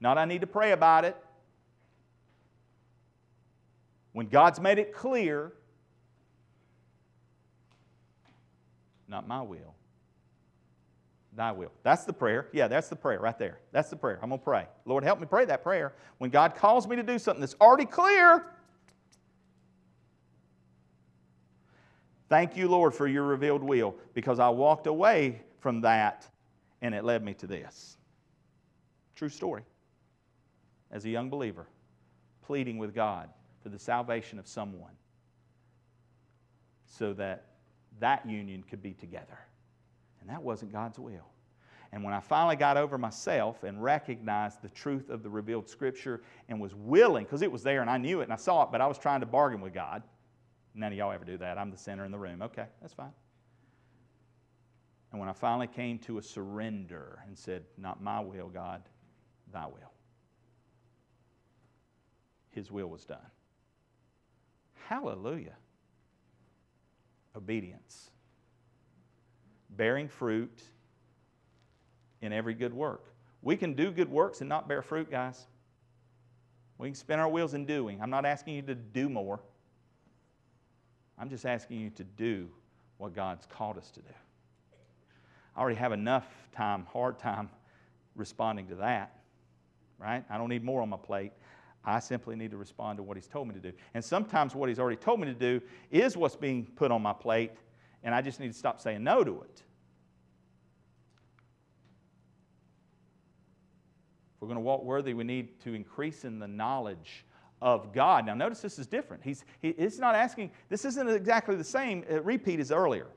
Not 0.00 0.16
I 0.16 0.24
need 0.24 0.40
to 0.40 0.46
pray 0.46 0.72
about 0.72 1.04
it. 1.04 1.16
When 4.12 4.26
God's 4.26 4.58
made 4.58 4.78
it 4.78 4.92
clear, 4.92 5.52
not 9.06 9.28
my 9.28 9.42
will, 9.42 9.74
thy 11.40 11.52
will. 11.52 11.72
That's 11.82 12.04
the 12.04 12.12
prayer. 12.12 12.48
Yeah, 12.52 12.68
that's 12.68 12.88
the 12.88 12.96
prayer 12.96 13.18
right 13.18 13.38
there. 13.38 13.60
That's 13.72 13.88
the 13.88 13.96
prayer. 13.96 14.18
I'm 14.22 14.28
going 14.28 14.38
to 14.38 14.44
pray. 14.44 14.66
Lord, 14.84 15.02
help 15.02 15.20
me 15.20 15.26
pray 15.26 15.46
that 15.46 15.62
prayer. 15.62 15.94
When 16.18 16.28
God 16.28 16.54
calls 16.54 16.86
me 16.86 16.96
to 16.96 17.02
do 17.02 17.18
something 17.18 17.40
that's 17.40 17.56
already 17.62 17.86
clear, 17.86 18.44
thank 22.28 22.58
you, 22.58 22.68
Lord, 22.68 22.94
for 22.94 23.06
your 23.06 23.24
revealed 23.24 23.62
will 23.62 23.96
because 24.12 24.38
I 24.38 24.50
walked 24.50 24.86
away 24.86 25.40
from 25.60 25.80
that 25.80 26.28
and 26.82 26.94
it 26.94 27.04
led 27.04 27.24
me 27.24 27.32
to 27.34 27.46
this. 27.46 27.96
True 29.16 29.30
story. 29.30 29.62
As 30.90 31.06
a 31.06 31.08
young 31.08 31.30
believer, 31.30 31.66
pleading 32.42 32.76
with 32.76 32.94
God 32.94 33.30
for 33.62 33.70
the 33.70 33.78
salvation 33.78 34.38
of 34.38 34.46
someone 34.46 34.92
so 36.84 37.14
that 37.14 37.46
that 37.98 38.28
union 38.28 38.62
could 38.62 38.82
be 38.82 38.92
together. 38.92 39.38
And 40.20 40.28
that 40.30 40.42
wasn't 40.42 40.72
God's 40.72 40.98
will. 40.98 41.26
And 41.92 42.04
when 42.04 42.14
I 42.14 42.20
finally 42.20 42.56
got 42.56 42.76
over 42.76 42.98
myself 42.98 43.64
and 43.64 43.82
recognized 43.82 44.62
the 44.62 44.68
truth 44.68 45.10
of 45.10 45.22
the 45.22 45.30
revealed 45.30 45.68
scripture 45.68 46.22
and 46.48 46.60
was 46.60 46.74
willing, 46.74 47.24
because 47.24 47.42
it 47.42 47.50
was 47.50 47.62
there 47.62 47.80
and 47.80 47.90
I 47.90 47.98
knew 47.98 48.20
it 48.20 48.24
and 48.24 48.32
I 48.32 48.36
saw 48.36 48.62
it, 48.62 48.68
but 48.70 48.80
I 48.80 48.86
was 48.86 48.96
trying 48.96 49.20
to 49.20 49.26
bargain 49.26 49.60
with 49.60 49.74
God. 49.74 50.02
None 50.74 50.92
of 50.92 50.98
y'all 50.98 51.10
ever 51.10 51.24
do 51.24 51.36
that. 51.38 51.58
I'm 51.58 51.70
the 51.70 51.76
center 51.76 52.04
in 52.04 52.12
the 52.12 52.18
room. 52.18 52.42
Okay, 52.42 52.66
that's 52.80 52.94
fine. 52.94 53.12
And 55.10 55.18
when 55.18 55.28
I 55.28 55.32
finally 55.32 55.66
came 55.66 55.98
to 56.00 56.18
a 56.18 56.22
surrender 56.22 57.18
and 57.26 57.36
said, 57.36 57.64
Not 57.76 58.00
my 58.00 58.20
will, 58.20 58.48
God, 58.48 58.82
thy 59.52 59.66
will, 59.66 59.92
his 62.50 62.70
will 62.70 62.86
was 62.86 63.04
done. 63.04 63.18
Hallelujah. 64.86 65.56
Obedience 67.36 68.10
bearing 69.76 70.08
fruit 70.08 70.62
in 72.22 72.32
every 72.32 72.54
good 72.54 72.74
work. 72.74 73.04
We 73.42 73.56
can 73.56 73.74
do 73.74 73.90
good 73.90 74.10
works 74.10 74.40
and 74.40 74.48
not 74.48 74.68
bear 74.68 74.82
fruit, 74.82 75.10
guys. 75.10 75.46
We 76.78 76.88
can 76.88 76.94
spin 76.94 77.18
our 77.18 77.28
wheels 77.28 77.54
in 77.54 77.66
doing. 77.66 78.00
I'm 78.00 78.10
not 78.10 78.24
asking 78.24 78.54
you 78.54 78.62
to 78.62 78.74
do 78.74 79.08
more. 79.08 79.40
I'm 81.18 81.28
just 81.28 81.44
asking 81.44 81.80
you 81.80 81.90
to 81.90 82.04
do 82.04 82.48
what 82.96 83.14
God's 83.14 83.46
called 83.46 83.76
us 83.76 83.90
to 83.90 84.00
do. 84.00 84.12
I 85.54 85.60
already 85.60 85.76
have 85.76 85.92
enough 85.92 86.26
time, 86.52 86.86
hard 86.90 87.18
time, 87.18 87.50
responding 88.16 88.66
to 88.68 88.76
that, 88.76 89.20
right? 89.98 90.24
I 90.30 90.38
don't 90.38 90.48
need 90.48 90.64
more 90.64 90.80
on 90.80 90.88
my 90.88 90.96
plate. 90.96 91.32
I 91.84 91.98
simply 92.00 92.36
need 92.36 92.50
to 92.50 92.56
respond 92.56 92.98
to 92.98 93.02
what 93.02 93.16
He's 93.16 93.26
told 93.26 93.48
me 93.48 93.54
to 93.54 93.60
do. 93.60 93.72
And 93.94 94.04
sometimes 94.04 94.54
what 94.54 94.68
He's 94.68 94.78
already 94.78 94.96
told 94.96 95.20
me 95.20 95.26
to 95.26 95.34
do 95.34 95.60
is 95.90 96.16
what's 96.16 96.36
being 96.36 96.66
put 96.76 96.90
on 96.90 97.02
my 97.02 97.12
plate, 97.12 97.52
and 98.02 98.14
I 98.14 98.22
just 98.22 98.40
need 98.40 98.48
to 98.48 98.58
stop 98.58 98.80
saying 98.80 99.02
no 99.04 99.24
to 99.24 99.42
it. 99.42 99.62
If 104.34 104.42
we're 104.42 104.48
going 104.48 104.56
to 104.56 104.62
walk 104.62 104.82
worthy, 104.82 105.14
we 105.14 105.24
need 105.24 105.60
to 105.60 105.74
increase 105.74 106.24
in 106.24 106.38
the 106.38 106.48
knowledge 106.48 107.26
of 107.60 107.92
God. 107.92 108.24
Now, 108.24 108.34
notice 108.34 108.60
this 108.60 108.78
is 108.78 108.86
different. 108.86 109.22
He's, 109.22 109.44
he, 109.60 109.74
he's 109.76 109.98
not 109.98 110.14
asking, 110.14 110.50
this 110.68 110.84
isn't 110.84 111.08
exactly 111.08 111.56
the 111.56 111.64
same 111.64 112.04
uh, 112.10 112.22
repeat 112.22 112.58
as 112.58 112.72
earlier. 112.72 113.08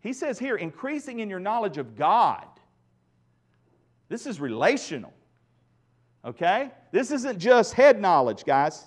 He 0.00 0.12
says 0.12 0.38
here, 0.38 0.56
increasing 0.56 1.20
in 1.20 1.30
your 1.30 1.40
knowledge 1.40 1.78
of 1.78 1.96
God. 1.96 2.46
This 4.08 4.26
is 4.26 4.38
relational. 4.38 5.12
Okay? 6.24 6.70
This 6.92 7.10
isn't 7.10 7.38
just 7.38 7.72
head 7.72 8.00
knowledge, 8.00 8.44
guys. 8.44 8.84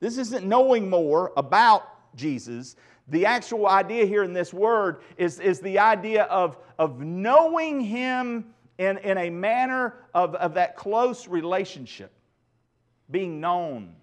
This 0.00 0.18
isn't 0.18 0.46
knowing 0.46 0.90
more 0.90 1.32
about 1.36 2.14
Jesus. 2.14 2.76
The 3.08 3.26
actual 3.26 3.68
idea 3.68 4.04
here 4.04 4.24
in 4.24 4.32
this 4.32 4.52
word 4.52 5.02
is, 5.16 5.38
is 5.38 5.60
the 5.60 5.78
idea 5.78 6.24
of, 6.24 6.56
of 6.78 7.00
knowing 7.00 7.80
Him 7.80 8.52
in, 8.78 8.98
in 8.98 9.16
a 9.16 9.30
manner 9.30 9.94
of, 10.14 10.34
of 10.34 10.54
that 10.54 10.76
close 10.76 11.28
relationship, 11.28 12.12
being 13.10 13.40
known 13.40 13.94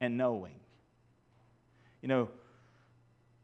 and 0.00 0.16
knowing. 0.16 0.54
You 2.02 2.08
know, 2.08 2.28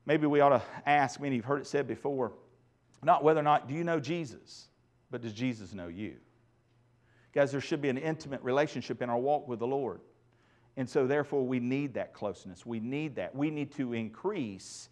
maybe 0.06 0.26
we 0.26 0.40
ought 0.40 0.50
to 0.50 0.62
ask, 0.86 1.20
many 1.20 1.36
you've 1.36 1.44
heard 1.44 1.60
it 1.60 1.66
said 1.66 1.86
before, 1.86 2.32
not 3.02 3.22
whether 3.22 3.40
or 3.40 3.44
not 3.44 3.68
do 3.68 3.74
you 3.74 3.84
know 3.84 4.00
Jesus, 4.00 4.66
but 5.10 5.22
does 5.22 5.32
Jesus 5.32 5.72
know 5.72 5.88
you? 5.88 6.16
Guys, 7.32 7.52
there 7.52 7.60
should 7.60 7.82
be 7.82 7.90
an 7.90 7.98
intimate 7.98 8.42
relationship 8.42 9.02
in 9.02 9.10
our 9.10 9.18
walk 9.18 9.46
with 9.46 9.58
the 9.58 9.66
Lord. 9.66 10.00
And 10.78 10.88
so, 10.88 11.06
therefore, 11.06 11.46
we 11.46 11.60
need 11.60 11.94
that 11.94 12.12
closeness. 12.12 12.66
We 12.66 12.80
need 12.80 13.16
that. 13.16 13.34
We 13.34 13.50
need 13.50 13.72
to 13.76 13.92
increase 13.92 14.88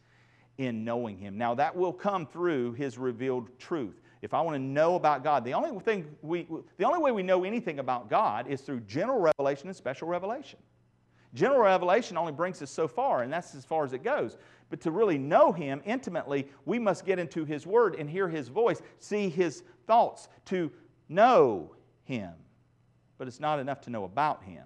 in 0.59 0.84
knowing 0.84 1.18
Him. 1.18 1.36
Now, 1.36 1.55
that 1.55 1.74
will 1.74 1.92
come 1.92 2.26
through 2.26 2.72
His 2.72 2.98
revealed 2.98 3.48
truth. 3.59 4.00
If 4.22 4.32
I 4.32 4.40
want 4.40 4.55
to 4.55 4.62
know 4.62 4.94
about 4.94 5.22
God, 5.22 5.44
the 5.44 5.52
only 5.52 5.78
thing 5.80 6.07
we, 6.22 6.46
the 6.78 6.84
only 6.84 7.00
way 7.00 7.12
we 7.12 7.22
know 7.22 7.44
anything 7.44 7.78
about 7.78 8.09
God 8.09 8.46
is 8.46 8.61
through 8.62 8.80
general 8.80 9.20
revelation 9.20 9.68
and 9.68 9.76
special 9.76 10.09
revelation. 10.09 10.59
General 11.34 11.61
revelation 11.61 12.16
only 12.16 12.32
brings 12.32 12.62
us 12.62 12.70
so 12.70 12.86
far, 12.86 13.22
and 13.22 13.32
that's 13.32 13.55
as 13.55 13.64
far 13.64 13.84
as 13.84 13.92
it 13.92 14.05
goes. 14.05 14.38
But 14.70 14.80
to 14.82 14.92
really 14.92 15.18
know 15.18 15.52
Him 15.52 15.82
intimately, 15.84 16.46
we 16.64 16.78
must 16.78 17.05
get 17.05 17.18
into 17.18 17.44
His 17.44 17.66
Word 17.66 17.96
and 17.96 18.09
hear 18.09 18.28
His 18.28 18.48
voice, 18.48 18.80
see 18.98 19.28
His 19.28 19.64
thoughts, 19.86 20.28
to 20.46 20.70
know 21.09 21.74
Him. 22.05 22.32
But 23.18 23.28
it's 23.28 23.40
not 23.40 23.59
enough 23.59 23.80
to 23.82 23.90
know 23.90 24.05
about 24.05 24.44
Him. 24.44 24.64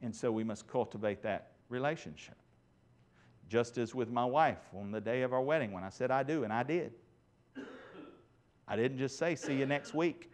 And 0.00 0.14
so 0.14 0.32
we 0.32 0.42
must 0.42 0.66
cultivate 0.66 1.22
that 1.22 1.52
relationship. 1.68 2.37
Just 3.48 3.78
as 3.78 3.94
with 3.94 4.10
my 4.10 4.24
wife 4.24 4.58
on 4.74 4.90
the 4.90 5.00
day 5.00 5.22
of 5.22 5.32
our 5.32 5.40
wedding 5.40 5.72
when 5.72 5.82
I 5.82 5.88
said 5.88 6.10
I 6.10 6.22
do, 6.22 6.44
and 6.44 6.52
I 6.52 6.62
did. 6.62 6.92
I 8.66 8.76
didn't 8.76 8.98
just 8.98 9.18
say, 9.18 9.34
see 9.34 9.54
you 9.54 9.64
next 9.64 9.94
week. 9.94 10.30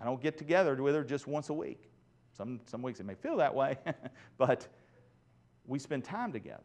I 0.00 0.04
don't 0.04 0.20
get 0.22 0.38
together 0.38 0.80
with 0.80 0.94
her 0.94 1.02
just 1.02 1.26
once 1.26 1.48
a 1.48 1.54
week. 1.54 1.90
Some, 2.36 2.60
some 2.66 2.82
weeks 2.82 3.00
it 3.00 3.06
may 3.06 3.14
feel 3.14 3.36
that 3.38 3.54
way, 3.54 3.76
but 4.38 4.68
we 5.66 5.78
spend 5.78 6.04
time 6.04 6.32
together. 6.32 6.62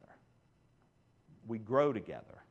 We 1.48 1.58
grow 1.58 1.94
together. 1.94 2.44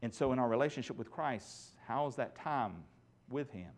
And 0.00 0.14
so, 0.14 0.32
in 0.32 0.38
our 0.38 0.48
relationship 0.48 0.96
with 0.96 1.10
Christ, 1.10 1.74
how 1.86 2.06
is 2.06 2.16
that 2.16 2.36
time 2.36 2.74
with 3.28 3.50
Him? 3.50 3.70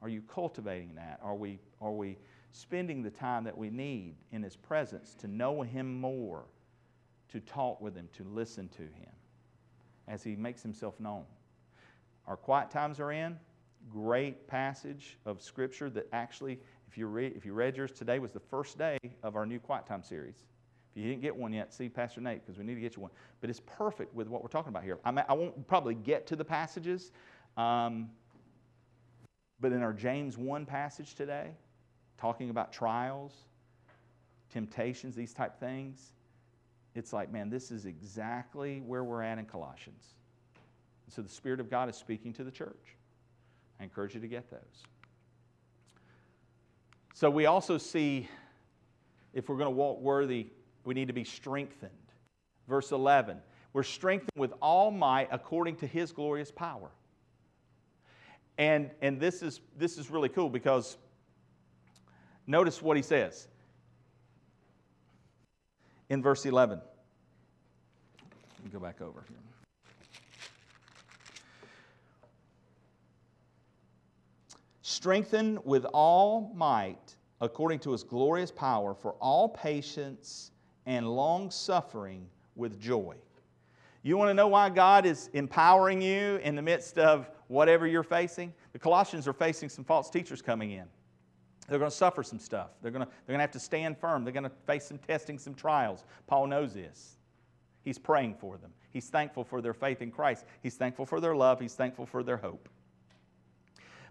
Are 0.00 0.08
you 0.08 0.22
cultivating 0.22 0.96
that? 0.96 1.20
Are 1.22 1.36
we, 1.36 1.60
are 1.80 1.92
we 1.92 2.18
spending 2.52 3.02
the 3.02 3.10
time 3.10 3.44
that 3.44 3.56
we 3.56 3.70
need 3.70 4.14
in 4.30 4.42
His 4.42 4.56
presence 4.56 5.14
to 5.16 5.26
know 5.26 5.62
Him 5.62 6.00
more, 6.00 6.44
to 7.30 7.40
talk 7.40 7.80
with 7.80 7.96
Him, 7.96 8.08
to 8.12 8.24
listen 8.24 8.68
to 8.68 8.82
Him 8.82 9.12
as 10.06 10.22
He 10.22 10.36
makes 10.36 10.62
Himself 10.62 11.00
known. 11.00 11.24
Our 12.26 12.36
quiet 12.36 12.70
times 12.70 13.00
are 13.00 13.10
in. 13.10 13.38
Great 13.90 14.46
passage 14.46 15.18
of 15.26 15.42
Scripture 15.42 15.90
that 15.90 16.06
actually, 16.12 16.60
if 16.86 16.96
you, 16.96 17.06
read, 17.06 17.32
if 17.34 17.44
you 17.44 17.52
read 17.52 17.76
yours 17.76 17.90
today, 17.90 18.18
was 18.20 18.30
the 18.30 18.40
first 18.40 18.78
day 18.78 18.98
of 19.24 19.34
our 19.34 19.44
new 19.44 19.58
quiet 19.58 19.86
time 19.86 20.02
series. 20.02 20.44
If 20.94 21.02
you 21.02 21.08
didn't 21.08 21.22
get 21.22 21.34
one 21.34 21.52
yet, 21.52 21.72
see 21.72 21.88
Pastor 21.88 22.20
Nate 22.20 22.44
because 22.44 22.58
we 22.58 22.64
need 22.64 22.74
to 22.74 22.80
get 22.80 22.96
you 22.96 23.02
one. 23.02 23.10
But 23.40 23.48
it's 23.48 23.62
perfect 23.64 24.14
with 24.14 24.28
what 24.28 24.42
we're 24.42 24.48
talking 24.48 24.68
about 24.68 24.84
here. 24.84 24.98
I, 25.04 25.10
mean, 25.10 25.24
I 25.26 25.32
won't 25.32 25.66
probably 25.66 25.94
get 25.94 26.26
to 26.28 26.36
the 26.36 26.44
passages, 26.44 27.12
um, 27.56 28.10
but 29.58 29.72
in 29.72 29.82
our 29.82 29.94
James 29.94 30.36
1 30.36 30.66
passage 30.66 31.14
today, 31.14 31.52
talking 32.22 32.50
about 32.50 32.72
trials, 32.72 33.32
temptations, 34.48 35.16
these 35.16 35.34
type 35.34 35.58
things, 35.58 36.12
it's 36.94 37.12
like, 37.12 37.32
man, 37.32 37.50
this 37.50 37.72
is 37.72 37.84
exactly 37.84 38.80
where 38.86 39.02
we're 39.02 39.22
at 39.22 39.38
in 39.38 39.44
Colossians. 39.44 40.14
So 41.08 41.20
the 41.20 41.28
Spirit 41.28 41.58
of 41.58 41.68
God 41.68 41.88
is 41.88 41.96
speaking 41.96 42.32
to 42.34 42.44
the 42.44 42.50
church. 42.52 42.96
I 43.80 43.82
encourage 43.82 44.14
you 44.14 44.20
to 44.20 44.28
get 44.28 44.48
those. 44.52 44.84
So 47.12 47.28
we 47.28 47.46
also 47.46 47.76
see 47.76 48.28
if 49.34 49.48
we're 49.48 49.56
going 49.56 49.66
to 49.66 49.76
walk 49.76 50.00
worthy, 50.00 50.46
we 50.84 50.94
need 50.94 51.08
to 51.08 51.14
be 51.14 51.24
strengthened. 51.24 51.90
Verse 52.68 52.92
11 52.92 53.38
we're 53.72 53.82
strengthened 53.82 54.30
with 54.36 54.52
all 54.60 54.90
might 54.90 55.28
according 55.32 55.76
to 55.76 55.86
his 55.86 56.12
glorious 56.12 56.52
power. 56.52 56.90
And, 58.58 58.90
and 59.00 59.18
this, 59.18 59.42
is, 59.42 59.60
this 59.78 59.96
is 59.96 60.10
really 60.10 60.28
cool 60.28 60.50
because 60.50 60.98
notice 62.46 62.82
what 62.82 62.96
he 62.96 63.02
says 63.02 63.48
in 66.08 66.22
verse 66.22 66.44
11. 66.44 66.80
Let 68.18 68.64
me 68.64 68.70
go 68.70 68.78
back 68.78 69.00
over 69.00 69.24
here. 69.28 69.38
Strengthened 74.82 75.58
with 75.64 75.84
all 75.86 76.52
might 76.54 77.16
according 77.40 77.78
to 77.80 77.90
his 77.90 78.04
glorious 78.04 78.52
power 78.52 78.94
for 78.94 79.12
all 79.14 79.48
patience 79.48 80.52
and 80.86 81.08
long 81.08 81.50
suffering 81.50 82.26
with 82.54 82.80
joy. 82.80 83.16
You 84.02 84.16
want 84.16 84.30
to 84.30 84.34
know 84.34 84.48
why 84.48 84.68
God 84.68 85.06
is 85.06 85.30
empowering 85.32 86.02
you 86.02 86.36
in 86.42 86.54
the 86.54 86.62
midst 86.62 86.98
of 86.98 87.30
whatever 87.48 87.86
you're 87.86 88.02
facing? 88.02 88.52
The 88.72 88.78
Colossians 88.78 89.26
are 89.26 89.32
facing 89.32 89.68
some 89.68 89.84
false 89.84 90.10
teachers 90.10 90.42
coming 90.42 90.72
in. 90.72 90.84
They're 91.68 91.78
going 91.78 91.90
to 91.90 91.96
suffer 91.96 92.22
some 92.22 92.38
stuff. 92.38 92.70
They're 92.82 92.90
going 92.90 93.04
to, 93.04 93.10
they're 93.10 93.34
going 93.34 93.38
to 93.38 93.44
have 93.44 93.52
to 93.52 93.60
stand 93.60 93.96
firm. 93.98 94.24
They're 94.24 94.32
going 94.32 94.44
to 94.44 94.52
face 94.66 94.84
some 94.84 94.98
testing, 94.98 95.38
some 95.38 95.54
trials. 95.54 96.04
Paul 96.26 96.46
knows 96.46 96.74
this. 96.74 97.16
He's 97.82 97.98
praying 97.98 98.34
for 98.34 98.58
them. 98.58 98.72
He's 98.90 99.08
thankful 99.08 99.44
for 99.44 99.60
their 99.60 99.74
faith 99.74 100.02
in 100.02 100.10
Christ. 100.10 100.44
He's 100.62 100.74
thankful 100.74 101.06
for 101.06 101.20
their 101.20 101.34
love. 101.34 101.60
He's 101.60 101.74
thankful 101.74 102.06
for 102.06 102.22
their 102.22 102.36
hope. 102.36 102.68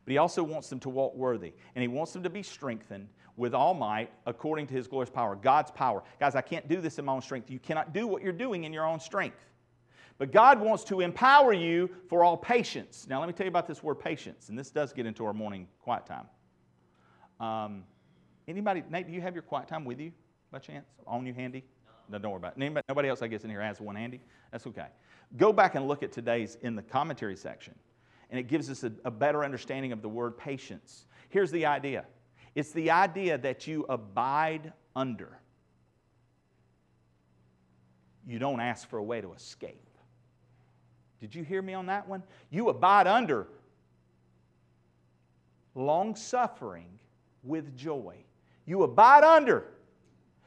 But 0.04 0.12
he 0.12 0.18
also 0.18 0.44
wants 0.44 0.70
them 0.70 0.80
to 0.80 0.90
walk 0.90 1.16
worthy, 1.16 1.54
and 1.76 1.82
he 1.82 1.88
wants 1.88 2.12
them 2.12 2.24
to 2.24 2.30
be 2.30 2.42
strengthened 2.42 3.08
with 3.38 3.54
all 3.54 3.74
might 3.74 4.12
according 4.26 4.68
to 4.68 4.74
his 4.74 4.88
glorious 4.88 5.10
power, 5.10 5.36
God's 5.36 5.72
power. 5.72 6.04
Guys, 6.20 6.36
I 6.36 6.42
can't 6.42 6.68
do 6.68 6.82
this 6.82 6.98
in 7.00 7.06
my 7.06 7.14
own 7.14 7.22
strength. 7.22 7.52
You 7.52 7.60
cannot 7.60 7.94
do 7.94 8.08
what 8.08 8.24
you're 8.24 8.34
doing 8.34 8.64
in 8.64 8.74
your 8.74 8.86
own 8.86 9.00
strength. 9.00 9.38
But 10.18 10.32
God 10.32 10.60
wants 10.60 10.84
to 10.86 11.02
empower 11.02 11.54
you 11.54 11.90
for 12.08 12.24
all 12.24 12.38
patience. 12.38 13.08
Now, 13.08 13.20
let 13.20 13.28
me 13.28 13.34
tell 13.34 13.46
you 13.46 13.50
about 13.50 13.68
this 13.68 13.84
word 13.84 13.96
patience, 13.96 14.50
and 14.50 14.58
this 14.58 14.70
does 14.70 14.92
get 14.92 15.06
into 15.06 15.26
our 15.26 15.34
morning 15.34 15.68
quiet 15.80 16.06
time. 16.06 16.26
Um, 17.42 17.84
anybody, 18.48 18.84
Nate, 18.90 19.08
do 19.08 19.14
you 19.14 19.22
have 19.22 19.34
your 19.34 19.42
quiet 19.42 19.68
time 19.68 19.84
with 19.84 20.00
you 20.00 20.12
by 20.52 20.60
chance? 20.60 20.86
On 21.08 21.26
you 21.26 21.34
handy? 21.34 21.64
No, 22.08 22.20
don't 22.20 22.32
worry 22.32 22.38
about 22.38 22.54
it. 22.56 22.62
Anybody, 22.62 22.86
nobody 22.88 23.10
else, 23.10 23.22
I 23.22 23.28
guess, 23.28 23.44
in 23.44 23.50
here 23.50 23.62
has 23.62 23.82
one 23.82 23.96
handy? 23.96 24.22
That's 24.52 24.68
okay. 24.68 24.88
Go 25.38 25.52
back 25.52 25.76
and 25.76 25.88
look 25.88 26.04
at 26.04 26.12
today's 26.12 26.58
in 26.62 26.76
the 26.76 26.84
commentary 26.84 27.36
section, 27.36 27.74
and 28.30 28.40
it 28.40 28.44
gives 28.44 28.70
us 28.70 28.84
a, 28.84 28.92
a 29.06 29.12
better 29.12 29.44
understanding 29.44 29.92
of 29.92 30.02
the 30.02 30.10
word 30.10 30.38
patience. 30.38 31.06
Here's 31.30 31.52
the 31.52 31.66
idea 31.66 32.06
it's 32.54 32.72
the 32.72 32.92
idea 32.92 33.38
that 33.40 33.66
you 33.66 33.86
abide 33.90 34.74
under. 34.96 35.40
You 38.28 38.38
don't 38.38 38.60
ask 38.60 38.88
for 38.88 38.98
a 38.98 39.04
way 39.04 39.20
to 39.20 39.34
escape. 39.34 39.90
Did 41.20 41.34
you 41.34 41.44
hear 41.44 41.62
me 41.62 41.74
on 41.74 41.88
that 41.88 42.08
one? 42.08 42.24
You 42.50 42.70
abide 42.70 43.08
under 43.08 43.48
long 45.74 46.16
suffering 46.16 47.00
with 47.44 47.76
joy. 47.76 48.16
You 48.66 48.84
abide 48.84 49.24
under. 49.24 49.66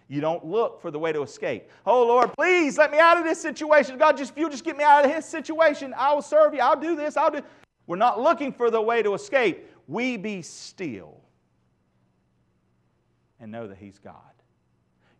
You 0.09 0.20
don't 0.20 0.45
look 0.45 0.80
for 0.82 0.90
the 0.90 0.99
way 0.99 1.12
to 1.12 1.22
escape. 1.22 1.68
Oh 1.86 2.07
Lord, 2.07 2.32
please 2.34 2.76
let 2.76 2.90
me 2.90 2.99
out 2.99 3.16
of 3.16 3.24
this 3.24 3.40
situation. 3.40 3.97
God, 3.97 4.16
just 4.16 4.32
if 4.32 4.38
you 4.38 4.51
just 4.51 4.64
get 4.64 4.76
me 4.76 4.84
out 4.84 5.05
of 5.05 5.11
this 5.11 5.26
situation, 5.26 5.95
I 5.97 6.12
will 6.12 6.22
serve 6.22 6.55
you. 6.55 6.61
I'll 6.61 6.78
do 6.78 6.95
this. 6.95 7.16
I'll 7.16 7.30
do. 7.30 7.40
We're 7.86 7.97
not 7.97 8.20
looking 8.20 8.53
for 8.53 8.70
the 8.70 8.80
way 8.80 9.03
to 9.03 9.14
escape. 9.14 9.66
We 9.88 10.16
be 10.16 10.42
still 10.42 11.20
and 13.40 13.51
know 13.51 13.66
that 13.66 13.78
He's 13.78 13.99
God. 13.99 14.16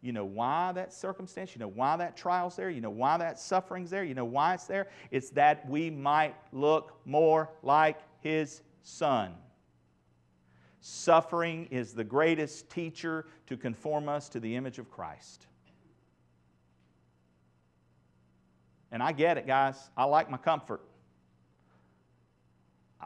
You 0.01 0.13
know 0.13 0.27
why 0.27 0.73
that 0.73 0.93
circumstance, 0.93 1.55
you 1.55 1.61
know 1.61 1.69
why 1.69 1.97
that 1.97 2.15
trial's 2.15 2.57
there, 2.57 2.69
you 2.69 2.83
know 2.83 2.91
why 2.91 3.17
that 3.17 3.39
suffering's 3.39 3.89
there, 3.89 4.05
you 4.05 4.15
know 4.15 4.27
why 4.27 4.53
it's 4.53 4.67
there? 4.67 4.89
It's 5.11 5.31
that 5.31 5.67
we 5.69 5.89
might 5.89 6.35
look 6.53 6.99
more 7.07 7.51
like 7.63 7.99
His 8.21 8.61
Son. 8.83 9.33
Suffering 10.87 11.67
is 11.71 11.95
the 11.95 12.05
greatest 12.05 12.69
teacher 12.69 13.25
to 13.47 13.57
conform 13.57 14.07
us 14.07 14.29
to 14.29 14.39
the 14.39 14.55
image 14.55 14.79
of 14.79 14.91
Christ. 14.91 15.47
And 18.93 19.03
I 19.03 19.13
get 19.13 19.39
it, 19.39 19.47
guys. 19.47 19.89
I 19.97 20.05
like 20.05 20.31
my 20.31 20.37
comfort. 20.37 20.83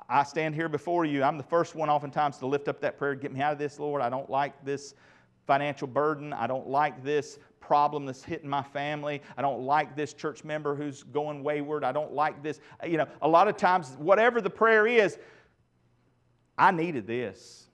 I 0.08 0.24
stand 0.24 0.56
here 0.56 0.68
before 0.68 1.04
you. 1.04 1.22
I'm 1.22 1.36
the 1.36 1.44
first 1.44 1.76
one, 1.76 1.88
oftentimes, 1.88 2.38
to 2.38 2.48
lift 2.48 2.66
up 2.66 2.80
that 2.80 2.98
prayer 2.98 3.14
get 3.14 3.32
me 3.32 3.40
out 3.40 3.52
of 3.52 3.60
this, 3.60 3.78
Lord. 3.78 4.02
I 4.02 4.08
don't 4.08 4.28
like 4.28 4.64
this 4.64 4.94
financial 5.46 5.86
burden. 5.86 6.32
I 6.32 6.48
don't 6.48 6.66
like 6.66 7.04
this 7.04 7.38
problem 7.60 8.06
that's 8.06 8.24
hitting 8.24 8.50
my 8.50 8.64
family. 8.64 9.22
I 9.36 9.42
don't 9.42 9.60
like 9.60 9.94
this 9.94 10.14
church 10.14 10.42
member 10.42 10.74
who's 10.74 11.04
going 11.04 11.44
wayward. 11.44 11.84
I 11.84 11.92
don't 11.92 12.12
like 12.12 12.42
this. 12.42 12.58
You 12.84 12.96
know, 12.96 13.06
a 13.22 13.28
lot 13.28 13.46
of 13.46 13.56
times, 13.56 13.94
whatever 14.00 14.40
the 14.40 14.50
prayer 14.50 14.84
is, 14.88 15.16
I 16.58 16.72
needed 16.72 17.06
this. 17.06 17.66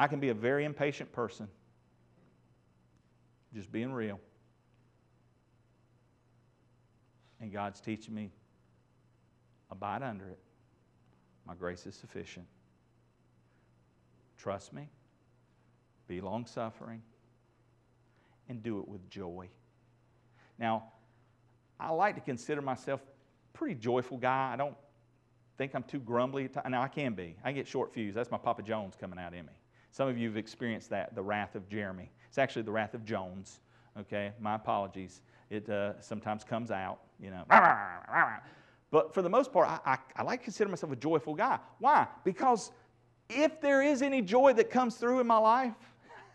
I 0.00 0.06
can 0.06 0.18
be 0.18 0.30
a 0.30 0.34
very 0.34 0.64
impatient 0.64 1.12
person. 1.12 1.46
Just 3.52 3.70
being 3.70 3.92
real. 3.92 4.18
And 7.38 7.52
God's 7.52 7.82
teaching 7.82 8.14
me 8.14 8.30
abide 9.70 10.02
under 10.02 10.26
it. 10.30 10.38
My 11.46 11.52
grace 11.52 11.86
is 11.86 11.94
sufficient. 11.94 12.46
Trust 14.38 14.72
me, 14.72 14.88
be 16.08 16.22
long 16.22 16.46
suffering, 16.46 17.02
and 18.48 18.62
do 18.62 18.78
it 18.78 18.88
with 18.88 19.06
joy. 19.10 19.50
Now, 20.58 20.84
I 21.78 21.90
like 21.90 22.14
to 22.14 22.22
consider 22.22 22.62
myself 22.62 23.02
a 23.02 23.58
pretty 23.58 23.74
joyful 23.74 24.16
guy. 24.16 24.52
I 24.54 24.56
don't 24.56 24.76
think 25.58 25.74
I'm 25.74 25.82
too 25.82 26.00
grumbly. 26.00 26.48
Now, 26.66 26.80
I 26.80 26.88
can 26.88 27.12
be. 27.12 27.36
I 27.44 27.52
get 27.52 27.68
short 27.68 27.92
fuse. 27.92 28.14
That's 28.14 28.30
my 28.30 28.38
Papa 28.38 28.62
Jones 28.62 28.94
coming 28.98 29.18
out 29.18 29.34
in 29.34 29.44
me. 29.44 29.52
Some 29.90 30.08
of 30.08 30.16
you 30.16 30.28
have 30.28 30.36
experienced 30.36 30.90
that, 30.90 31.14
the 31.14 31.22
wrath 31.22 31.54
of 31.54 31.68
Jeremy. 31.68 32.10
It's 32.28 32.38
actually 32.38 32.62
the 32.62 32.72
wrath 32.72 32.94
of 32.94 33.04
Jones. 33.04 33.60
Okay, 33.98 34.32
my 34.40 34.54
apologies. 34.54 35.22
It 35.50 35.68
uh, 35.68 36.00
sometimes 36.00 36.44
comes 36.44 36.70
out, 36.70 37.00
you 37.20 37.30
know. 37.30 37.44
But 38.90 39.14
for 39.14 39.22
the 39.22 39.28
most 39.28 39.52
part, 39.52 39.68
I, 39.68 39.78
I, 39.84 39.98
I 40.16 40.22
like 40.22 40.40
to 40.40 40.44
consider 40.44 40.70
myself 40.70 40.92
a 40.92 40.96
joyful 40.96 41.34
guy. 41.34 41.58
Why? 41.78 42.06
Because 42.24 42.70
if 43.28 43.60
there 43.60 43.82
is 43.82 44.02
any 44.02 44.22
joy 44.22 44.52
that 44.54 44.70
comes 44.70 44.96
through 44.96 45.20
in 45.20 45.26
my 45.26 45.38
life, 45.38 45.74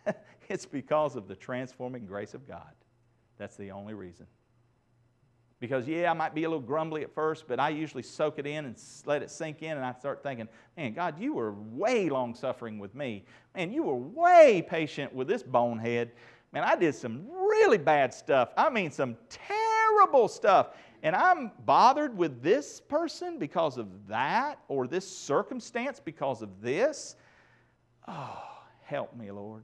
it's 0.50 0.66
because 0.66 1.16
of 1.16 1.28
the 1.28 1.36
transforming 1.36 2.06
grace 2.06 2.34
of 2.34 2.48
God. 2.48 2.72
That's 3.38 3.58
the 3.58 3.72
only 3.72 3.94
reason. 3.94 4.28
Because, 5.66 5.88
yeah, 5.88 6.10
I 6.10 6.14
might 6.14 6.34
be 6.34 6.44
a 6.44 6.50
little 6.50 6.62
grumbly 6.62 7.04
at 7.04 7.14
first, 7.14 7.48
but 7.48 7.60
I 7.60 7.70
usually 7.70 8.04
soak 8.04 8.40
it 8.40 8.48
in 8.48 8.66
and 8.66 8.76
let 9.06 9.22
it 9.22 9.30
sink 9.30 9.62
in, 9.62 9.78
and 9.78 9.86
I 9.86 9.94
start 9.94 10.24
thinking, 10.24 10.48
man, 10.78 10.94
God, 10.94 11.20
you 11.20 11.34
were 11.34 11.54
way 11.54 12.10
long 12.10 12.36
suffering 12.36 12.80
with 12.80 12.96
me. 12.96 13.26
Man, 13.56 13.72
you 13.72 13.84
were 13.84 13.96
way 13.96 14.66
patient 14.68 15.14
with 15.14 15.28
this 15.28 15.44
bonehead. 15.44 16.12
Man, 16.52 16.64
I 16.64 16.76
did 16.76 16.96
some 16.96 17.28
really 17.30 17.78
bad 17.78 18.14
stuff. 18.14 18.50
I 18.56 18.70
mean, 18.70 18.92
some 18.92 19.18
terrible 19.30 20.28
stuff 20.28 20.70
and 21.06 21.16
I'm 21.16 21.52
bothered 21.66 22.18
with 22.18 22.42
this 22.42 22.82
person 22.82 23.38
because 23.38 23.78
of 23.78 24.08
that, 24.08 24.58
or 24.68 24.88
this 24.88 25.08
circumstance 25.08 26.00
because 26.04 26.42
of 26.42 26.62
this, 26.64 27.16
oh, 28.08 28.42
help 28.82 29.16
me, 29.16 29.30
Lord. 29.30 29.62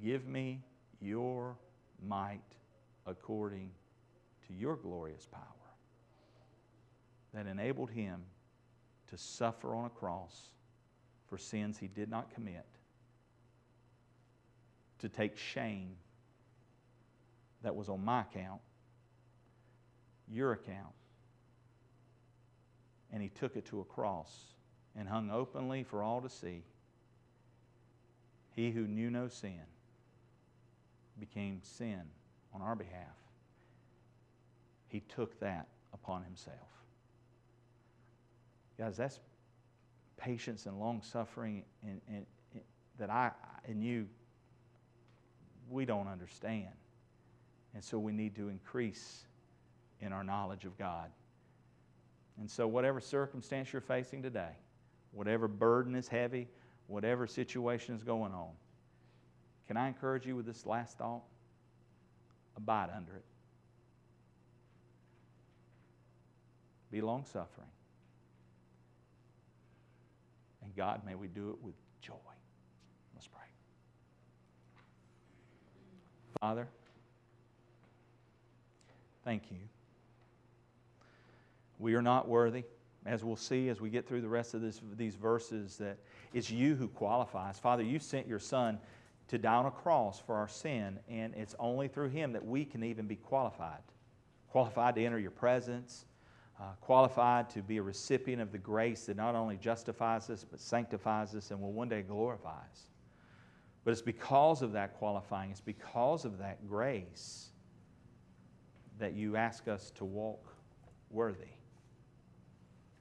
Give 0.00 0.24
me 0.24 0.60
your 1.00 1.56
might 2.00 2.44
according 3.06 3.72
your 4.58 4.76
glorious 4.76 5.26
power 5.26 5.42
that 7.32 7.46
enabled 7.46 7.90
him 7.90 8.22
to 9.08 9.18
suffer 9.18 9.74
on 9.74 9.84
a 9.84 9.90
cross 9.90 10.50
for 11.26 11.38
sins 11.38 11.78
he 11.78 11.88
did 11.88 12.08
not 12.08 12.32
commit, 12.34 12.66
to 14.98 15.08
take 15.08 15.36
shame 15.36 15.96
that 17.62 17.74
was 17.74 17.88
on 17.88 18.04
my 18.04 18.20
account, 18.20 18.60
your 20.30 20.52
account, 20.52 20.94
and 23.12 23.22
he 23.22 23.28
took 23.28 23.56
it 23.56 23.64
to 23.66 23.80
a 23.80 23.84
cross 23.84 24.32
and 24.96 25.08
hung 25.08 25.30
openly 25.30 25.82
for 25.82 26.02
all 26.02 26.20
to 26.20 26.28
see. 26.28 26.62
He 28.54 28.70
who 28.70 28.86
knew 28.86 29.10
no 29.10 29.28
sin 29.28 29.60
became 31.18 31.60
sin 31.62 32.02
on 32.54 32.62
our 32.62 32.76
behalf. 32.76 33.23
He 34.88 35.00
took 35.00 35.38
that 35.40 35.68
upon 35.92 36.22
himself. 36.24 36.56
Guys, 38.78 38.96
that's 38.96 39.20
patience 40.16 40.66
and 40.66 40.78
long 40.78 41.02
suffering 41.02 41.64
and, 41.82 42.00
and, 42.08 42.26
and 42.52 42.62
that 42.98 43.10
I 43.10 43.30
and 43.66 43.82
you 43.82 44.06
we 45.70 45.84
don't 45.84 46.08
understand. 46.08 46.68
And 47.74 47.82
so 47.82 47.98
we 47.98 48.12
need 48.12 48.36
to 48.36 48.48
increase 48.48 49.24
in 50.00 50.12
our 50.12 50.22
knowledge 50.22 50.64
of 50.64 50.76
God. 50.78 51.10
And 52.38 52.50
so, 52.50 52.66
whatever 52.66 53.00
circumstance 53.00 53.72
you're 53.72 53.82
facing 53.82 54.22
today, 54.22 54.56
whatever 55.12 55.48
burden 55.48 55.94
is 55.94 56.08
heavy, 56.08 56.48
whatever 56.88 57.26
situation 57.26 57.94
is 57.94 58.02
going 58.02 58.32
on, 58.32 58.50
can 59.66 59.76
I 59.76 59.88
encourage 59.88 60.26
you 60.26 60.36
with 60.36 60.46
this 60.46 60.66
last 60.66 60.98
thought? 60.98 61.22
Abide 62.56 62.90
under 62.94 63.16
it. 63.16 63.24
Be 66.94 67.00
long 67.00 67.24
suffering. 67.24 67.66
And 70.62 70.76
God, 70.76 71.00
may 71.04 71.16
we 71.16 71.26
do 71.26 71.50
it 71.50 71.56
with 71.60 71.74
joy. 72.00 72.14
Let's 73.16 73.26
pray. 73.26 73.42
Father, 76.40 76.68
thank 79.24 79.50
you. 79.50 79.58
We 81.80 81.94
are 81.96 82.02
not 82.02 82.28
worthy, 82.28 82.62
as 83.04 83.24
we'll 83.24 83.34
see 83.34 83.70
as 83.70 83.80
we 83.80 83.90
get 83.90 84.06
through 84.06 84.20
the 84.20 84.28
rest 84.28 84.54
of 84.54 84.60
this, 84.60 84.80
these 84.96 85.16
verses, 85.16 85.76
that 85.78 85.98
it's 86.32 86.48
you 86.48 86.76
who 86.76 86.86
qualifies. 86.86 87.58
Father, 87.58 87.82
you 87.82 87.98
sent 87.98 88.28
your 88.28 88.38
Son 88.38 88.78
to 89.26 89.36
die 89.36 89.56
on 89.56 89.66
a 89.66 89.72
cross 89.72 90.20
for 90.24 90.36
our 90.36 90.46
sin, 90.46 91.00
and 91.08 91.34
it's 91.34 91.56
only 91.58 91.88
through 91.88 92.10
him 92.10 92.34
that 92.34 92.46
we 92.46 92.64
can 92.64 92.84
even 92.84 93.08
be 93.08 93.16
qualified. 93.16 93.82
Qualified 94.52 94.94
to 94.94 95.04
enter 95.04 95.18
your 95.18 95.32
presence, 95.32 96.04
uh, 96.60 96.72
qualified 96.80 97.50
to 97.50 97.62
be 97.62 97.78
a 97.78 97.82
recipient 97.82 98.40
of 98.40 98.52
the 98.52 98.58
grace 98.58 99.06
that 99.06 99.16
not 99.16 99.34
only 99.34 99.56
justifies 99.56 100.30
us, 100.30 100.44
but 100.48 100.60
sanctifies 100.60 101.34
us 101.34 101.50
and 101.50 101.60
will 101.60 101.72
one 101.72 101.88
day 101.88 102.02
glorify 102.02 102.60
us. 102.70 102.88
But 103.84 103.90
it's 103.90 104.02
because 104.02 104.62
of 104.62 104.72
that 104.72 104.94
qualifying, 104.94 105.50
it's 105.50 105.60
because 105.60 106.24
of 106.24 106.38
that 106.38 106.66
grace 106.68 107.50
that 108.98 109.14
you 109.14 109.36
ask 109.36 109.68
us 109.68 109.90
to 109.96 110.04
walk 110.04 110.54
worthy. 111.10 111.48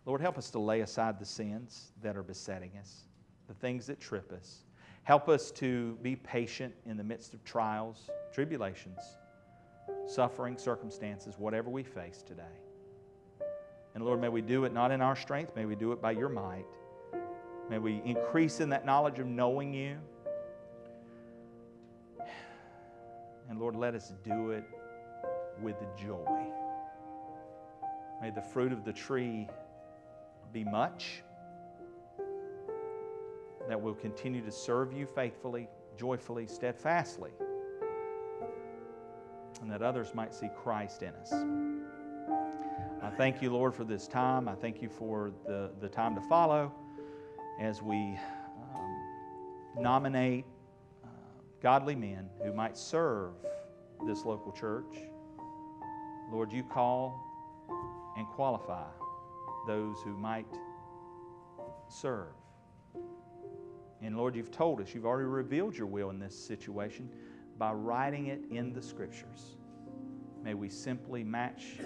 Lord, 0.05 0.19
help 0.19 0.37
us 0.37 0.49
to 0.51 0.59
lay 0.59 0.81
aside 0.81 1.19
the 1.19 1.25
sins 1.25 1.93
that 2.01 2.17
are 2.17 2.23
besetting 2.23 2.71
us, 2.79 3.03
the 3.47 3.53
things 3.53 3.87
that 3.87 4.01
trip 4.01 4.33
us. 4.33 4.65
Help 5.03 5.29
us 5.29 5.51
to 5.51 5.97
be 6.01 6.15
patient 6.15 6.73
in 6.85 6.97
the 6.97 7.03
midst 7.03 7.33
of 7.33 7.43
trials, 7.43 8.09
tribulations, 8.33 8.99
suffering, 10.07 10.57
circumstances, 10.57 11.35
whatever 11.37 11.69
we 11.69 11.83
face 11.83 12.23
today. 12.23 12.43
And 13.95 14.03
Lord, 14.03 14.19
may 14.19 14.29
we 14.29 14.41
do 14.41 14.65
it 14.65 14.73
not 14.73 14.91
in 14.91 15.01
our 15.01 15.15
strength, 15.15 15.55
may 15.55 15.65
we 15.65 15.75
do 15.75 15.91
it 15.91 16.01
by 16.01 16.11
your 16.11 16.29
might. 16.29 16.65
May 17.69 17.77
we 17.77 18.01
increase 18.05 18.59
in 18.59 18.69
that 18.69 18.85
knowledge 18.85 19.19
of 19.19 19.27
knowing 19.27 19.73
you. 19.73 19.97
And 23.49 23.59
Lord, 23.59 23.75
let 23.75 23.93
us 23.93 24.13
do 24.23 24.51
it 24.51 24.63
with 25.61 25.75
joy. 26.01 26.45
May 28.21 28.31
the 28.31 28.41
fruit 28.41 28.71
of 28.71 28.83
the 28.83 28.93
tree 28.93 29.47
be 30.51 30.63
much, 30.63 31.23
that 33.67 33.79
we'll 33.79 33.93
continue 33.93 34.41
to 34.41 34.51
serve 34.51 34.93
you 34.93 35.05
faithfully, 35.05 35.67
joyfully, 35.97 36.47
steadfastly, 36.47 37.31
and 39.61 39.71
that 39.71 39.81
others 39.81 40.13
might 40.13 40.33
see 40.33 40.49
Christ 40.55 41.03
in 41.03 41.13
us. 41.15 41.33
I 43.03 43.09
thank 43.09 43.41
you, 43.41 43.51
Lord, 43.51 43.75
for 43.75 43.83
this 43.83 44.07
time. 44.07 44.47
I 44.47 44.55
thank 44.55 44.81
you 44.81 44.87
for 44.87 45.33
the, 45.45 45.71
the 45.81 45.89
time 45.89 46.15
to 46.15 46.21
follow 46.21 46.71
as 47.59 47.81
we 47.81 48.17
um, 48.73 48.97
nominate 49.77 50.45
uh, 51.03 51.07
godly 51.61 51.95
men 51.95 52.29
who 52.41 52.53
might 52.53 52.77
serve 52.77 53.33
this 54.07 54.23
local 54.23 54.53
church. 54.53 54.95
Lord, 56.31 56.53
you 56.53 56.63
call 56.63 57.19
and 58.15 58.25
qualify 58.27 58.87
those 59.67 59.97
who 60.05 60.15
might 60.15 60.47
serve. 61.89 62.31
And 64.01 64.15
Lord, 64.15 64.33
you've 64.33 64.51
told 64.51 64.79
us, 64.79 64.93
you've 64.93 65.05
already 65.05 65.27
revealed 65.27 65.75
your 65.75 65.87
will 65.87 66.09
in 66.09 66.19
this 66.19 66.37
situation 66.37 67.09
by 67.57 67.73
writing 67.73 68.27
it 68.27 68.43
in 68.49 68.71
the 68.71 68.81
scriptures. 68.81 69.57
May 70.41 70.53
we 70.53 70.69
simply 70.69 71.21
match 71.21 71.79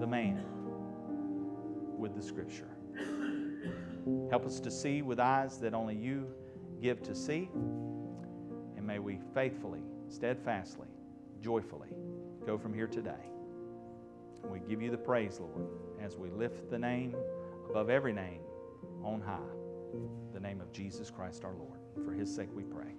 the 0.00 0.06
man 0.06 0.44
with 1.98 2.14
the 2.14 2.22
scripture. 2.22 2.68
Help 4.30 4.46
us 4.46 4.60
to 4.60 4.70
see 4.70 5.02
with 5.02 5.18
eyes 5.18 5.58
that 5.58 5.74
only 5.74 5.96
you 5.96 6.28
give 6.80 7.02
to 7.02 7.14
see. 7.14 7.48
And 8.76 8.86
may 8.86 8.98
we 8.98 9.18
faithfully, 9.34 9.82
steadfastly, 10.08 10.88
joyfully 11.40 11.88
go 12.44 12.56
from 12.56 12.72
here 12.72 12.86
today. 12.86 13.30
We 14.44 14.60
give 14.60 14.80
you 14.80 14.90
the 14.90 14.98
praise, 14.98 15.40
Lord, 15.40 15.68
as 16.00 16.16
we 16.16 16.30
lift 16.30 16.70
the 16.70 16.78
name 16.78 17.16
above 17.68 17.90
every 17.90 18.12
name 18.12 18.40
on 19.02 19.20
high, 19.20 19.38
the 20.32 20.40
name 20.40 20.60
of 20.60 20.72
Jesus 20.72 21.10
Christ 21.10 21.44
our 21.44 21.54
Lord. 21.54 21.80
For 22.04 22.12
his 22.12 22.32
sake 22.32 22.48
we 22.54 22.62
pray. 22.62 22.92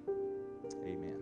Amen. 0.84 1.16